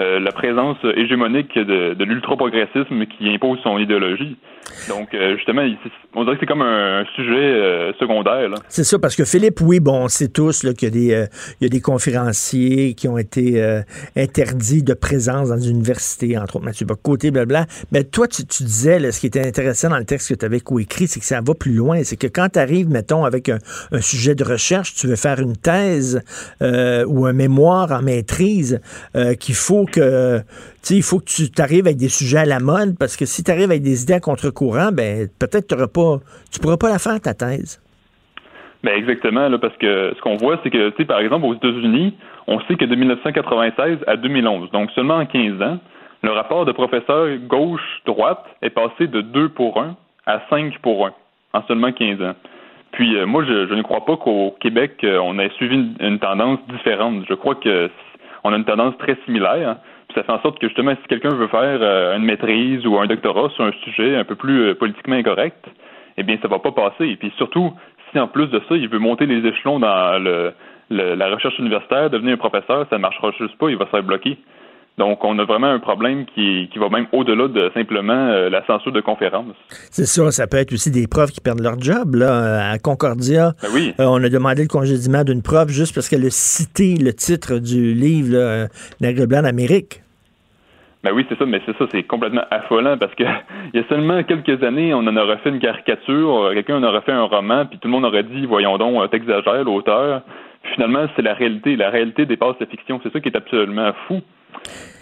[0.00, 4.36] euh, euh, la présence hégémonique de, de l'ultra-progressisme qui impose son idéologie.
[4.88, 5.62] Donc, euh, justement,
[6.14, 8.50] on dirait que c'est comme un, sujet euh, secondaire.
[8.68, 11.28] C'est ça, parce que Philippe, oui, bon, on sait tous qu'il y, il
[11.60, 13.62] y a des conférenciers qui ont été
[14.16, 17.66] interdits de présence dans une université, entre autres Mathieu Bocoté, blabla.
[17.92, 20.44] Mais toi, tu, tu disais, là, ce qui était intéressant dans le texte que tu
[20.44, 22.02] avais coécrit, c'est que ça va plus loin.
[22.04, 23.58] C'est que quand tu arrives, mettons, avec un,
[23.92, 26.22] un, sujet de recherche, tu veux faire une thèse
[26.60, 28.80] ou un mémoire en maîtrise,
[29.40, 30.40] qu'il faut que
[30.90, 33.50] il faut que tu t'arrives avec des sujets à la mode parce que si tu
[33.50, 36.18] arrives avec des idées à contre-courant, ben peut-être tu pas
[36.52, 37.80] tu pourras pas la faire ta thèse.
[38.84, 42.14] Ben exactement, là, parce que ce qu'on voit, c'est que, par exemple, aux États-Unis,
[42.46, 45.78] on sait que de 1996 à 2011, donc seulement en 15 ans,
[46.22, 49.96] le rapport de professeur gauche-droite est passé de 2 pour 1
[50.26, 51.12] à 5 pour 1
[51.54, 52.34] en seulement 15 ans.
[52.92, 56.18] Puis euh, moi, je, ne crois pas qu'au Québec, euh, on ait suivi une, une,
[56.18, 57.24] tendance différente.
[57.28, 57.90] Je crois que
[58.44, 59.76] on a une tendance très similaire.
[60.08, 62.98] Puis ça fait en sorte que justement, si quelqu'un veut faire euh, une maîtrise ou
[62.98, 65.64] un doctorat sur un sujet un peu plus euh, politiquement incorrect,
[66.16, 67.08] eh bien, ça va pas passer.
[67.08, 67.72] Et puis surtout,
[68.12, 70.52] si en plus de ça, il veut monter les échelons dans le,
[70.90, 74.02] la recherche universitaire, devenir un professeur, ça ne marchera juste pas, il va se faire
[74.02, 74.38] bloquer.
[74.96, 78.64] Donc, on a vraiment un problème qui, qui va même au-delà de simplement euh, la
[78.64, 79.56] censure de conférences.
[79.90, 82.14] C'est ça, ça peut être aussi des profs qui perdent leur job.
[82.14, 82.70] Là.
[82.70, 83.94] À Concordia, ben oui.
[83.98, 87.58] Euh, on a demandé le congédiement d'une prof juste parce qu'elle a cité le titre
[87.58, 88.68] du livre là,
[89.00, 90.00] Nègre blanc d'Amérique.
[91.02, 93.24] Ben oui, c'est ça, mais c'est ça, c'est complètement affolant parce que
[93.74, 97.02] il y a seulement quelques années, on en aurait fait une caricature, quelqu'un en aurait
[97.02, 100.22] fait un roman, puis tout le monde aurait dit, voyons donc, t'exagères, l'auteur.
[100.72, 101.76] Finalement, c'est la réalité.
[101.76, 102.98] La réalité dépasse la fiction.
[103.02, 104.22] C'est ça qui est absolument fou.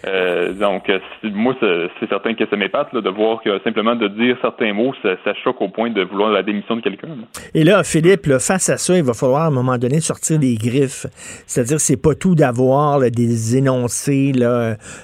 [0.05, 0.91] Euh, donc,
[1.23, 5.15] moi, c'est certain que ça m'épate de voir que simplement de dire certains mots, ça,
[5.43, 7.09] choque au point de vouloir la démission de quelqu'un.
[7.53, 10.55] Et là, Philippe, face à ça, il va falloir à un moment donné sortir les
[10.55, 11.05] griffes.
[11.47, 14.33] C'est-à-dire, c'est pas tout d'avoir des énoncés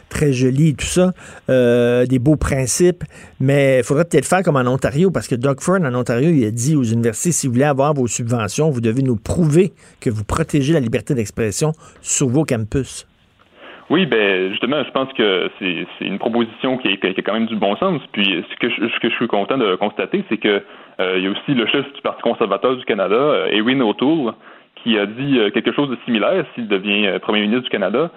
[0.09, 1.13] très jolis et tout ça,
[1.49, 3.03] euh, des beaux principes,
[3.39, 6.45] mais il faudrait peut-être faire comme en Ontario, parce que Doug Ford, en Ontario, il
[6.45, 9.71] a dit aux universités, si vous voulez avoir vos subventions, vous devez nous prouver
[10.01, 11.71] que vous protégez la liberté d'expression
[12.01, 13.08] sur vos campus.
[13.89, 17.55] Oui, ben justement, je pense que c'est une proposition qui, qui, a quand même du
[17.55, 18.01] bon sens.
[18.11, 20.61] Puis ce que je, ce que je suis content de constater, c'est que
[20.99, 24.33] euh, il y a aussi le chef du Parti conservateur du Canada, euh, Erin O'Toole,
[24.75, 28.11] qui a dit euh, quelque chose de similaire s'il devient premier ministre du Canada.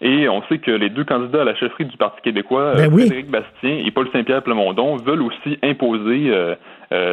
[0.00, 3.30] Et on sait que les deux candidats à la chefferie du Parti québécois, ben Frédéric
[3.30, 6.32] Bastien et Paul Saint-Pierre Plamondon, veulent aussi imposer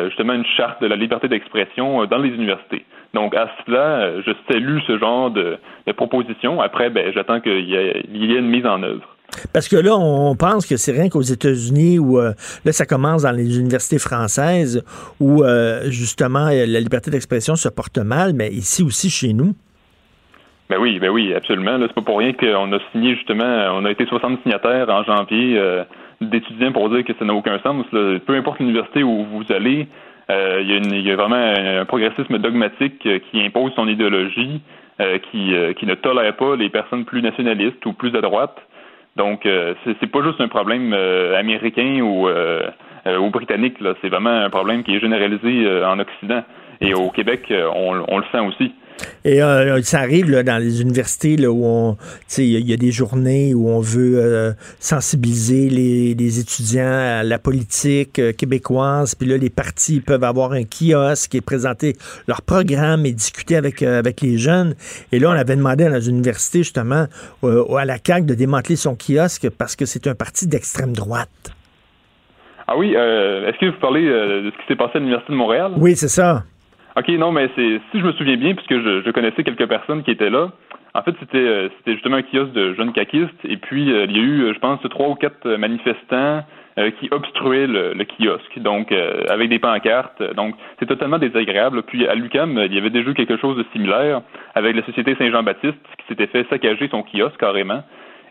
[0.06, 2.86] justement une charte de la liberté d'expression dans les universités.
[3.16, 5.58] Donc, à cela, je salue ce genre de,
[5.96, 6.60] proposition.
[6.62, 9.08] Après, ben, j'attends qu'il y, ait une mise en œuvre.
[9.54, 12.34] Parce que là, on pense que c'est rien qu'aux États-Unis où euh,
[12.66, 14.84] là, ça commence dans les universités françaises
[15.20, 19.56] où euh, justement la liberté d'expression se porte mal, mais ici aussi chez nous.
[20.70, 21.78] Ben oui, ben oui, absolument.
[21.82, 25.58] C'est pas pour rien qu'on a signé justement, on a été 60 signataires en janvier
[25.58, 25.84] euh,
[26.22, 27.86] d'étudiants pour dire que ça n'a aucun sens.
[27.92, 29.88] Peu importe l'université où vous allez,
[30.30, 34.62] euh, il, y a vraiment un, progressisme dogmatique euh, qui impose son idéologie,
[35.00, 38.58] euh, qui, qui ne tolère pas les personnes plus nationalistes ou plus à droite.
[39.16, 39.48] Donc,
[39.86, 43.78] c'est pas juste un problème américain ou, ou britannique.
[44.02, 46.44] C'est vraiment un problème qui est généralisé en Occident.
[46.82, 48.74] Et au Québec, on, on le sent aussi.
[49.24, 51.98] Et euh, ça arrive là, dans les universités là, où on,
[52.38, 58.20] il y, a des journées où on veut euh, sensibiliser les, étudiants à la politique
[58.20, 59.16] euh, québécoise.
[59.16, 61.94] Puis là, les partis peuvent avoir un kiosque et présenter
[62.28, 64.76] leur programme et discuter avec, avec les jeunes.
[65.12, 67.08] Et là, on avait demandé à la université justement
[67.44, 71.30] à la CAQ de démanteler son kiosque parce que c'est un parti d'extrême droite.
[72.68, 75.74] Ah oui, est-ce que vous parlez de ce qui s'est passé à l'Université de Montréal?
[75.78, 76.44] Oui, c'est ça.
[76.98, 80.04] OK, non, mais c'est si je me souviens bien, puisque je, je connaissais quelques personnes
[80.04, 80.52] qui étaient là,
[80.96, 84.16] en fait, c'était euh, c'était justement un kiosque de jeunes caquistes, et puis euh, il
[84.16, 86.46] y a eu, je pense, trois ou quatre manifestants
[86.78, 88.94] euh, qui obstruaient le, kiosque, donc
[89.30, 90.24] avec des pancartes.
[90.36, 91.84] Donc, c'est totalement désagréable.
[91.84, 94.22] Puis à l'UCAM, il y avait déjà eu quelque chose de similaire
[94.56, 97.84] avec la Société Saint-Jean-Baptiste qui s'était fait saccager son kiosque carrément.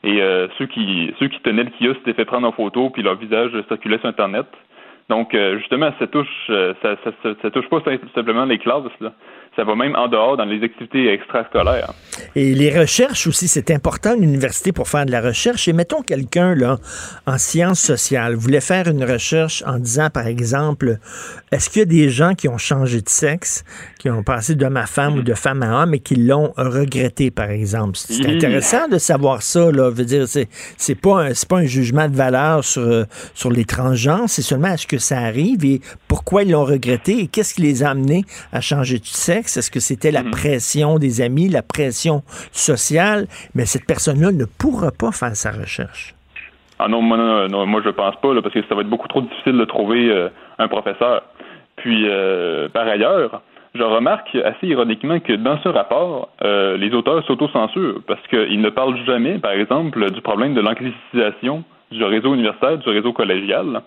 [0.04, 0.20] Et
[0.58, 3.52] ceux qui ceux qui tenaient le kiosque s'étaient fait prendre en photo, puis leur visage
[3.68, 4.46] circulait sur Internet.
[5.08, 7.82] Donc, euh, justement, ça touche, euh, ça, ça, ça, touche pas
[8.14, 8.84] simplement les classes.
[9.00, 9.12] Là
[9.56, 11.92] ça va même en dehors dans les activités extrascolaires.
[12.34, 15.68] Et les recherches aussi, c'est important l'université pour faire de la recherche.
[15.68, 16.78] Et mettons quelqu'un là
[17.26, 20.98] en sciences sociales voulait faire une recherche en disant par exemple,
[21.52, 23.64] est-ce qu'il y a des gens qui ont changé de sexe,
[23.98, 27.30] qui ont passé d'homme à femme ou de femme à homme et qui l'ont regretté
[27.30, 27.96] par exemple.
[27.96, 29.90] C'est intéressant de savoir ça là.
[29.90, 34.28] Veut dire c'est c'est pas c'est pas un jugement de valeur sur sur les transgenres,
[34.28, 37.82] c'est seulement est-ce que ça arrive et pourquoi ils l'ont regretté et qu'est-ce qui les
[37.82, 39.43] a amenés à changer de sexe?
[39.46, 40.30] Est-ce que c'était la mhm.
[40.30, 42.22] pression des amis, la pression
[42.52, 43.26] sociale?
[43.54, 46.14] Mais cette personne-là ne pourra pas faire sa recherche.
[46.78, 49.22] Ah non, moi, non, moi je pense pas, parce que ça va être beaucoup trop
[49.22, 51.22] difficile de trouver euh, un professeur.
[51.76, 53.42] Puis, euh, par ailleurs,
[53.74, 58.70] je remarque assez ironiquement que dans ce rapport, euh, les auteurs s'autocensurent parce qu'ils ne
[58.70, 63.82] parlent jamais, par exemple, du problème de l'anglicisation du réseau universitaire, du réseau collégial,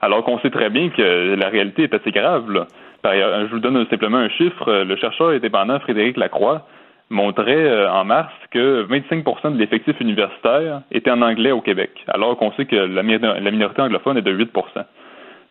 [0.00, 2.50] alors qu'on sait très bien que la réalité est assez grave.
[2.50, 2.66] Là.
[3.04, 4.84] Je vous donne simplement un chiffre.
[4.84, 6.66] Le chercheur indépendant Frédéric Lacroix
[7.12, 12.36] montrait euh, en mars que 25% de l'effectif universitaire était en anglais au Québec, alors
[12.36, 14.84] qu'on sait que la minorité anglophone est de 8%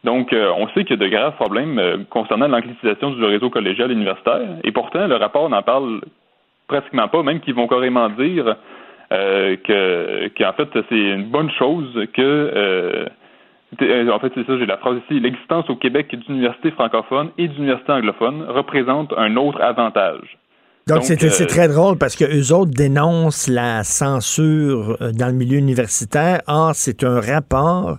[0.03, 3.51] donc, euh, on sait qu'il y a de graves problèmes euh, concernant l'anglicisation du réseau
[3.51, 6.01] collégial universitaire, et pourtant, le rapport n'en parle
[6.67, 8.55] pratiquement pas, même qu'ils vont carrément dire
[9.11, 13.05] que qu'en fait, c'est une bonne chose que euh,
[13.79, 15.19] en fait, c'est ça, j'ai la phrase ici.
[15.19, 20.37] L'existence au Québec d'universités francophones et d'universités anglophones représente un autre avantage.
[20.87, 25.33] Donc, c'est euh, très drôle parce que eux autres dénoncent la censure euh, dans le
[25.33, 26.41] milieu universitaire.
[26.47, 27.97] Or, c'est un rapport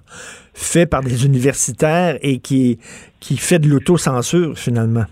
[0.52, 2.78] fait par des universitaires et qui,
[3.20, 5.04] qui fait de l'autocensure, finalement.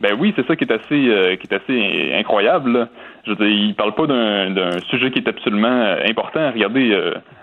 [0.00, 2.88] Ben oui, c'est ça qui est assez qui est assez incroyable.
[3.26, 6.52] Je veux dire, ils parlent pas d'un sujet qui est absolument important.
[6.52, 6.98] Regardez,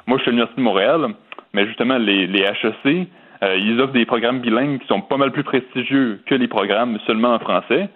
[0.08, 1.14] moi je suis à l'Université de Montréal
[1.58, 3.08] mais justement, les, HEC,
[3.42, 7.00] euh, ils offrent des programmes bilingues qui sont pas mal plus prestigieux que les programmes
[7.08, 7.90] seulement en français.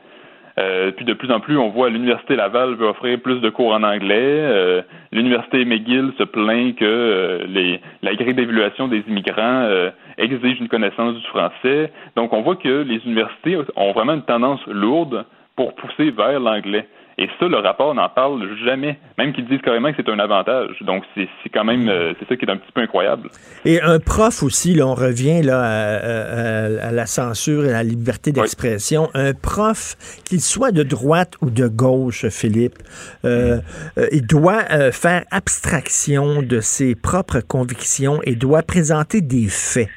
[0.58, 3.72] Euh, puis de plus en plus, on voit l'Université Laval veut offrir plus de cours
[3.72, 4.18] en anglais.
[4.20, 4.82] Euh,
[5.12, 9.70] L'Université McGill se plaint que les, la grille d'évaluation des immigrants
[10.18, 11.92] exige une connaissance du français.
[12.16, 15.24] Donc on voit que les universités ont vraiment une tendance lourde
[15.56, 16.88] pour pousser vers l'anglais.
[17.18, 20.78] Et ça, le rapport n'en parle jamais, même qu'ils disent carrément que c'est un avantage.
[20.82, 23.30] Donc, c'est quand même, euh, c'est ça qui est un petit peu incroyable.
[23.66, 28.32] Et un prof aussi, là, on revient là, à, la censure et à la liberté
[28.32, 29.10] d'expression.
[29.14, 32.78] Un prof, qu'il soit de droite ou de gauche, Philippe,
[33.26, 33.60] euh,
[33.98, 39.90] euh, il doit faire abstraction de ses propres convictions et doit présenter des faits.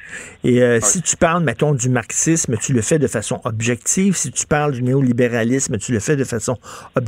[0.43, 4.15] Et si tu parles, mettons, du marxisme, tu le fais de façon objective.
[4.15, 6.57] Si tu parles du néolibéralisme, tu le fais de façon
[6.95, 7.04] objective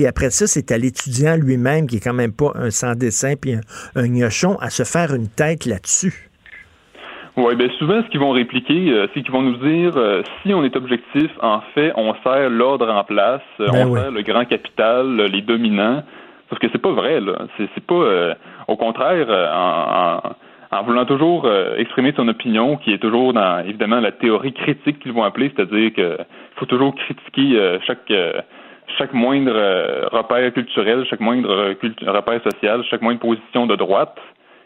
[0.00, 3.54] et après ça, c'est à l'étudiant lui-même, qui est quand même pas un sans-dessin puis
[3.54, 3.60] un,
[3.96, 6.30] un gnochon, à se faire une tête là-dessus.
[7.36, 10.52] Oui, bien souvent, ce qu'ils vont répliquer, euh, c'est qu'ils vont nous dire euh, si
[10.52, 14.22] on est objectif, en fait, on sert l'ordre en place, euh, ben on sert le
[14.22, 16.02] grand capital, les dominants.
[16.48, 17.46] Parce que c'est pas vrai, là.
[17.56, 18.34] C'est pas.
[18.66, 24.10] au contraire, en, en, voulant toujours exprimer son opinion, qui est toujours dans, évidemment, la
[24.10, 28.12] théorie critique qu'ils vont appeler, c'est-à-dire qu'il faut toujours critiquer chaque
[28.98, 31.74] chaque moindre euh, repère culturel, chaque moindre euh,
[32.06, 34.18] repère social, chaque moindre position de droite,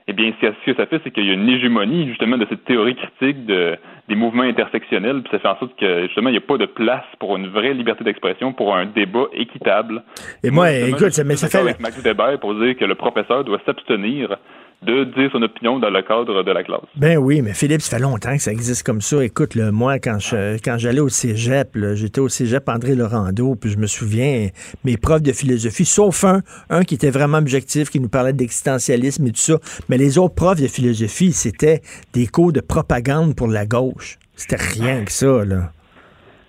[0.07, 2.65] eh bien, ce que ça fait, c'est qu'il y a une hégémonie, justement, de cette
[2.67, 3.77] théorie critique de,
[4.07, 6.67] des mouvements intersectionnels, puis ça fait en sorte que, justement, il n'y a pas de
[6.67, 10.03] place pour une vraie liberté d'expression, pour un débat équitable.
[10.43, 11.59] Et moi, écoute, ça, mais ça fait...
[11.59, 14.37] avec Max Weber pour dire que le professeur doit s'abstenir
[14.83, 16.83] de dire son opinion dans le cadre de la classe.
[16.97, 19.25] Ben oui, mais Philippe, ça fait longtemps que ça existe comme ça.
[19.25, 23.79] Écoute, moi, quand je, quand j'allais au cégep, j'étais au cégep André Laurando, puis je
[23.79, 24.49] me souviens,
[24.85, 29.27] mes profs de philosophie, sauf un, un qui était vraiment objectif, qui nous parlait d'existentialisme
[29.27, 31.81] et tout ça, mais les autres profs de philosophie, c'était
[32.13, 34.19] des cours de propagande pour la gauche.
[34.37, 35.71] C'était rien que ça, là.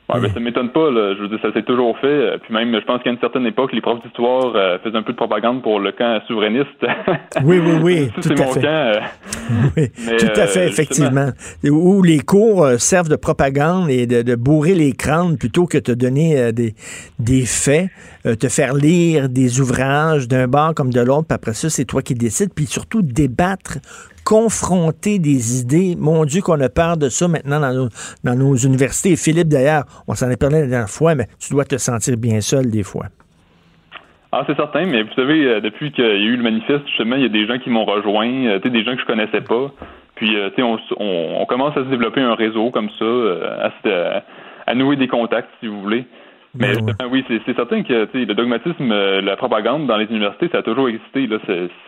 [0.07, 0.91] Ouais, ben, ça m'étonne pas.
[0.91, 1.15] Là.
[1.15, 2.07] Je veux dire, ça s'est toujours fait.
[2.07, 5.01] Euh, puis même, je pense qu'à une certaine époque, les profs d'histoire euh, faisaient un
[5.01, 6.85] peu de propagande pour le camp souverainiste.
[7.43, 8.09] Oui, oui, oui.
[8.21, 8.63] tout mon camp.
[8.65, 8.99] Euh.
[9.77, 11.29] oui, tout à fait, effectivement.
[11.63, 15.91] Où les cours servent de propagande et de, bourrer les crânes plutôt que de te
[15.91, 16.75] donner des,
[17.19, 17.89] des faits,
[18.23, 22.01] te faire lire des ouvrages d'un bord comme de l'autre, puis après ça, c'est toi
[22.01, 23.79] qui décides, puis surtout débattre
[24.25, 25.95] confronter des idées.
[25.97, 27.59] Mon Dieu, qu'on a peur de ça maintenant
[28.23, 29.15] dans nos, universités.
[29.15, 32.41] Philippe, d'ailleurs, on s'en est parlé la dernière fois, mais tu dois te sentir bien
[32.41, 33.05] seul des fois.
[34.31, 37.15] Ah, c'est certain, mais vous savez, euh, depuis qu'il y a eu le manifeste, justement,
[37.15, 39.71] il y a des gens qui m'ont rejoint, euh, des gens que je connaissais pas.
[40.15, 43.05] Puis, euh, on, on, commence à se développer un réseau comme ça,
[44.67, 46.05] à nouer des contacts, si vous voulez.
[46.57, 46.73] Mais
[47.11, 50.87] oui, c'est certain que le dogmatisme, euh, la propagande dans les universités, ça a toujours
[50.87, 51.27] existé.
[51.27, 51.37] Là,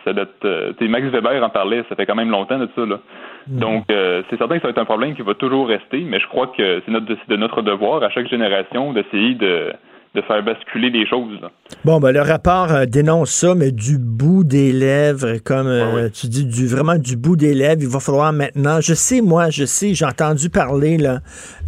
[0.04, 2.84] ça date, euh, Max Weber en parlait, ça fait quand même longtemps de ça.
[2.84, 3.00] Là.
[3.46, 3.58] Mm.
[3.58, 6.20] Donc, euh, c'est certain que ça va être un problème qui va toujours rester, mais
[6.20, 9.72] je crois que c'est notre, de notre devoir à chaque génération d'essayer de
[10.14, 11.38] de faire basculer les choses.
[11.84, 16.28] Bon, ben, le rapport euh, dénonce ça, mais du bout des lèvres, comme euh, tu
[16.28, 19.64] dis, du, vraiment du bout des lèvres, il va falloir maintenant, je sais, moi, je
[19.64, 21.20] sais, j'ai entendu parler, là,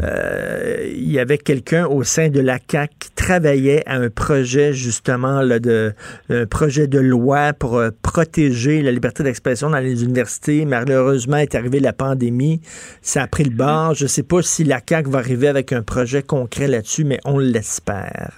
[0.02, 4.72] euh, il y avait quelqu'un au sein de la CAC qui travaillait à un projet,
[4.72, 5.92] justement, là, de,
[6.30, 10.64] un projet de loi pour protéger la liberté d'expression dans les universités.
[10.64, 12.60] Malheureusement, est arrivée la pandémie,
[13.02, 13.94] ça a pris le bord.
[13.94, 17.38] Je sais pas si la CAC va arriver avec un projet concret là-dessus, mais on
[17.38, 18.29] l'espère.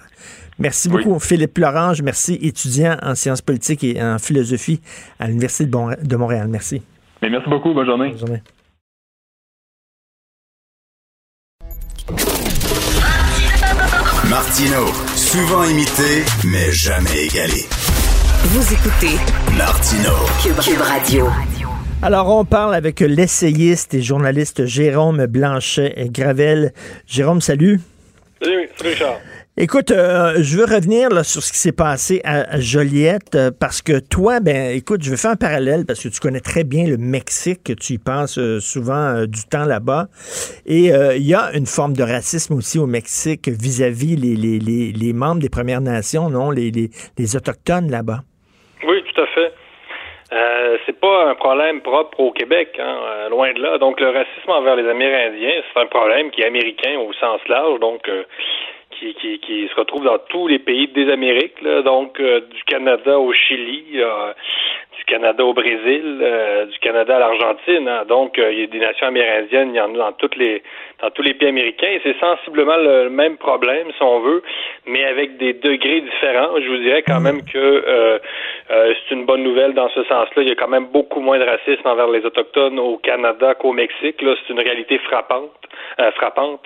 [0.59, 2.01] Merci beaucoup, Philippe Lorange.
[2.01, 4.81] Merci, étudiant en sciences politiques et en philosophie
[5.19, 6.47] à l'Université de Montréal.
[6.47, 6.81] Merci.
[7.21, 7.73] Mais merci beaucoup.
[7.73, 8.09] Bonne journée.
[8.09, 8.41] Bonne journée.
[14.29, 17.65] Martino, souvent imité, mais jamais égalé.
[18.45, 19.17] Vous écoutez
[19.57, 20.11] Martino,
[20.41, 21.27] Cube, Radio.
[22.01, 26.73] Alors, on parle avec l'essayiste et journaliste Jérôme Blanchet-Gravel.
[27.07, 27.79] Jérôme, salut.
[28.41, 29.19] Salut, salut Richard.
[29.55, 33.83] Écoute, euh, je veux revenir là, sur ce qui s'est passé à, Joliette euh, parce
[33.83, 36.89] que toi, ben, écoute, je vais faire un parallèle parce que tu connais très bien
[36.89, 40.09] le Mexique, tu y penses euh, souvent du temps là-bas.
[40.65, 45.53] Et il y a une forme de racisme aussi au Mexique vis-à-vis les, membres des
[45.53, 48.25] Premières Nations, non, les, les, Autochtones là-bas.
[48.87, 49.53] Oui, tout à fait.
[50.33, 53.77] Euh, c'est pas un problème propre au Québec, hein, loin de là.
[53.77, 57.79] Donc le racisme envers les Amérindiens, c'est un problème qui est américain au sens large.
[57.79, 58.09] Donc
[58.99, 62.63] qui, qui, qui, se retrouve dans tous les pays des Amériques, là, donc euh, du
[62.63, 64.33] Canada au Chili, euh,
[64.97, 67.87] du Canada au Brésil, euh, du Canada à l'Argentine.
[67.87, 68.05] Hein.
[68.07, 70.63] donc il y a des nations amérindiennes, il y en a dans toutes les
[71.01, 71.87] dans tous les pays américains.
[71.87, 74.41] Et c'est sensiblement le même problème, si on veut,
[74.85, 76.59] mais avec des degrés différents.
[76.61, 78.19] Je vous dirais quand même que
[78.69, 80.43] c'est une bonne nouvelle dans ce sens-là.
[80.43, 83.73] Il y a quand même beaucoup moins de racisme envers les autochtones au Canada qu'au
[83.73, 84.21] Mexique.
[84.21, 85.51] Là, c'est une réalité frappante,
[86.15, 86.61] frappante.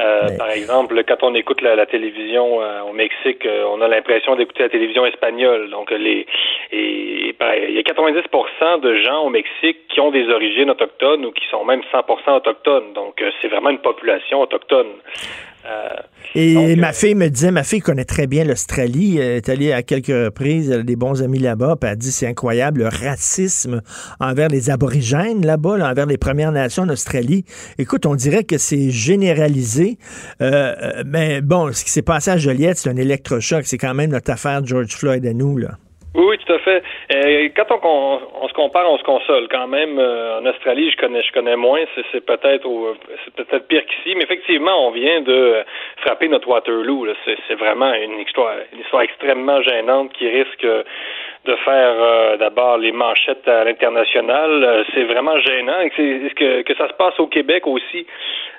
[0.00, 4.36] Euh, par exemple, quand on écoute la, télévision euh, au Mexique, euh, on a l'impression
[4.36, 5.70] d'écouter la télévision espagnole.
[5.70, 6.26] Donc, les
[6.70, 11.32] et, il y a 90% de gens au Mexique qui ont des origines autochtones ou
[11.32, 12.92] qui sont même 100% autochtones.
[12.94, 14.88] Donc, c'est vraiment une population autochtone.
[15.68, 15.88] Euh,
[16.34, 19.82] et ma fille me disait, ma fille connaît très bien l'Australie, elle est allée à
[19.82, 23.80] quelques reprises, elle a des bons amis là-bas, puis elle dit c'est incroyable le racisme
[24.20, 27.44] envers les aborigènes là-bas, envers les Premières Nations en Australie.
[27.78, 29.98] Écoute, on dirait que c'est généralisé,
[30.40, 33.94] euh, euh, mais bon, ce qui s'est passé à Joliette, c'est un électrochoc, c'est quand
[33.94, 35.70] même notre affaire George Floyd à nous, là.
[36.14, 36.82] Oui, tout à fait.
[37.10, 39.48] Euh, quand on, on, se compare, on se console.
[39.50, 41.80] Quand même, euh, en Australie, je connais, je connais moins.
[42.12, 42.68] C'est peut-être,
[43.34, 45.64] peut-être pire qu'ici, mais effectivement, on vient de
[46.02, 47.06] frapper notre Waterloo.
[47.24, 50.66] C'est vraiment une histoire, une histoire extrêmement gênante qui risque
[51.44, 54.84] de faire euh, d'abord les manchettes à l'international.
[54.92, 55.88] c'est vraiment gênant.
[55.96, 58.06] Que, que, que ça se passe au Québec aussi?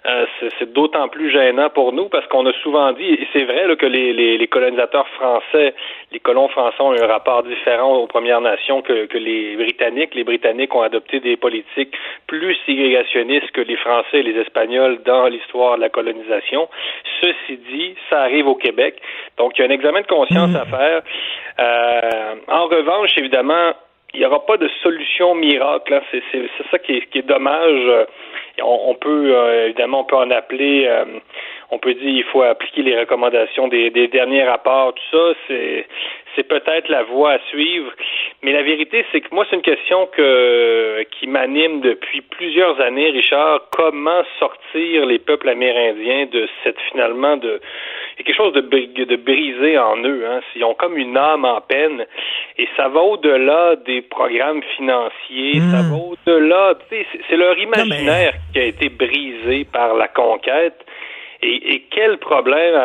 [0.06, 0.26] Euh,
[0.58, 3.86] c'est d'autant plus gênant pour nous parce qu'on a souvent dit, et c'est vrai que
[3.86, 5.74] les, les, colonisateurs français,
[6.12, 10.16] les colons français ont un rapport différent aux Premières Nations que, que les Britanniques.
[10.16, 11.96] Les Britanniques ont adopté des politiques
[12.28, 16.70] plus ségrégationnistes que les Français et les Espagnols dans l'histoire de la colonisation.
[17.22, 19.02] Ceci dit, ça arrive au Québec.
[19.38, 21.02] Donc, il y a un examen de conscience à faire.
[21.60, 23.74] Euh, en revanche, évidemment,
[24.14, 26.02] il n'y aura pas de solution miracle.
[26.12, 26.24] C'est
[26.72, 28.08] ça qui est, qui est dommage
[28.62, 31.06] on, peut euh, évidemment on peut en appeler euh,
[31.72, 35.86] on peut dire il faut appliquer les recommandations des, derniers rapports, tout ça, c'est
[36.40, 37.92] c'est peut-être la voie à suivre.
[38.42, 43.10] Mais la vérité, c'est que moi, c'est une question que qui m'anime depuis plusieurs années,
[43.10, 43.64] Richard.
[43.72, 47.60] Comment sortir les peuples amérindiens de cette finalement de
[48.18, 50.26] il y a quelque chose de, de brisé en eux.
[50.28, 50.42] Hein.
[50.56, 52.06] Ils ont comme une âme en peine.
[52.58, 55.60] Et ça va au-delà des programmes financiers.
[55.72, 55.92] Ça hmm.
[55.92, 56.74] va au-delà.
[56.90, 60.86] C'est leur imaginaire qui a été brisé par la conquête.
[61.42, 62.76] Et, quel problème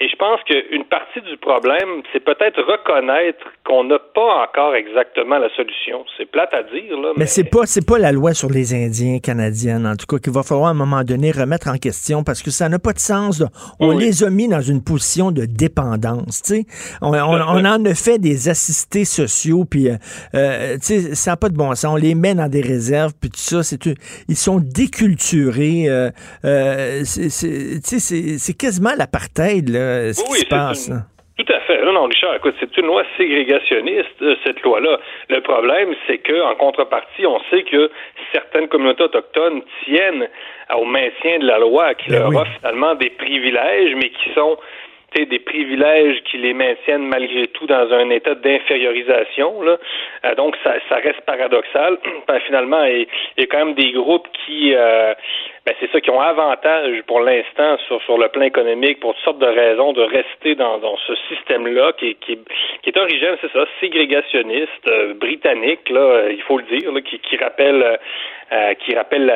[0.00, 5.38] Et je pense qu'une partie du problème, c'est peut-être reconnaître qu'on n'a pas encore exactement
[5.38, 6.04] la solution.
[6.16, 7.10] C'est plate à dire, là.
[7.16, 10.18] Mais, mais c'est pas c'est pas la loi sur les Indiens canadiennes, en tout cas,
[10.18, 12.92] qu'il va falloir à un moment donné remettre en question parce que ça n'a pas
[12.92, 13.42] de sens.
[13.80, 16.42] On les a mis dans une position de dépendance.
[17.02, 19.96] On, on, on, en a fait des assistés sociaux, puis euh,
[20.34, 21.92] euh ça n'a pas de bon sens.
[21.92, 23.62] On les met dans des réserves, puis tout ça.
[23.62, 23.78] C'est
[24.28, 25.88] ils sont déculturés.
[25.88, 26.10] Euh,
[26.44, 27.73] euh, c'est
[28.58, 30.90] quasiment l'apartheid, là, ce qui se passe.
[31.36, 31.82] Tout à fait.
[31.84, 35.00] Non, non, Richard, écoute, c'est une loi ségrégationniste, euh, cette loi-là.
[35.28, 37.90] Le problème, c'est qu'en contrepartie, on sait que
[38.32, 40.28] certaines communautés autochtones tiennent
[40.76, 44.56] au maintien de la loi, qui ben leur offre finalement des privilèges, mais qui sont
[45.22, 49.62] des privilèges qui les maintiennent malgré tout dans un état d'infériorisation.
[49.64, 51.98] Euh, donc, ça, ça, reste paradoxal.
[52.26, 53.06] Ben, finalement, il,
[53.36, 55.12] y a quand même des groupes qui, euh,
[55.74, 59.24] ben, c'est ça, qui ont avantage pour l'instant sur, sur le plan économique pour toutes
[59.24, 62.38] sortes de raisons de rester dans, ce système-là qui, qui,
[62.82, 67.36] qui est origine, c'est ça, ségrégationniste, euh, britannique, là, il faut le dire, qui, qui
[67.36, 67.98] rappelle
[68.52, 69.26] euh, qui rappelle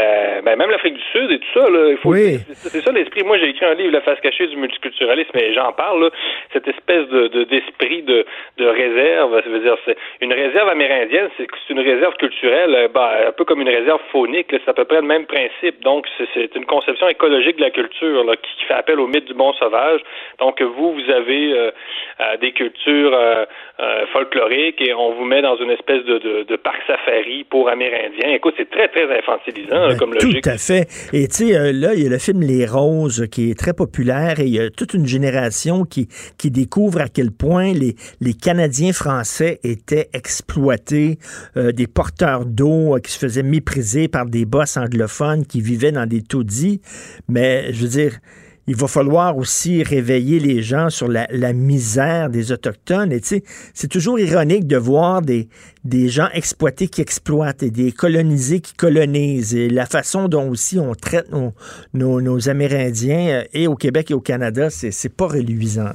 [0.45, 1.71] ben, même l'Afrique du Sud et tout ça.
[1.71, 2.39] Là, il faut oui.
[2.53, 3.23] C'est ça l'esprit.
[3.23, 6.05] Moi, j'ai écrit un livre, La face cachée du multiculturalisme, et j'en parle.
[6.05, 6.11] Là,
[6.53, 8.27] cette espèce de d'esprit de,
[8.59, 9.43] de, réserve.
[9.43, 13.61] Ça veut dire, c'est une réserve amérindienne, c'est une réserve culturelle, ben, un peu comme
[13.61, 14.49] une réserve faunique.
[14.51, 15.83] C'est à peu près le même principe.
[15.83, 19.35] Donc, c'est une conception écologique de la culture là, qui, fait appel au mythe du
[19.35, 20.01] bon sauvage.
[20.39, 21.71] Donc, vous, vous avez euh,
[22.21, 23.19] euh, des cultures
[24.13, 28.31] folkloriques et on vous met dans une espèce de, de, de parc safari pour Amérindiens.
[28.31, 30.43] Écoute, c'est très, très infantilisant ben, comme logique.
[30.43, 30.89] Tout à fait.
[31.13, 33.73] Et tu sais, euh, là, il y a le film Les Roses qui est très
[33.73, 37.95] populaire et il y a toute une génération qui, qui découvre à quel point les,
[38.21, 41.19] les Canadiens français étaient exploités,
[41.57, 45.93] euh, des porteurs d'eau euh, qui se faisaient mépriser par des boss anglophones qui vivaient
[45.93, 46.81] dans des taudis.
[47.29, 48.13] Mais je veux dire,
[48.69, 53.13] il va falloir aussi réveiller les gens sur la, misère des Autochtones.
[53.13, 53.43] Et tu sais,
[53.75, 55.49] c'est toujours ironique de voir des,
[55.85, 59.57] des gens exploités qui exploitent et des colonisés qui colonisent.
[59.57, 64.15] Et la façon dont aussi on traite nos, nos, Amérindiens, euh, et au Québec et
[64.15, 65.89] au Canada, c'est pas reluisant.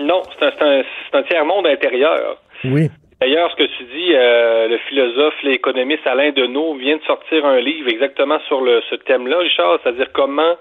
[0.00, 0.82] Non, c'est un,
[1.12, 2.42] un tiers-monde intérieur.
[2.64, 2.90] Oui.
[3.20, 7.60] D'ailleurs, ce que tu dis, euh, le philosophe, l'économiste Alain Deneau vient de sortir un
[7.60, 10.56] livre exactement sur le, ce thème-là, Richard, c'est-à-dire comment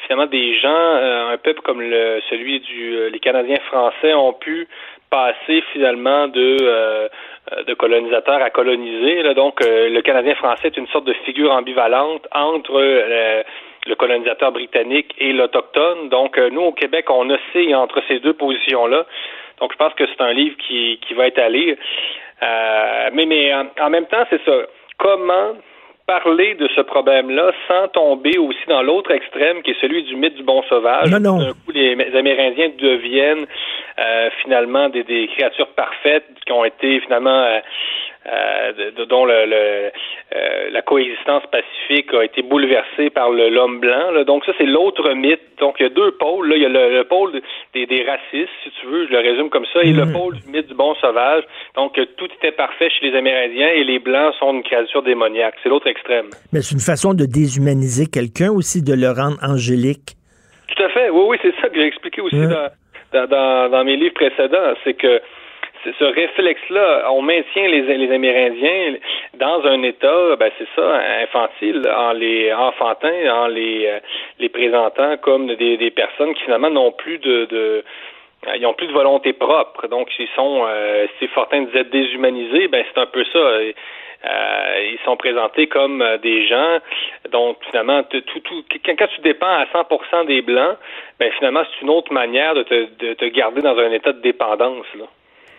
[0.00, 4.32] finalement des gens, euh, un peuple comme le, celui du euh, les Canadiens français ont
[4.32, 4.68] pu
[5.10, 7.08] passer finalement de euh,
[7.66, 9.22] de colonisateur à coloniser.
[9.22, 9.32] Là.
[9.32, 15.32] Donc, le Canadien français est une sorte de figure ambivalente entre le colonisateur britannique et
[15.32, 16.10] l'autochtone.
[16.10, 19.06] Donc, nous, au Québec, on oscille entre ces deux positions-là.
[19.60, 21.78] Donc, je pense que c'est un livre qui, qui va être à lire.
[23.14, 24.66] mais mais en même temps, c'est ça.
[24.98, 25.54] Comment
[26.08, 30.36] parler de ce problème-là sans tomber aussi dans l'autre extrême qui est celui du mythe
[30.36, 31.10] du bon sauvage.
[31.10, 31.38] Non, non.
[31.38, 33.46] D'un coup, les Amérindiens deviennent
[33.98, 37.60] euh, finalement des, des, créatures parfaites qui ont été finalement euh,
[38.30, 44.10] euh, dont le, euh, la coexistence pacifique a été bouleversée par l'homme blanc.
[44.10, 44.24] Là.
[44.24, 45.40] Donc ça, c'est l'autre mythe.
[45.58, 46.48] Donc il y a deux pôles.
[46.50, 46.56] Là.
[46.56, 47.40] Il y a le, pôle
[47.74, 50.12] des, des, racistes, si tu veux, je le résume comme ça, et le mhm.
[50.12, 51.44] pôle du mythe du bon sauvage.
[51.74, 55.54] Donc tout était parfait chez les Amérindiens et les Blancs sont une créature démoniaque.
[55.62, 56.26] C'est l'autre extrême.
[56.52, 60.16] Mais c'est une façon de déshumaniser quelqu'un aussi, de le rendre angélique.
[60.68, 61.08] Tout à fait.
[61.10, 64.74] Oui, oui, c'est ça que j'ai expliqué aussi dans, dans, dans mes livres précédents.
[64.84, 65.20] C'est que
[65.98, 68.94] ce réflexe-là, on maintient les, les Amérindiens
[69.34, 74.00] dans un état, ben c'est ça, infantile, en les enfantin, en les, euh,
[74.38, 77.84] les présentant comme des, des personnes qui finalement n'ont plus de, de
[78.54, 82.84] ils ont plus de volonté propre, donc ils sont, euh, si Fortin disait déshumanisés, ben
[82.88, 83.60] c'est un peu ça.
[84.24, 86.78] Euh, ils sont présentés comme euh, des gens
[87.30, 90.76] dont finalement tout, tout, quand, tu dépends à 100% des blancs,
[91.20, 94.20] ben finalement c'est une autre manière de te, de te garder dans un état de
[94.20, 95.04] dépendance là.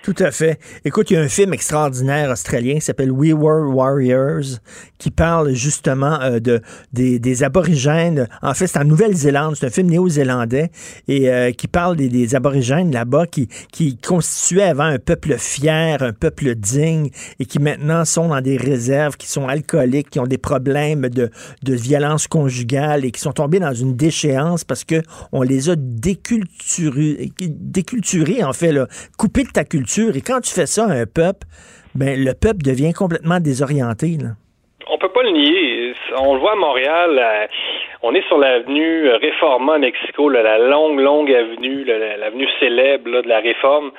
[0.01, 0.59] Tout à fait.
[0.85, 4.59] Écoute, il y a un film extraordinaire australien qui s'appelle We Were Warriors
[4.97, 6.61] qui parle justement euh, de
[6.93, 8.29] des, aborigènes.
[8.41, 10.71] En fait, c'est en Nouvelle-Zélande, c'est un film néo-zélandais
[11.09, 16.13] et euh, qui parle des, aborigènes là-bas qui qui constituaient avant un peuple fier, un
[16.13, 17.09] peuple digne
[17.39, 21.29] et qui maintenant sont dans des réserves, qui sont alcooliques, qui ont des problèmes de,
[21.63, 25.01] de violence conjugale et qui sont tombés dans une déchéance parce que
[25.33, 30.53] on les a déculturés, déculturés en fait, là, coupés de ta culture et quand tu
[30.53, 31.47] fais ça à un peuple,
[31.95, 34.17] ben, le peuple devient complètement désorienté.
[34.21, 34.37] Là.
[34.87, 35.93] On peut pas le nier.
[36.17, 37.19] On le voit à Montréal.
[37.19, 37.47] Euh,
[38.01, 43.91] on est sur l'avenue Réforma Mexico, la longue, longue avenue, l'avenue célèbre de la Réforme.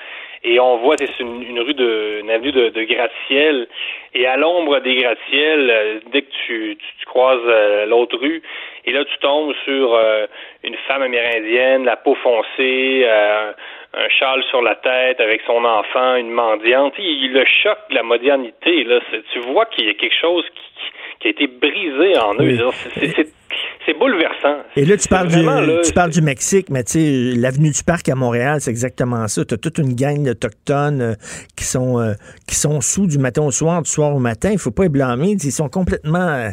[0.43, 3.69] Et on voit c'est une, rue de une avenue de, de gratte-ciel.
[4.15, 8.43] Et à l'ombre des gratte-ciel euh, dès que tu, tu, croises euh, l'autre rue
[8.87, 10.27] et là tu tombes sur euh,
[10.65, 13.07] une femme amérindienne la peau foncée
[13.93, 16.95] un châle sur la tête avec son enfant une mendiante.
[16.99, 19.01] Il, le choc de la modernité là.
[19.33, 23.27] Tu vois qu'il y a quelque chose qui, qui a été brisé en eux c'est
[23.87, 24.63] c'est bouleversant.
[24.77, 25.43] Et là, tu parles, du,
[25.85, 29.45] tu parles du Mexique, mais tu sais, l'avenue du Parc à Montréal, c'est exactement ça.
[29.45, 31.15] Tu as toute une gang d'Autochtones euh,
[31.57, 32.13] qui, sont, euh,
[32.47, 34.51] qui sont sous du matin au soir, du soir au matin.
[34.53, 35.37] Il faut pas les blâmer.
[35.43, 36.19] Ils sont complètement...
[36.19, 36.51] Euh,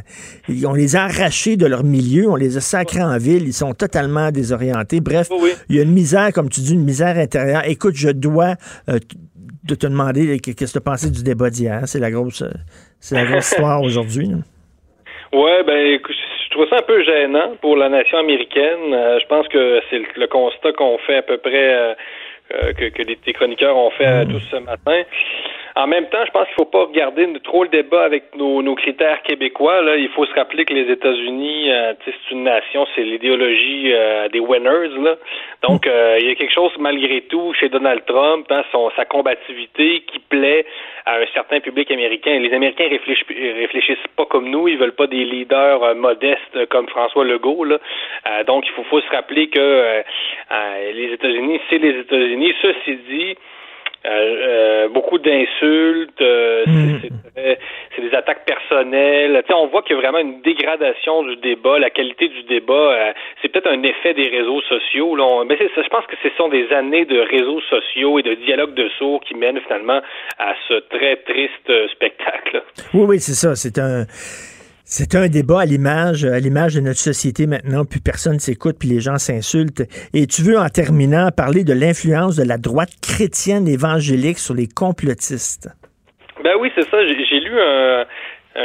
[0.65, 3.73] on les a arrachés de leur milieu, on les a sacrés en ville, ils sont
[3.73, 5.01] totalement désorientés.
[5.01, 5.29] Bref,
[5.69, 7.63] il y a une misère, comme tu dis, une misère intérieure.
[7.65, 8.55] Écoute, je dois
[8.87, 11.81] de te demander qu'est-ce que tu as pensé du débat d'hier?
[11.85, 12.43] C'est la grosse,
[12.99, 14.31] c'est la grosse histoire aujourd'hui.
[15.37, 16.15] Ouais, ben écoute,
[16.45, 18.91] je trouve ça un peu gênant pour la nation américaine.
[18.91, 21.93] Euh, je pense que c'est le, constat qu'on fait à peu près euh,
[22.55, 25.03] euh, que, que les, chroniqueurs ont fait tous ce matin.
[25.77, 28.63] En même temps, je pense qu'il ne faut pas regarder trop le débat avec nos,
[28.63, 29.83] nos, critères québécois.
[29.83, 29.95] Là.
[29.95, 34.39] Il faut se rappeler que les États-Unis, euh, c'est une nation, c'est l'idéologie euh, des
[34.39, 34.97] winners.
[34.97, 35.17] Là.
[35.61, 39.05] Donc, euh, il y a quelque chose malgré tout chez Donald Trump, hein, son, sa
[39.05, 40.65] combativité qui plaît
[41.05, 42.39] à un certain public américain.
[42.39, 47.23] Les Américains réfléchissent, réfléchissent pas comme nous, ils veulent pas des leaders modestes comme François
[47.23, 47.65] Legault.
[47.65, 47.77] Là.
[48.47, 50.01] donc, il faut, faut se rappeler que
[50.91, 52.53] les États-Unis, c'est les États-Unis.
[52.63, 53.35] Ceci dit,
[54.05, 56.99] euh, euh, beaucoup d'insultes, euh, hmm.
[57.95, 59.43] c'est des attaques personnelles.
[59.49, 63.13] on voit qu'il y a vraiment une dégradation du débat, la qualité du débat.
[63.41, 65.15] c'est peut-être un effet des réseaux sociaux.
[65.15, 65.43] Là.
[65.47, 68.87] mais je pense que ce sont des années de réseaux sociaux et de dialogue de
[68.97, 70.01] sourds qui mènent finalement
[70.37, 72.63] à ce très triste spectacle.
[72.93, 73.55] Oui, oui, c'est ça.
[73.55, 74.05] C'est un
[74.89, 78.87] c'est un débat à l'image, à l'image de notre société maintenant, puis personne s'écoute, puis
[78.87, 79.83] les gens s'insultent.
[80.15, 84.71] Et tu veux, en terminant, parler de l'influence de la droite chrétienne évangélique sur les
[84.71, 85.67] complotistes.
[86.41, 87.03] Ben oui, c'est ça.
[87.03, 88.07] J'ai lu un,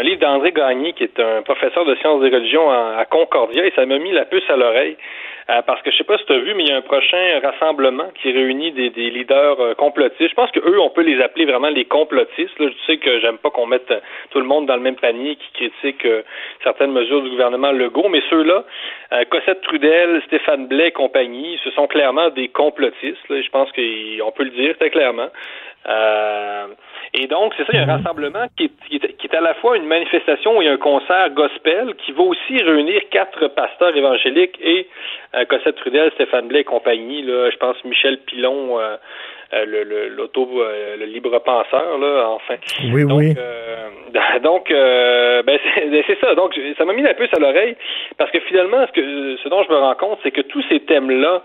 [0.07, 3.85] livre d'André Gagné, qui est un professeur de sciences des religions à Concordia, et ça
[3.85, 4.97] m'a mis la puce à l'oreille.
[5.51, 6.83] Euh, parce que je sais pas si tu as vu, mais il y a un
[6.83, 10.31] prochain rassemblement qui réunit des, des leaders euh, complotistes.
[10.31, 12.59] Je pense que eux, on peut les appeler vraiment les complotistes.
[12.59, 13.93] Là, je sais que j'aime pas qu'on mette
[14.31, 16.23] tout le monde dans le même panier qui critique euh,
[16.63, 18.65] certaines mesures du gouvernement Legault, mais ceux-là,
[19.31, 23.29] Cossette Trudel, Stéphane Blais et compagnie, ce sont clairement des complotistes.
[23.29, 25.29] Là, je pense qu'on peut le dire très clairement.
[25.89, 26.67] Euh,
[27.15, 28.03] et donc, c'est ça, il y a un mhm.
[28.03, 32.13] rassemblement qui est, qui, est, à la fois une manifestation a un concert gospel qui
[32.13, 34.87] va aussi réunir quatre pasteurs évangéliques et
[35.35, 38.97] euh, Cossette Trudel, Stéphane Blais et compagnie, là, je pense Michel Pilon, euh,
[39.53, 42.55] euh le, l'auto, euh, le, libre penseur, là, enfin.
[42.93, 43.35] Oui, donc, oui.
[44.43, 45.59] donc, ben, ben,
[46.07, 46.35] c'est, ça.
[46.35, 47.77] Donc, ça m'a mis la puce à l'oreille
[48.17, 50.81] parce que finalement, ce, que, ce dont je me rends compte, c'est que tous ces
[50.81, 51.43] thèmes-là,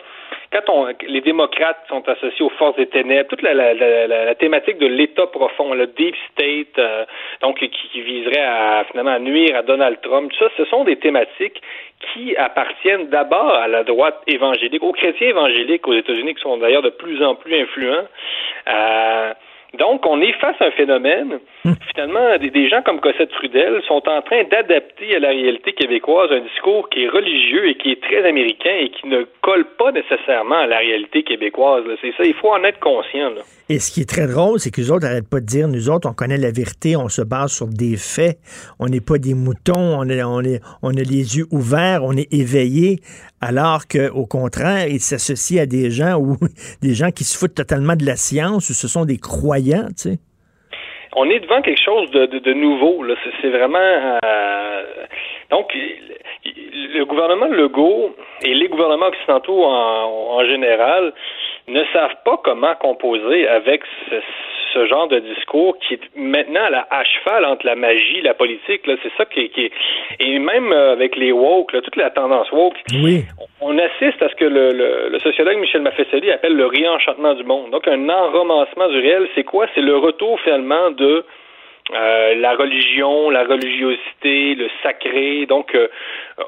[0.52, 4.36] quand on, les démocrates sont associés aux forces des ténèbres, toute la, la, la, la
[4.36, 7.06] thématique de l'État profond, le deep state, euh,
[7.42, 10.84] donc qui, qui, viserait à finalement à nuire à Donald Trump, tout ça, ce sont
[10.84, 11.62] des thématiques
[12.14, 16.84] qui appartiennent d'abord à la droite évangélique, aux chrétiens évangéliques aux États-Unis, qui sont d'ailleurs
[16.84, 18.08] de plus en plus influents.
[18.68, 19.34] Euh,
[19.74, 21.40] donc, on est face à un phénomène.
[21.66, 21.74] Hmm.
[21.94, 26.40] Finalement, des, gens comme Cossette Trudel sont en train d'adapter à la réalité québécoise un
[26.40, 30.60] discours qui est religieux et qui est très américain et qui ne colle pas nécessairement
[30.60, 31.84] à la réalité québécoise.
[32.02, 33.34] C'est ça, il faut en être conscient.
[33.70, 35.90] Et ce qui est très drôle, c'est que les autres n'arrêtent pas de dire, nous
[35.90, 38.40] autres, on connaît la vérité, on se base sur des faits,
[38.80, 42.14] on n'est pas des moutons, on, est, on, est, on a les yeux ouverts, on
[42.14, 43.02] est éveillés,
[43.42, 46.38] alors qu'au contraire, ils s'associent à des gens ou
[46.82, 49.57] des gens qui se foutent totalement de la science ou ce sont des croyants,
[51.16, 53.04] On est devant quelque chose de, de, nouveau.
[53.42, 54.84] C'est vraiment euh,
[55.50, 61.14] donc le gouvernement Legault et les gouvernements occidentaux en, en général
[61.68, 64.16] ne savent pas comment composer avec ce,
[64.78, 68.22] ce, genre de discours qui est maintenant à, la, à cheval entre la magie et
[68.22, 68.82] la politique.
[68.86, 69.72] C'est ça qui, qui est...
[70.20, 73.24] Et même euh, avec les woke, là, toute la tendance woke, oui.
[73.62, 77.44] on, assiste à ce que le, le, le sociologue Michel Maffesoli appelle le réenchantement du
[77.44, 77.72] monde.
[77.72, 79.68] Donc un enromancement du réel, c'est quoi?
[79.76, 81.26] C'est le retour finalement de
[81.94, 85.46] euh, la religion, la religiosité, le sacré.
[85.46, 85.88] Donc, euh,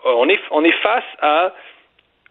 [0.06, 1.54] on est on est face à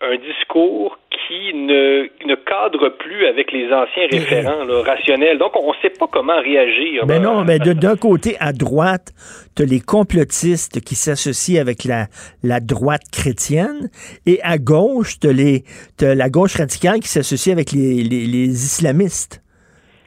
[0.00, 5.38] un discours qui ne, ne cadre plus avec les anciens référents rationnels.
[5.38, 7.04] Donc, on ne sait pas comment réagir.
[7.06, 9.12] Mais ben non, mais d'un côté, à droite,
[9.56, 12.06] tu les complotistes qui s'associent avec la,
[12.44, 13.90] la droite chrétienne,
[14.24, 19.42] et à gauche, tu as, la gauche radicale qui s'associe avec les, les, islamistes.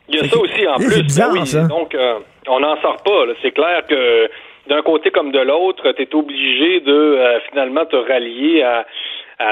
[0.07, 1.03] Il y a ça aussi en plus.
[1.03, 1.63] Bizarre, ben ça.
[1.68, 3.26] Donc, euh, on n'en sort pas.
[3.41, 4.30] C'est clair que
[4.69, 8.84] d'un côté comme de l'autre, tu es obligé de euh, finalement te rallier à Euh,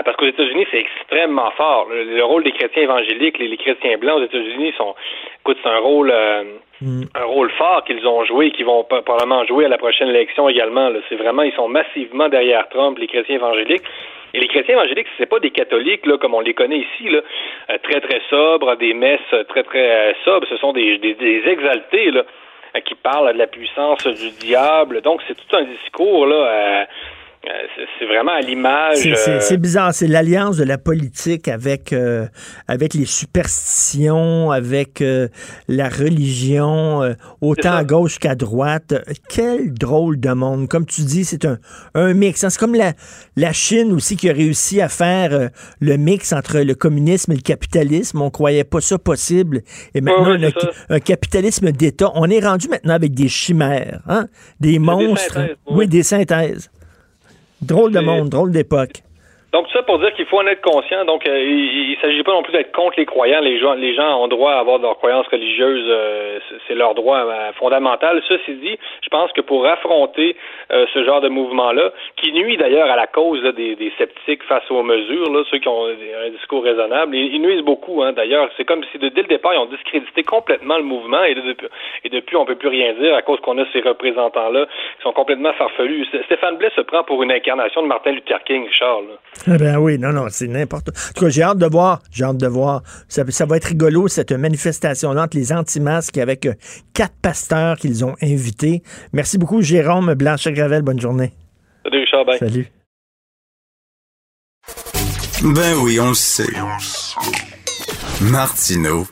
[0.03, 1.87] parce qu'aux États-Unis, c'est extrêmement fort.
[1.89, 4.95] Le, rôle des chrétiens évangéliques, les, chrétiens blancs aux États-Unis sont,
[5.39, 6.43] écoute, c'est un rôle, euh,
[6.81, 7.03] mm.
[7.15, 10.47] un rôle fort qu'ils ont joué, et qu'ils vont probablement jouer à la prochaine élection
[10.49, 10.91] également.
[11.07, 13.83] C'est vraiment, ils sont massivement derrière Trump, les chrétiens évangéliques.
[14.33, 17.21] Et les chrétiens évangéliques, c'est pas des catholiques là, comme on les connaît ici, là,
[17.71, 20.45] euh, très très sobres, des messes très très sobres.
[20.47, 22.23] Ce sont des, des, des exaltés là,
[22.85, 25.01] qui parlent de la puissance du diable.
[25.01, 26.35] Donc c'est tout un discours là.
[26.35, 26.85] Euh,
[27.99, 28.97] c'est vraiment à l'image.
[28.97, 32.27] C'est euh, bizarre, c'est l'alliance de la politique avec euh,
[32.67, 35.03] avec les superstitions, avec
[35.67, 38.93] la religion, autant à gauche qu'à droite.
[39.29, 40.67] Quel drôle de monde.
[40.67, 41.57] Comme tu dis, c'est un,
[41.95, 42.43] un mix.
[42.43, 42.49] Hein.
[42.49, 42.93] C'est comme la,
[43.35, 45.49] la Chine aussi qui a réussi à faire
[45.79, 48.21] le mix entre le communisme et le capitalisme.
[48.21, 49.61] On croyait pas ça possible.
[49.93, 50.37] Et maintenant,
[50.89, 52.11] un, capitalisme d'État.
[52.15, 54.27] On est rendu maintenant avec des chimères, hein?
[54.59, 55.39] des monstres.
[55.69, 56.69] oui, des synthèses.
[57.61, 59.03] Drôle de monde, drôle d'époque.
[59.51, 61.05] Donc, tout ça pour dire qu'il faut en être conscient.
[61.05, 63.39] Donc, euh, il ne s'agit pas non plus d'être contre les croyants.
[63.39, 65.87] Les gens, les gens ont droit à avoir leurs croyances religieuses.
[65.87, 68.21] Euh, c'est leur droit euh, fondamental.
[68.27, 70.35] Ceci dit, je pense que pour affronter
[70.69, 75.25] ce genre de mouvement-là, qui nuit d'ailleurs à la cause des, sceptiques face aux mesures,
[75.49, 78.03] ceux qui ont un discours raisonnable, ils, nuisent beaucoup.
[78.03, 81.33] Hein, d'ailleurs, c'est comme si dès le départ, ils ont discrédité complètement le mouvement et,
[81.33, 81.67] depuis,
[82.03, 84.65] et depuis, on peut plus rien dire à cause qu'on a ces représentants-là
[84.97, 86.05] qui sont complètement farfelus.
[86.25, 89.17] Stéphane Blais se prend pour une incarnation de Martin Luther King, Charles.
[89.47, 91.01] Eh ben oui, non, non, c'est n'importe quoi.
[91.09, 92.83] En tout cas, j'ai hâte de voir, j'ai hâte de voir.
[93.07, 96.53] Ça, va être rigolo, cette manifestation-là entre les anti-masques avec euh,
[96.93, 98.83] quatre pasteurs qu'ils ont invités.
[99.13, 100.81] Merci beaucoup, Jérôme Blanchet-Gravel.
[100.81, 101.33] Bonne journée.
[101.83, 102.25] Salut, Richard.
[102.37, 102.67] Salut.
[105.41, 106.43] Ben oui, on le sait.
[108.21, 109.07] Martineau,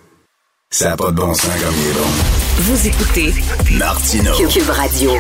[0.70, 2.38] ça n'a pas de bon sens comme il est bon.
[2.60, 3.34] Vous écoutez
[3.78, 4.34] Martineau.
[4.50, 5.12] Cube Radio.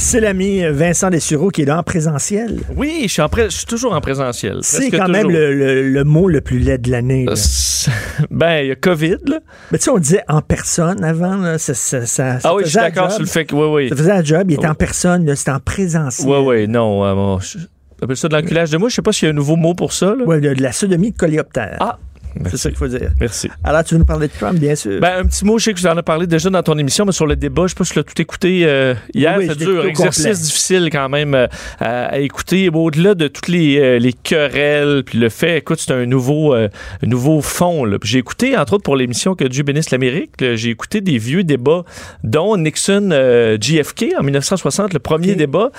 [0.00, 2.60] C'est l'ami Vincent Dessureau qui est là en présentiel.
[2.74, 4.60] Oui, je suis, en je suis toujours en présentiel.
[4.62, 7.26] C'est quand même le, mot le plus laid de l'année.
[7.28, 7.34] Euh,
[8.30, 9.18] ben, il y a COVID.
[9.26, 9.40] Là.
[9.70, 11.58] Mais tu sais, on disait en personne avant.
[11.58, 13.54] Ça, ça, ah oui, je suis d'accord sur le fait que.
[13.54, 13.88] Oui, oui.
[13.90, 16.28] Ça faisait un job, il était en personne, c'était en présentiel.
[16.28, 17.04] Oui, oui, non.
[17.04, 17.58] Euh, je...
[18.02, 18.88] appelle ça de l'enculage de moi.
[18.88, 20.14] Je sais pas s'il y a un nouveau mot pour ça.
[20.26, 21.76] Oui, de, de, la sodomie de coléoptère.
[21.78, 21.98] Ah,
[22.46, 23.10] c'est ça qu'il faut dire.
[23.20, 23.48] Merci.
[23.64, 25.00] Alors, tu veux nous parler de Trump, bien sûr.
[25.00, 27.04] Ben, un petit mot, je sais que tu en as parlé déjà dans ton émission,
[27.04, 29.38] mais sur le débat, je sais pas si tu l'as tout écouté euh, hier.
[29.46, 31.46] c'est dur, exercice difficile quand même euh,
[31.78, 32.68] à, écouter.
[32.72, 36.54] Au-delà de toutes les, euh, les querelles, puis le fait, écoute, c'est un nouveau,
[37.02, 37.84] nouveau fond.
[38.02, 41.84] J'ai écouté, entre autres pour l'émission que Dieu bénisse l'Amérique, j'ai écouté des vieux débats,
[42.24, 45.70] dont Nixon-JFK en 1960, le premier débat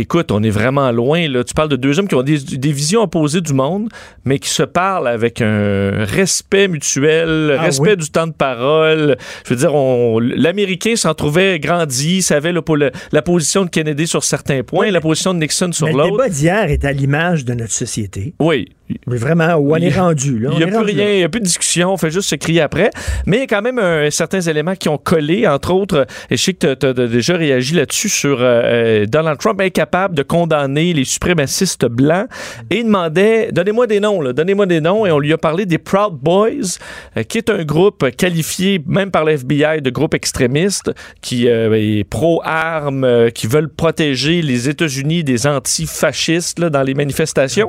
[0.00, 1.28] écoute, on est vraiment loin.
[1.28, 1.44] Là.
[1.44, 2.36] Tu parles de deux hommes qui ont des,
[2.72, 3.88] visions opposées du monde,
[4.24, 9.16] mais qui se parlent avec un respect mutuel, ah respect du temps de parole.
[9.44, 9.72] Je veux dire,
[10.36, 15.40] l'Américain s'en trouvait grandi, savait la position de Kennedy sur certains points, la position de
[15.40, 16.04] Nixon sur l'autre.
[16.04, 18.34] Le débat d'hier est à l'image de notre société.
[18.38, 18.68] Oui.
[19.06, 20.46] Vraiment, où on est rendu.
[20.50, 22.36] Il n'y a plus rien, il n'y a plus de discussion, on fait juste se
[22.36, 22.90] crier après.
[23.26, 26.42] Mais il y a quand même certains éléments qui ont collé, entre autres, et je
[26.42, 30.92] sais que tu as, déjà réagi là-dessus sur euh, euh, Donald Trump incapable de condamner
[30.92, 32.26] les suprémacistes blancs
[32.70, 35.78] et il demandait, donnez-moi des noms, donnez-moi des noms, et on lui a parlé des
[35.78, 36.78] Proud Boys,
[37.16, 43.30] euh, qui est un groupe qualifié même par l'FBI de groupe extrémiste, qui est pro-armes,
[43.34, 47.68] qui veulent protéger les États-Unis des antifascistes là, dans les manifestations.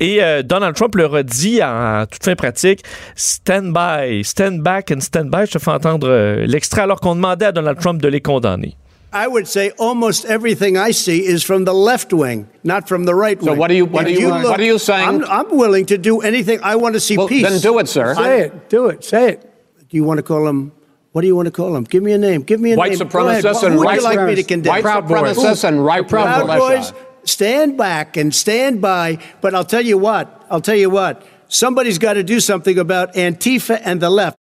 [0.00, 2.84] Et Donald Trump leur a dit en toute fin pratique
[3.16, 5.46] stand by, stand back and stand by.
[5.46, 8.76] Je te fais entendre euh, l'extrait alors qu'on demandait à Donald Trump de les condamner.
[9.12, 13.14] I would say almost everything I see is from the left wing, not from the
[13.14, 13.54] right wing.
[13.54, 15.08] So what are you what, are you, you look, what are you saying?
[15.08, 16.58] I'm, I'm, willing to do anything.
[16.64, 17.48] I want to see well, peace.
[17.48, 18.16] Then do it, sir.
[18.16, 18.68] Say it.
[18.68, 19.04] Do it.
[19.04, 19.42] Say it.
[19.88, 20.72] Do you want to call him?
[21.12, 21.84] What do you want to call him?
[21.84, 22.42] Give me a name.
[22.42, 22.98] Give me a white name.
[22.98, 24.82] Supremacists and white would you like me to condemn?
[24.82, 26.92] White supremacists and right Proud Boys.
[27.24, 29.18] Stand back and stand by.
[29.40, 30.44] But I'll tell you what.
[30.50, 31.26] I'll tell you what.
[31.48, 34.38] Somebody's got to do something about Antifa and the left.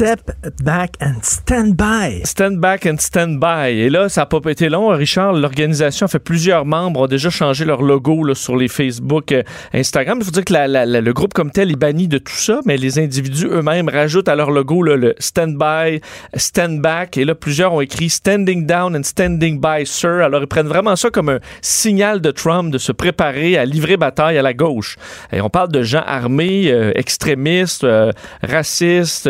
[0.00, 0.30] Step
[0.62, 2.22] back and stand by.
[2.24, 3.68] Stand back and stand by.
[3.68, 4.88] Et là, ça n'a pas été long.
[4.88, 9.42] Richard, l'organisation fait plusieurs membres, ont déjà changé leur logo sur les Facebook, euh,
[9.74, 10.16] Instagram.
[10.18, 12.98] Il faut dire que le groupe comme tel est banni de tout ça, mais les
[12.98, 16.00] individus eux-mêmes rajoutent à leur logo le stand by,
[16.34, 17.18] stand back.
[17.18, 20.22] Et là, plusieurs ont écrit standing down and standing by, sir.
[20.22, 23.98] Alors, ils prennent vraiment ça comme un signal de Trump de se préparer à livrer
[23.98, 24.96] bataille à la gauche.
[25.30, 28.12] Et on parle de gens armés, euh, extrémistes, euh,
[28.42, 29.28] racistes,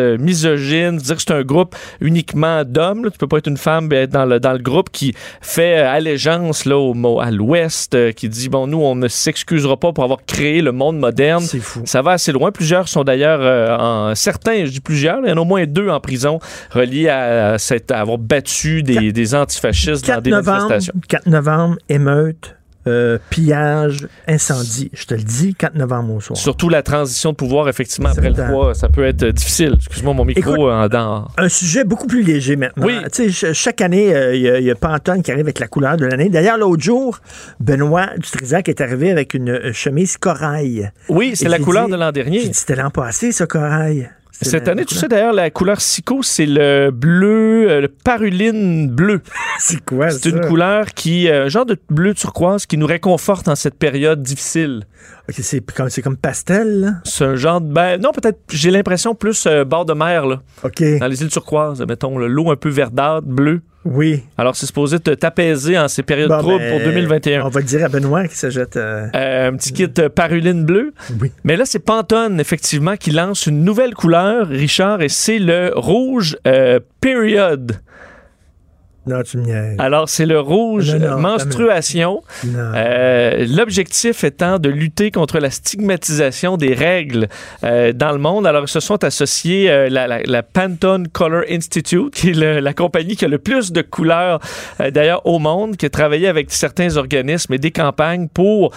[0.60, 3.08] misogyne, dire que c'est un groupe uniquement d'hommes.
[3.10, 5.80] Tu peux pas être une femme et être dans le, dans le groupe qui fait
[5.80, 9.92] euh, allégeance là, au, à l'Ouest, euh, qui dit, bon, nous, on ne s'excusera pas
[9.92, 11.42] pour avoir créé le monde moderne.
[11.42, 11.82] C'est fou.
[11.84, 12.50] Ça va assez loin.
[12.52, 15.66] Plusieurs sont d'ailleurs, euh, en, certains, je dis plusieurs, il y en a au moins
[15.66, 16.38] deux en prison
[16.70, 20.94] reliés à, cette, avoir battu des, des antifascistes dans des manifestations.
[21.08, 24.90] 4 novembre, émeute euh, pillage, incendie.
[24.94, 26.36] Je te le dis, 4 novembre au soir.
[26.38, 28.50] Surtout la transition de pouvoir, effectivement, après le Certain.
[28.50, 29.74] 3, ça peut être difficile.
[29.76, 31.28] Excuse-moi, mon micro Écoute, en dans.
[31.36, 32.86] Un sujet beaucoup plus léger maintenant.
[32.86, 32.94] Oui.
[33.12, 35.44] Tu sais, ch- chaque année, euh, il y, a- il y a Pantone qui arrive
[35.44, 36.28] avec la couleur de l'année.
[36.30, 37.18] D'ailleurs, l'autre jour,
[37.60, 40.90] Benoît Dutrisac est arrivé avec une euh, chemise corail.
[41.08, 42.52] Oui, c'est la couleur dit- de l'an dernier.
[42.52, 44.10] C'était l'an passé, ce corail.
[44.32, 49.20] Cette année, tu sais d'ailleurs, la couleur Sico, c'est le bleu, euh, le paruline bleu.
[49.58, 50.36] c'est quoi C'est ça?
[50.36, 54.22] une couleur qui, euh, un genre de bleu turquoise qui nous réconforte en cette période
[54.22, 54.84] difficile.
[55.28, 56.92] Ok, c'est comme, c'est comme pastel, là?
[57.04, 57.72] C'est un genre de.
[57.72, 60.40] Ben, non, peut-être, j'ai l'impression plus euh, bord de mer, là.
[60.62, 60.82] OK.
[60.98, 63.60] Dans les îles turquoises, mettons, l'eau un peu verdâtre, bleue.
[63.84, 64.22] Oui.
[64.36, 67.44] Alors, c'est supposé te t'apaiser en ces périodes Bon, troubles ben, pour 2021.
[67.44, 68.76] On va le dire à Benoît qui se jette.
[68.76, 70.92] euh, Euh, un petit kit euh, paruline bleue.
[71.20, 71.32] Oui.
[71.44, 76.36] Mais là, c'est Pantone, effectivement, qui lance une nouvelle couleur, Richard, et c'est le rouge
[76.46, 77.72] euh, period.
[79.06, 79.38] Non, tu.
[79.78, 82.22] Alors, c'est le rouge Non, non, euh, menstruation.
[82.54, 87.28] Euh, L'objectif étant de lutter contre la stigmatisation des règles
[87.64, 88.46] euh, dans le monde.
[88.46, 92.60] Alors, ils se sont associés euh, la, la- la Pantone Color Institute, qui est le-
[92.60, 94.38] la compagnie qui a le plus de couleurs
[94.92, 98.72] d'ailleurs au monde, qui a travaillé avec certains organismes et des campagnes pour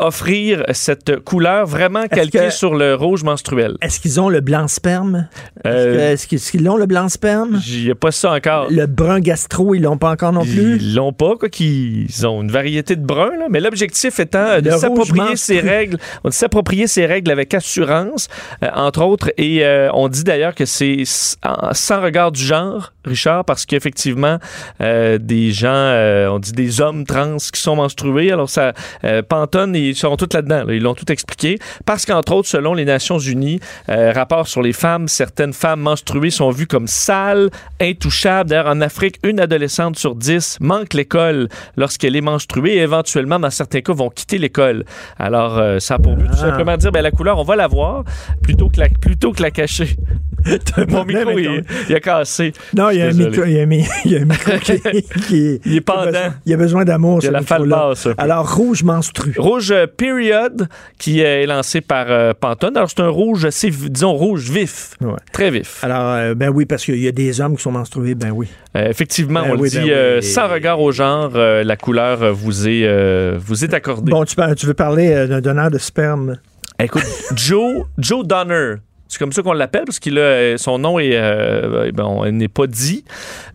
[0.00, 3.76] offrir cette couleur vraiment calquée que- sur le rouge menstruel.
[3.80, 5.28] Est-ce qu'ils ont le blanc sperme?
[5.64, 7.60] Est-ce qu'ils l'ont, le blanc sperme?
[7.88, 8.66] Ai pas ça encore.
[8.70, 10.76] Le brun gastro, ils l'ont pas encore non plus?
[10.76, 14.68] Ils l'ont pas, quoi qu'ils ont une variété de bruns, là, mais l'objectif étant de
[14.68, 18.28] Le rouge s'approprier ces règles, on dit s'approprier ces règles avec assurance,
[18.62, 23.44] euh, entre autres, et euh, on dit d'ailleurs que c'est sans regard du genre, Richard,
[23.44, 24.38] parce qu'effectivement,
[24.80, 28.72] euh, des gens, euh, on dit des hommes trans qui sont menstrués, alors ça,
[29.04, 32.74] euh, Pantone, ils sont tous là-dedans, là, ils l'ont tout expliqué, parce qu'entre autres, selon
[32.74, 37.50] les Nations Unies, euh, rapport sur les femmes, certaines femmes menstruées sont vues comme sales,
[37.80, 38.50] intouchables.
[38.50, 43.50] D'ailleurs, en Afrique, une adolescente sur dix manque l'école lorsqu'elle est menstruée et éventuellement, dans
[43.50, 44.84] certains cas, vont quitter l'école.
[45.18, 46.50] Alors, ça a pour but tout Ah.
[46.50, 48.04] simplement de dire, ben, la couleur, on va la voir
[48.42, 49.96] plutôt que la, plutôt que la cacher.
[50.88, 52.52] Mon micro, il a cassé.
[52.76, 53.30] Non, il y a un Désolé.
[53.30, 54.80] micro, il y a un, mi- il y a un micro qui,
[55.26, 56.10] qui- Il est pendant.
[56.46, 57.18] Il y a besoin d'amour.
[57.22, 57.92] Il y a ce micro-là.
[58.18, 59.34] Alors, rouge menstru.
[59.36, 60.68] Rouge euh, Period,
[60.98, 62.76] qui est lancé par euh, Pantone.
[62.76, 63.46] Alors, c'est un rouge
[63.90, 64.94] disons, rouge vif.
[65.00, 65.12] Ouais.
[65.32, 65.82] Très vif.
[65.82, 68.48] Alors, euh, ben oui, parce qu'il y a des hommes qui sont menstrués, ben oui.
[68.76, 70.22] Euh, effectivement, Ben on oui, le ben dit, oui.
[70.22, 74.10] sans regard au genre, la couleur vous est, vous est accordée.
[74.10, 76.36] Bon, tu, veux parler d'un donneur de sperme?
[76.80, 77.02] Écoute,
[77.34, 78.74] Joe, Joe Donner.
[79.08, 82.48] C'est comme ça qu'on l'appelle parce qu'il a euh, son nom est euh, bon, n'est
[82.48, 83.04] pas dit.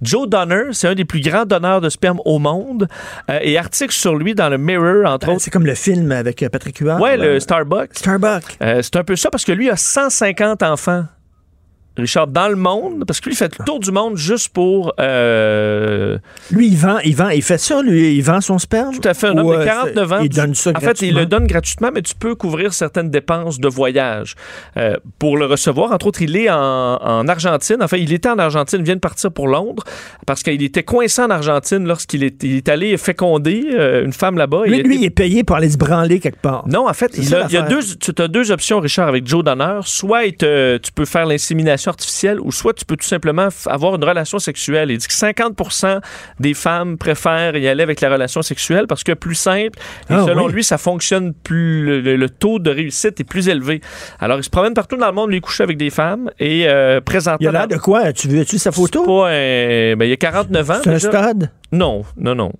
[0.02, 2.88] Joe Donner, c'est un des plus grands donneurs de sperme au monde
[3.30, 5.42] euh, et article sur lui dans le Mirror entre Ben, autres.
[5.44, 7.00] c'est comme le film avec Patrick Huard.
[7.00, 7.98] Ouais, le Starbucks.
[7.98, 8.58] Starbucks.
[8.62, 11.04] Euh, c'est un peu ça parce que lui a 150 enfants.
[11.98, 14.94] Richard, dans le monde, parce que lui il fait le tour du monde juste pour
[15.00, 16.18] euh,
[16.52, 18.96] Lui, il vend, il vend, il fait ça, lui, il vend son sperme?
[19.00, 20.20] Tout à fait, un homme Ou, de euh, 49 ans.
[20.24, 23.10] Il tu- donne ça En fait, il le donne gratuitement, mais tu peux couvrir certaines
[23.10, 24.36] dépenses de voyage
[24.78, 25.92] euh, pour le recevoir.
[25.92, 26.56] Entre autres, il est en,
[27.02, 27.78] en Argentine.
[27.82, 29.84] Enfin, il était en Argentine, il vient de partir pour Londres
[30.26, 34.38] parce qu'il était coincé en Argentine lorsqu'il est, il est allé féconder euh, une femme
[34.38, 34.64] là-bas.
[34.66, 36.68] Lui, Il lui, était- il est payé pour aller se branler quelque part.
[36.68, 39.08] non, en fait, il, ça a- il y a deux, tu as deux options, Richard,
[39.08, 39.80] avec Joe Donner.
[39.84, 44.40] Soit tu peux faire l'insémination artificielle, ou soit tu peux tout simplement avoir une relation
[44.40, 44.92] sexuelle.
[44.92, 45.56] Il dit que 50
[46.40, 49.78] des femmes préfèrent y aller avec la relation sexuelle parce que plus simple,
[50.10, 50.54] et Ah, selon oui.
[50.54, 53.82] lui, ça fonctionne plus, le, le- le taux de réussite est plus élevé.
[54.20, 57.02] Alors, il se promène partout dans le monde, lui coucher avec des femmes, et euh,
[57.02, 57.38] présentement...
[57.42, 58.14] Il a l'air de quoi?
[58.14, 59.04] Tu veux-tu sa photo?
[59.06, 60.74] pas un- ben, il y a 49 ans.
[60.84, 61.52] C'est un stade?
[61.72, 62.52] Non, non, non.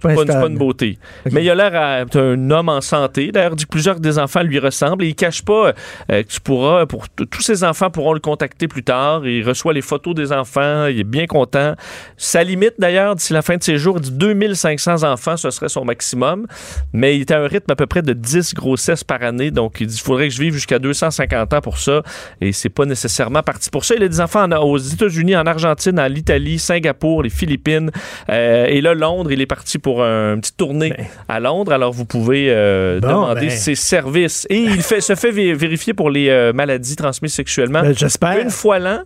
[0.00, 0.98] C'est pas un Pas une, beauté.
[1.30, 3.30] Mais il a l'air à être un homme en santé.
[3.32, 5.72] D'ailleurs, il dit que plusieurs des enfants lui ressemblent et il cache pas
[6.10, 9.26] euh, que tu pourras, pour tous ses enfants pourront le contacter plus tard.
[9.26, 10.86] Il reçoit les photos des enfants.
[10.86, 11.74] Il est bien content.
[12.16, 15.68] Sa limite, d'ailleurs, d'ici la fin de ses jours, il dit 2500 enfants, ce serait
[15.68, 16.46] son maximum.
[16.92, 19.50] Mais il est à un rythme à peu près de 10 grossesses par année.
[19.50, 22.02] Donc, il dit, il faudrait que je vive jusqu'à 250 ans pour ça.
[22.40, 23.94] Et c'est pas nécessairement parti pour ça.
[23.96, 27.90] Il a des enfants en- aux États-Unis, en Argentine, en Italie, Singapour, les Philippines.
[28.30, 30.92] Euh, et là, Londres, il est parti pour un- une petite tournée
[31.28, 31.72] à Londres.
[31.72, 33.50] Alors, vous pouvez euh, Bon, demander ben.
[33.50, 34.46] ses services.
[34.50, 38.38] Et il fait, se fait vé- vérifier pour les euh, maladies transmises sexuellement Ben, J'espère.
[38.38, 39.00] une fois l'an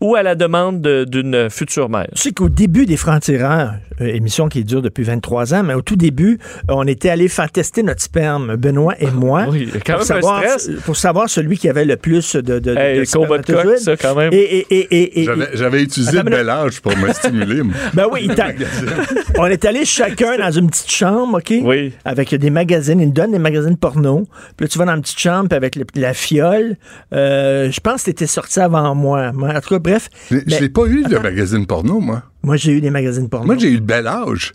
[0.00, 2.06] ou à la demande de- d'une future mère?
[2.14, 5.82] Tu sais qu'au début des Francs-Tireurs, euh, émission qui dure depuis 23 ans, mais au
[5.82, 6.38] tout début,
[6.70, 9.46] euh, on était allé faire tester notre sperme, Benoît et moi.
[9.50, 10.70] Oui, quand pour même un savoir, stress.
[10.84, 13.78] pour savoir celui qui avait le plus de, de, Hey, de combat de coq, spermatozoïdes.
[13.78, 14.32] ça, quand même.
[14.32, 17.62] Et, et, et, et, et- J'avais, utilisé le bel âge pour me stimuler.
[17.94, 18.28] Ben oui,
[19.38, 21.52] on est allé chacun dans une petite chambre, OK?
[21.62, 21.92] Oui.
[22.04, 23.00] Avec des magazines.
[23.00, 24.26] Ils nous donnent des magazines porno.
[24.56, 26.76] Puis là, tu vas dans une petite chambre puis avec le- la fiole.
[27.12, 29.32] Euh, je pense que t'étais sorti avant moi.
[29.32, 30.08] Moi, En tout cas, bref.
[30.30, 32.22] Je Mais- n'ai pas eu de magazine porno, moi.
[32.42, 33.46] Moi, j'ai eu des magazines porno.
[33.46, 34.52] Moi, j'ai eu le bel âge.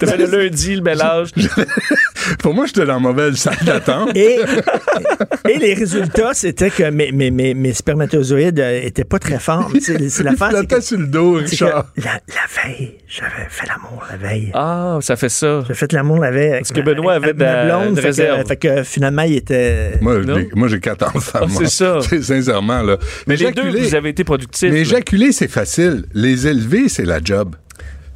[0.00, 1.30] T'avais le lundi, le mélange.
[2.40, 4.10] Pour moi, j'étais dans la mauvaise salle d'attente.
[4.16, 4.38] Et,
[5.48, 9.70] et les résultats, c'était que mes, mes, mes, mes spermatozoïdes euh, étaient pas très forts.
[9.80, 10.50] C'est la Il face.
[10.50, 11.86] flottait sur le dos, Richard.
[11.96, 14.50] la, la veille, j'avais fait l'amour la veille.
[14.54, 15.62] Ah, ça fait ça.
[15.68, 16.58] J'ai fait l'amour la veille.
[16.58, 18.46] Parce que Benoît avait de la- blonde, fait que- réserve.
[18.46, 19.92] fait que finalement, il était.
[20.00, 21.40] Moi, j'ai- moi, j'ai quatre enfants.
[21.42, 21.60] Ah, moi.
[21.64, 21.98] c'est ça.
[22.08, 22.96] C'est Sincèrement, là.
[23.26, 24.70] Mais les deux, vous avez été productifs.
[24.72, 26.04] Mais éjaculer, c'est facile.
[26.14, 27.56] Les élever, c'est la job.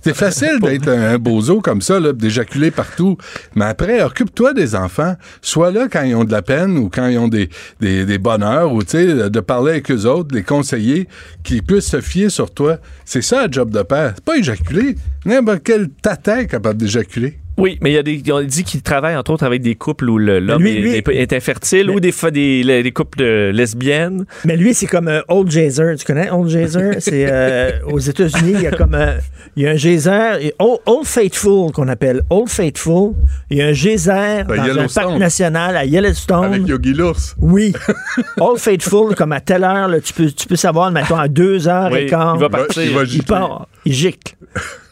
[0.05, 3.17] C'est facile d'être un, un bozo comme ça, d'éjaculer partout.
[3.55, 5.17] Mais après, occupe-toi des enfants.
[5.41, 7.49] Sois là quand ils ont de la peine ou quand ils ont des,
[7.81, 11.09] des, des bonheurs ou, tu sais, de parler avec eux autres, les conseiller,
[11.43, 12.77] qu'ils puissent se fier sur toi.
[13.07, 14.13] C'est ça, le job de père.
[14.17, 14.97] C'est pas éjaculer.
[15.25, 17.39] N'importe quel tata est capable d'éjaculer.
[17.57, 20.09] Oui, mais il y a des, on dit qu'il travaille entre autres avec des couples
[20.11, 23.51] où l'homme est, lui- est- est infertile ou des fois des, les- des couples de
[23.55, 24.25] lesbiennes.
[24.45, 25.95] Mais lui, c'est comme euh, Old Jazer.
[25.97, 26.95] Tu connais Old Jazer?
[26.99, 29.19] C'est euh, aux États-Unis, il y a comme euh,
[29.57, 33.13] il y a un geyser, et Old, Old Faithful qu'on appelle Old Faithful.
[33.51, 36.45] Il y a un geyser dans un parc national à Yellowstone.
[36.47, 37.37] Avec Yogi l'ours.
[37.39, 37.73] Oui.
[38.41, 41.69] Old Faithful, comme à telle heure, là, tu, peux, tu peux savoir, mettons, à deux
[41.69, 42.35] heures Oui, et quart.
[42.37, 42.83] il va partir.
[42.83, 43.27] Il va Il gicler.
[43.27, 43.69] part.
[43.87, 44.37] Il gicle.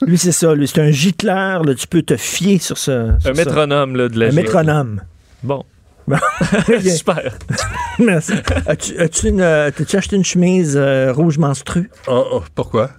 [0.06, 0.55] Lui, c'est ça.
[0.55, 1.64] Lui, c'est un gicleur.
[1.64, 3.12] Là, tu peux te fier sur ce.
[3.20, 3.44] sur Un ça.
[3.44, 5.01] métronome là, de la Un métronome.
[5.43, 5.64] Bon.
[6.06, 6.16] Bon.
[6.81, 7.32] Super.
[7.98, 8.32] Merci.
[8.66, 11.90] As-tu, as-tu une, euh, acheté une chemise euh, rouge menstrue?
[12.09, 12.90] Oh, oh, pourquoi?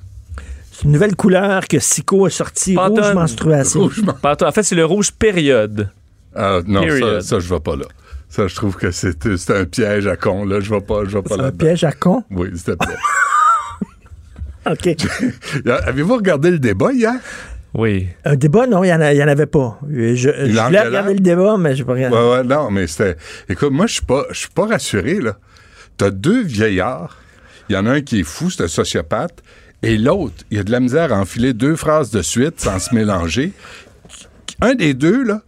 [0.71, 3.13] C'est une nouvelle couleur que Sico a sortie, rouge Pantone.
[3.13, 3.81] menstruation.
[3.81, 5.89] Rouge Pardon, En fait, c'est le rouge période.
[6.35, 7.21] Ah, non, ça, Period.
[7.21, 7.85] ça, je vais pas là.
[8.29, 10.45] Ça, je trouve que c'est c'est un piège à con.
[10.45, 11.65] Là, je vais pas, je vais pas C'est un là-dedans.
[11.65, 12.23] piège à con?
[12.31, 12.95] Oui, s'il te plaît.
[14.65, 14.95] OK.
[15.65, 17.15] Avez-vous regardé le débat hier?
[17.73, 18.07] Oui.
[18.23, 19.79] Un débat, non, il n'y en, avait pas.
[19.89, 20.27] Je, je
[20.61, 22.15] voulais regarder le débat, mais j'ai pas regardé.
[22.15, 23.17] Ouais, ouais, non, mais c'était.
[23.49, 25.37] Écoute, moi, je suis pas, je suis pas rassuré, là.
[25.97, 27.17] T'as deux vieillards.
[27.69, 29.41] Il y en a un qui est fou, c'est un sociopathe.
[29.81, 32.93] Et l'autre, il a de la misère à enfiler deux phrases de suite sans se
[32.93, 33.51] mélanger.
[34.61, 35.41] Un des deux, là,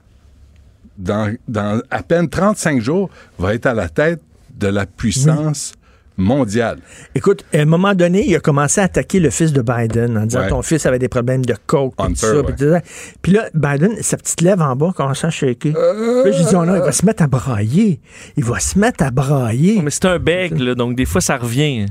[0.98, 4.22] dans, dans à peine 35 jours, va être à la tête
[4.56, 5.74] de la puissance
[6.18, 6.80] mondiale.
[7.14, 10.26] Écoute, à un moment donné, il a commencé à attaquer le fils de Biden en
[10.26, 10.50] disant Ouais.
[10.50, 12.36] ton fils avait des problèmes de coke, ça.
[12.36, 12.82] ouais.
[13.22, 15.74] puis là, Biden, sa petite lèvre en bas commence à shaker.
[15.76, 16.26] Euh.
[16.26, 18.00] Là, j'ai dit, oh non, il va se mettre à brailler.
[18.38, 19.82] Il va se mettre à brailler.
[19.84, 21.86] Mais c'est un beg, là, donc des fois, ça revient.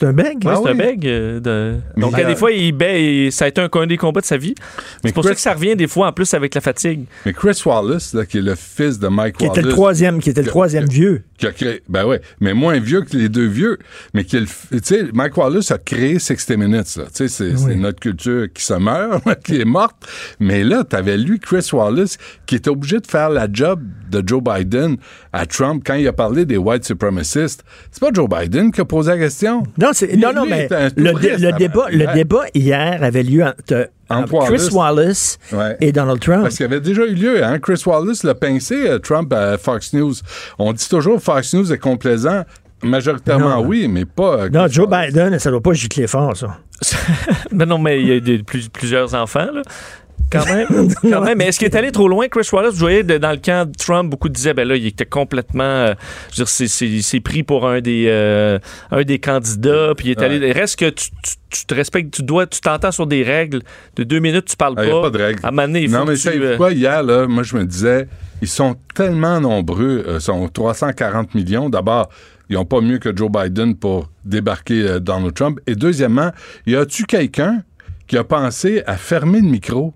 [0.00, 0.42] C'est un beg?
[0.44, 0.78] Ouais, Ah c'est un oui.
[0.78, 1.06] beg.
[1.06, 3.68] euh, de- Mais Donc, il y a- des fois, il bait, ça a été un,
[3.70, 4.54] un des combats de sa vie.
[5.04, 7.04] Mais C'est pour Chris- ça que ça revient des fois, en plus, avec la fatigue.
[7.26, 9.58] Mais Chris Wallace, là, qui est le fils de Mike Qui Wallace.
[9.58, 11.22] était le troisième, qui était le que- troisième vieux.
[11.36, 13.78] qui a créé, ben ouais, mais moins vieux que les deux vieux,
[14.14, 17.04] mais qui, est le f- tu sais, Mike Wallace a créé 60 Minutes, là.
[17.14, 19.96] Tu sais, c'est notre culture qui se meurt, qui est morte.
[20.38, 22.16] Mais là, t'avais lui, Chris Wallace,
[22.46, 24.96] qui était obligé de faire la job de Joe Biden
[25.32, 27.64] à Trump quand il a parlé des white supremacists.
[27.90, 29.62] C'est pas Joe Biden qui a posé la question?
[29.78, 32.14] Non, c'est, Lui- non, non, lui mais le, dé- débat, le hier.
[32.14, 34.72] débat hier avait lieu entre, Entre entre Chris Wallace.
[34.72, 35.76] Wallace Ouais.
[35.80, 36.42] et Donald Trump.
[36.42, 37.58] Parce qu'il y avait déjà eu lieu, hein?
[37.58, 40.14] Chris Wallace l'a pincé, euh, Trump, à Fox News.
[40.58, 42.44] On dit toujours Fox News est complaisant.
[42.82, 43.66] Majoritairement, Non.
[43.66, 44.44] oui, mais pas.
[44.44, 45.12] euh, Non, Chris Joe Wallace.
[45.12, 46.56] Biden, ça doit pas gicler fort, ça.
[47.52, 49.60] Mais non, mais il y a des- plus- plusieurs enfants, là.
[50.30, 50.66] Quand même.
[51.02, 51.38] quand même.
[51.38, 52.74] Mais est-ce qu'il est allé trop loin, Chris Wallace?
[52.74, 55.62] Vous voyez, dans le camp de Trump, beaucoup disaient, ben là, il était complètement.
[55.64, 55.94] euh,
[56.30, 58.58] je veux dire, c'est- c'est il s'est pris pour un des, euh,
[58.90, 60.38] un des candidats, puis il est allé.
[60.38, 60.52] Ouais.
[60.52, 63.60] Reste que tu, tu- tu te respectes, tu dois, tu t'entends sur des règles.
[63.96, 64.98] De deux minutes, tu parles Ah, pas.
[64.98, 65.40] a pas de règles.
[65.42, 67.42] À un moment donné, il faut non, mais tu, savez-vous euh, quoi, hier, là, moi,
[67.42, 68.06] je me disais,
[68.40, 71.68] ils sont tellement nombreux, euh, sont 340 millions.
[71.68, 72.08] D'abord,
[72.48, 75.58] ils n'ont pas mieux que Joe Biden pour débarquer Donald Trump.
[75.66, 76.30] Et deuxièmement,
[76.66, 77.62] y a-tu quelqu'un
[78.06, 79.92] qui a pensé à fermer le micro?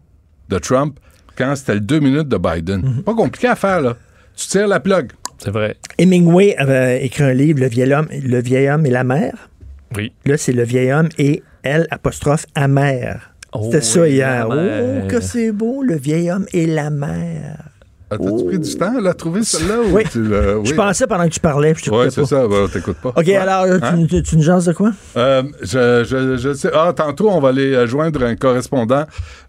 [0.55, 0.98] De Trump
[1.36, 2.81] quand c'était le deux minutes de Biden?
[2.82, 3.02] Mhm.
[3.02, 3.97] Pas compliqué à faire, là.
[4.36, 5.12] Tu tires la plug.
[5.39, 5.76] C'est vrai.
[5.98, 9.51] Hemingway avait écrit un livre, Le vieil homme, le vieil homme et la mère.
[9.97, 10.12] Oui.
[10.24, 13.35] Là, c'est Le vieil homme et elle, apostrophe, amère.
[13.62, 14.48] C'était ça oui, hier.
[14.51, 17.59] Oh, que c'est beau, le vieil homme et la mère.
[18.15, 19.81] As-tu pris du temps à la trouver, celle-là?
[19.81, 20.03] ou Oui.
[20.11, 20.74] tu l'as- Je oui.
[20.74, 22.47] pensais pendant que tu parlais, puis je Oui, c'est ça.
[22.49, 23.11] Ben, on t'écoute pas.
[23.11, 23.36] OK, Ouais.
[23.36, 24.07] alors, tu, Hein?
[24.09, 24.93] tu, tu nous jases de quoi?
[25.16, 26.70] Euh, je, je, je sais.
[26.74, 29.05] Ah, tantôt, on va aller euh, joindre un correspondant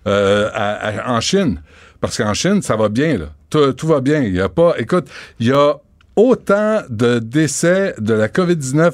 [0.08, 1.62] euh, à- à- en Chine.
[2.02, 3.26] Parce qu'en Chine, ça va bien, là.
[3.50, 4.22] Tout, tout va bien.
[4.22, 4.74] Il y a pas.
[4.78, 5.08] Écoute,
[5.40, 5.74] il y a
[6.16, 8.92] autant de décès de la COVID-19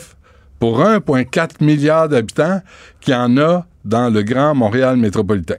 [0.60, 2.62] pour 1,4 milliard d'habitants
[3.00, 5.56] qu'il y en a dans le Grand Montréal métropolitain.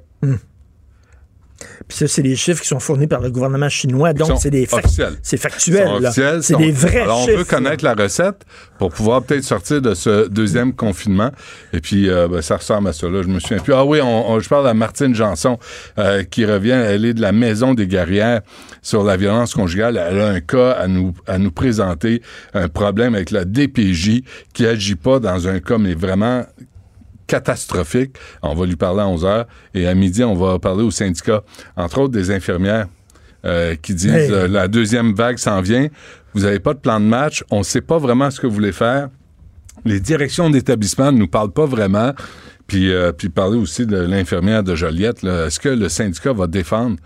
[1.88, 4.66] Puis ça, c'est des chiffres qui sont fournis par le gouvernement chinois, donc c'est des
[4.66, 5.14] fac- officiels.
[5.22, 5.88] C'est factuel.
[6.42, 8.42] C'est des vrais Alors, on veut connaître la recette
[8.78, 11.30] pour pouvoir peut-être sortir de ce deuxième confinement.
[11.72, 13.08] Et puis, euh, ben, ça ressemble à ça.
[13.08, 13.22] Là.
[13.22, 13.74] Je me souviens plus.
[13.74, 15.58] Ah oui, on, on- je parle à Martine Janson
[15.98, 16.70] euh, qui revient.
[16.70, 18.40] Elle est de la Maison des guerrières
[18.80, 19.96] sur la violence conjugale.
[19.96, 22.22] Elle a un cas à nous, à nous présenter,
[22.54, 24.22] un problème avec la DPJ
[24.54, 26.44] qui agit pas dans un cas, mais vraiment
[27.26, 28.16] catastrophique.
[28.42, 29.46] On va lui parler à 11 heures.
[29.74, 31.42] Et à midi, on va parler au syndicat,
[31.76, 32.86] entre autres des infirmières.
[33.44, 34.30] euh, qui disent Hey.
[34.30, 35.88] euh, la deuxième vague s'en vient,
[36.32, 38.54] vous n'avez pas de plan de match, on ne sait pas vraiment ce que vous
[38.54, 39.08] voulez faire.
[39.84, 42.12] Les directions d'établissement ne nous parlent pas vraiment.
[42.68, 45.24] Puis, euh, puis parler aussi de l'infirmière de Joliette.
[45.24, 46.96] Est-ce que le syndicat va défendre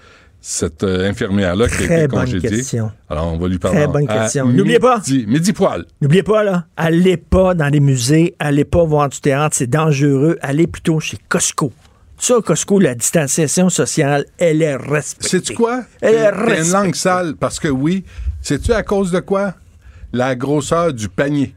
[0.48, 2.50] cette euh, infirmière-là qui a été congédiée?
[2.50, 2.92] question.
[3.10, 3.78] Alors, on va lui parler.
[3.78, 4.46] Très bonne question.
[4.46, 5.02] N'oubliez pas.
[5.08, 5.84] midi- poil.
[6.00, 10.38] N'oubliez pas, là, allez pas dans les musées, allez pas voir du théâtre, c'est dangereux.
[10.42, 11.72] Allez plutôt chez Costco.
[12.16, 15.28] Ça, Costco, la distanciation sociale, elle est respectée.
[15.28, 15.82] Sais-tu quoi?
[16.00, 16.70] Elle est T'as une respectée.
[16.72, 18.04] langue sale, parce que oui,
[18.40, 19.54] sais-tu à cause de quoi?
[20.12, 21.54] La grosseur du panier.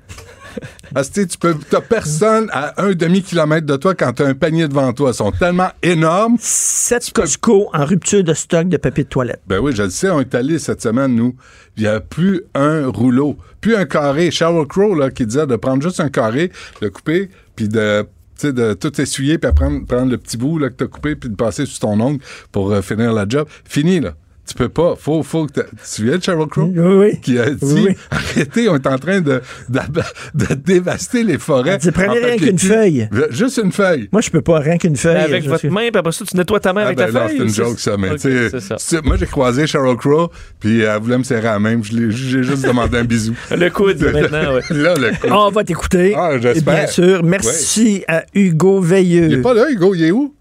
[0.94, 4.68] Parce que tu peux, t'as personne à un demi-kilomètre de toi quand t'as un panier
[4.68, 5.12] devant toi.
[5.12, 6.38] Ils sont tellement énormes.
[6.40, 9.42] Sept Costco en rupture de stock de papier de toilette.
[9.48, 11.36] Ben oui, je le sais, on est allé cette semaine, nous.
[11.78, 14.32] Il n'y a plus un rouleau, plus un carré.
[14.32, 18.06] Sheryl Crow, là, qui disait de prendre juste un carré, de couper, puis de,
[18.44, 21.30] de tout essuyer, puis prendre, prendre le petit bout là, que tu as coupé, puis
[21.30, 22.22] de passer sur ton ongle
[22.52, 23.48] pour euh, finir la job.
[23.66, 24.14] Fini, là.
[24.50, 24.96] Tu peux pas.
[25.00, 26.64] Faut, faut que Tu te souviens de Sheryl Crow?
[26.76, 26.82] Oui,
[27.12, 27.20] oui.
[27.22, 27.96] Qui a dit Oui, oui.
[28.12, 31.72] arrêtez, on est en train de, de dévaster les forêts.
[31.74, 33.08] Elle dit, prenez en rien qu'une feuille.
[33.30, 34.10] Juste une feuille.
[34.12, 35.18] Moi, je peux pas, rien qu'une feuille.
[35.18, 37.12] Avec votre suis- main, puis après ça, tu nettoies ta main Ah avec ben ta
[37.12, 37.38] non, feuille.
[37.38, 41.20] c'est une joke, ça, mais tu sais, moi, j'ai croisé Sheryl Crow, puis elle voulait
[41.20, 42.12] me serrer la main, j'ai
[42.44, 43.36] juste demandé un bisou.
[43.56, 44.62] Le coude, maintenant, ouais.
[44.72, 45.32] Là, le coude.
[45.32, 46.16] On va t'écouter.
[46.18, 46.74] Ah, j'espère.
[46.76, 49.28] bien sûr, merci à Hugo Veilleux.
[49.28, 50.34] Il est pas là, Hugo, il est où?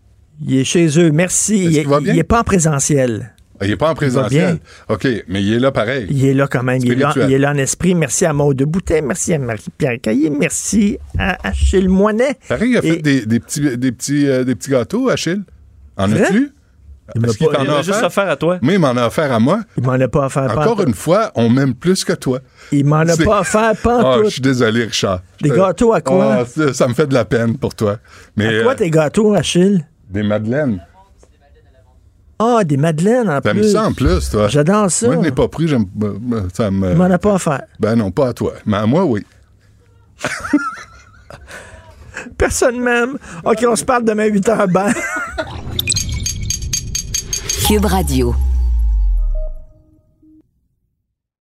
[0.47, 1.11] Il est chez eux.
[1.11, 1.65] Merci.
[1.65, 2.01] Il bien?
[2.05, 3.35] il est pas en présentiel.
[3.61, 4.59] Ah, Il est pas en présentiel.
[4.89, 4.95] bien.
[4.95, 6.07] OK, mais il est là pareil.
[6.11, 6.79] Il est là quand même.
[6.83, 7.31] Il est là, Spirituel.
[7.31, 7.95] il est là en esprit.
[7.95, 9.01] Merci à Maud de Boutet.
[9.03, 10.31] Merci à Marie-Pierre Caillé.
[10.31, 12.37] Merci à Achille Moinet.
[12.49, 15.43] Pareil, il a fait des, des petits, des, petits, euh, des petits gâteaux, Achille.
[15.97, 16.53] En as-tu?
[17.15, 18.05] Il m'a pas- Il a juste offert?
[18.07, 18.59] offert à toi.
[18.61, 19.61] Mais il m'en a offert à moi.
[19.79, 20.89] Il m'en a pas offert Encore pantoute.
[20.89, 22.41] une fois, on m'aime plus que toi.
[22.71, 24.25] Il m'en a pas offert Ah, pantoute.
[24.27, 25.23] je suis désolé, Richard.
[25.41, 26.41] Des Euh, gâteaux à quoi?
[26.41, 27.97] ah, ça, ça me fait de la peine pour toi.
[28.37, 29.87] Mais, À quoi euh, tes gâteaux, Achille?
[30.11, 30.81] Des madeleines.
[32.39, 33.73] Ah, des madeleines en T'aimes plus.
[33.73, 34.47] ça en plus, toi?
[34.48, 35.06] J'adore ça.
[35.06, 35.66] Moi, je n'ai pas pris.
[35.66, 36.94] j'aime- euh, ça me...
[36.94, 37.62] M'en a pas offert.
[37.81, 38.52] Ben non, pas à toi.
[38.65, 39.24] Mais à moi, oui.
[42.36, 43.16] Personne même.
[43.44, 44.73] OK, on se parle demain 8h.
[44.73, 44.93] Ben.
[47.66, 48.35] Cube Radio.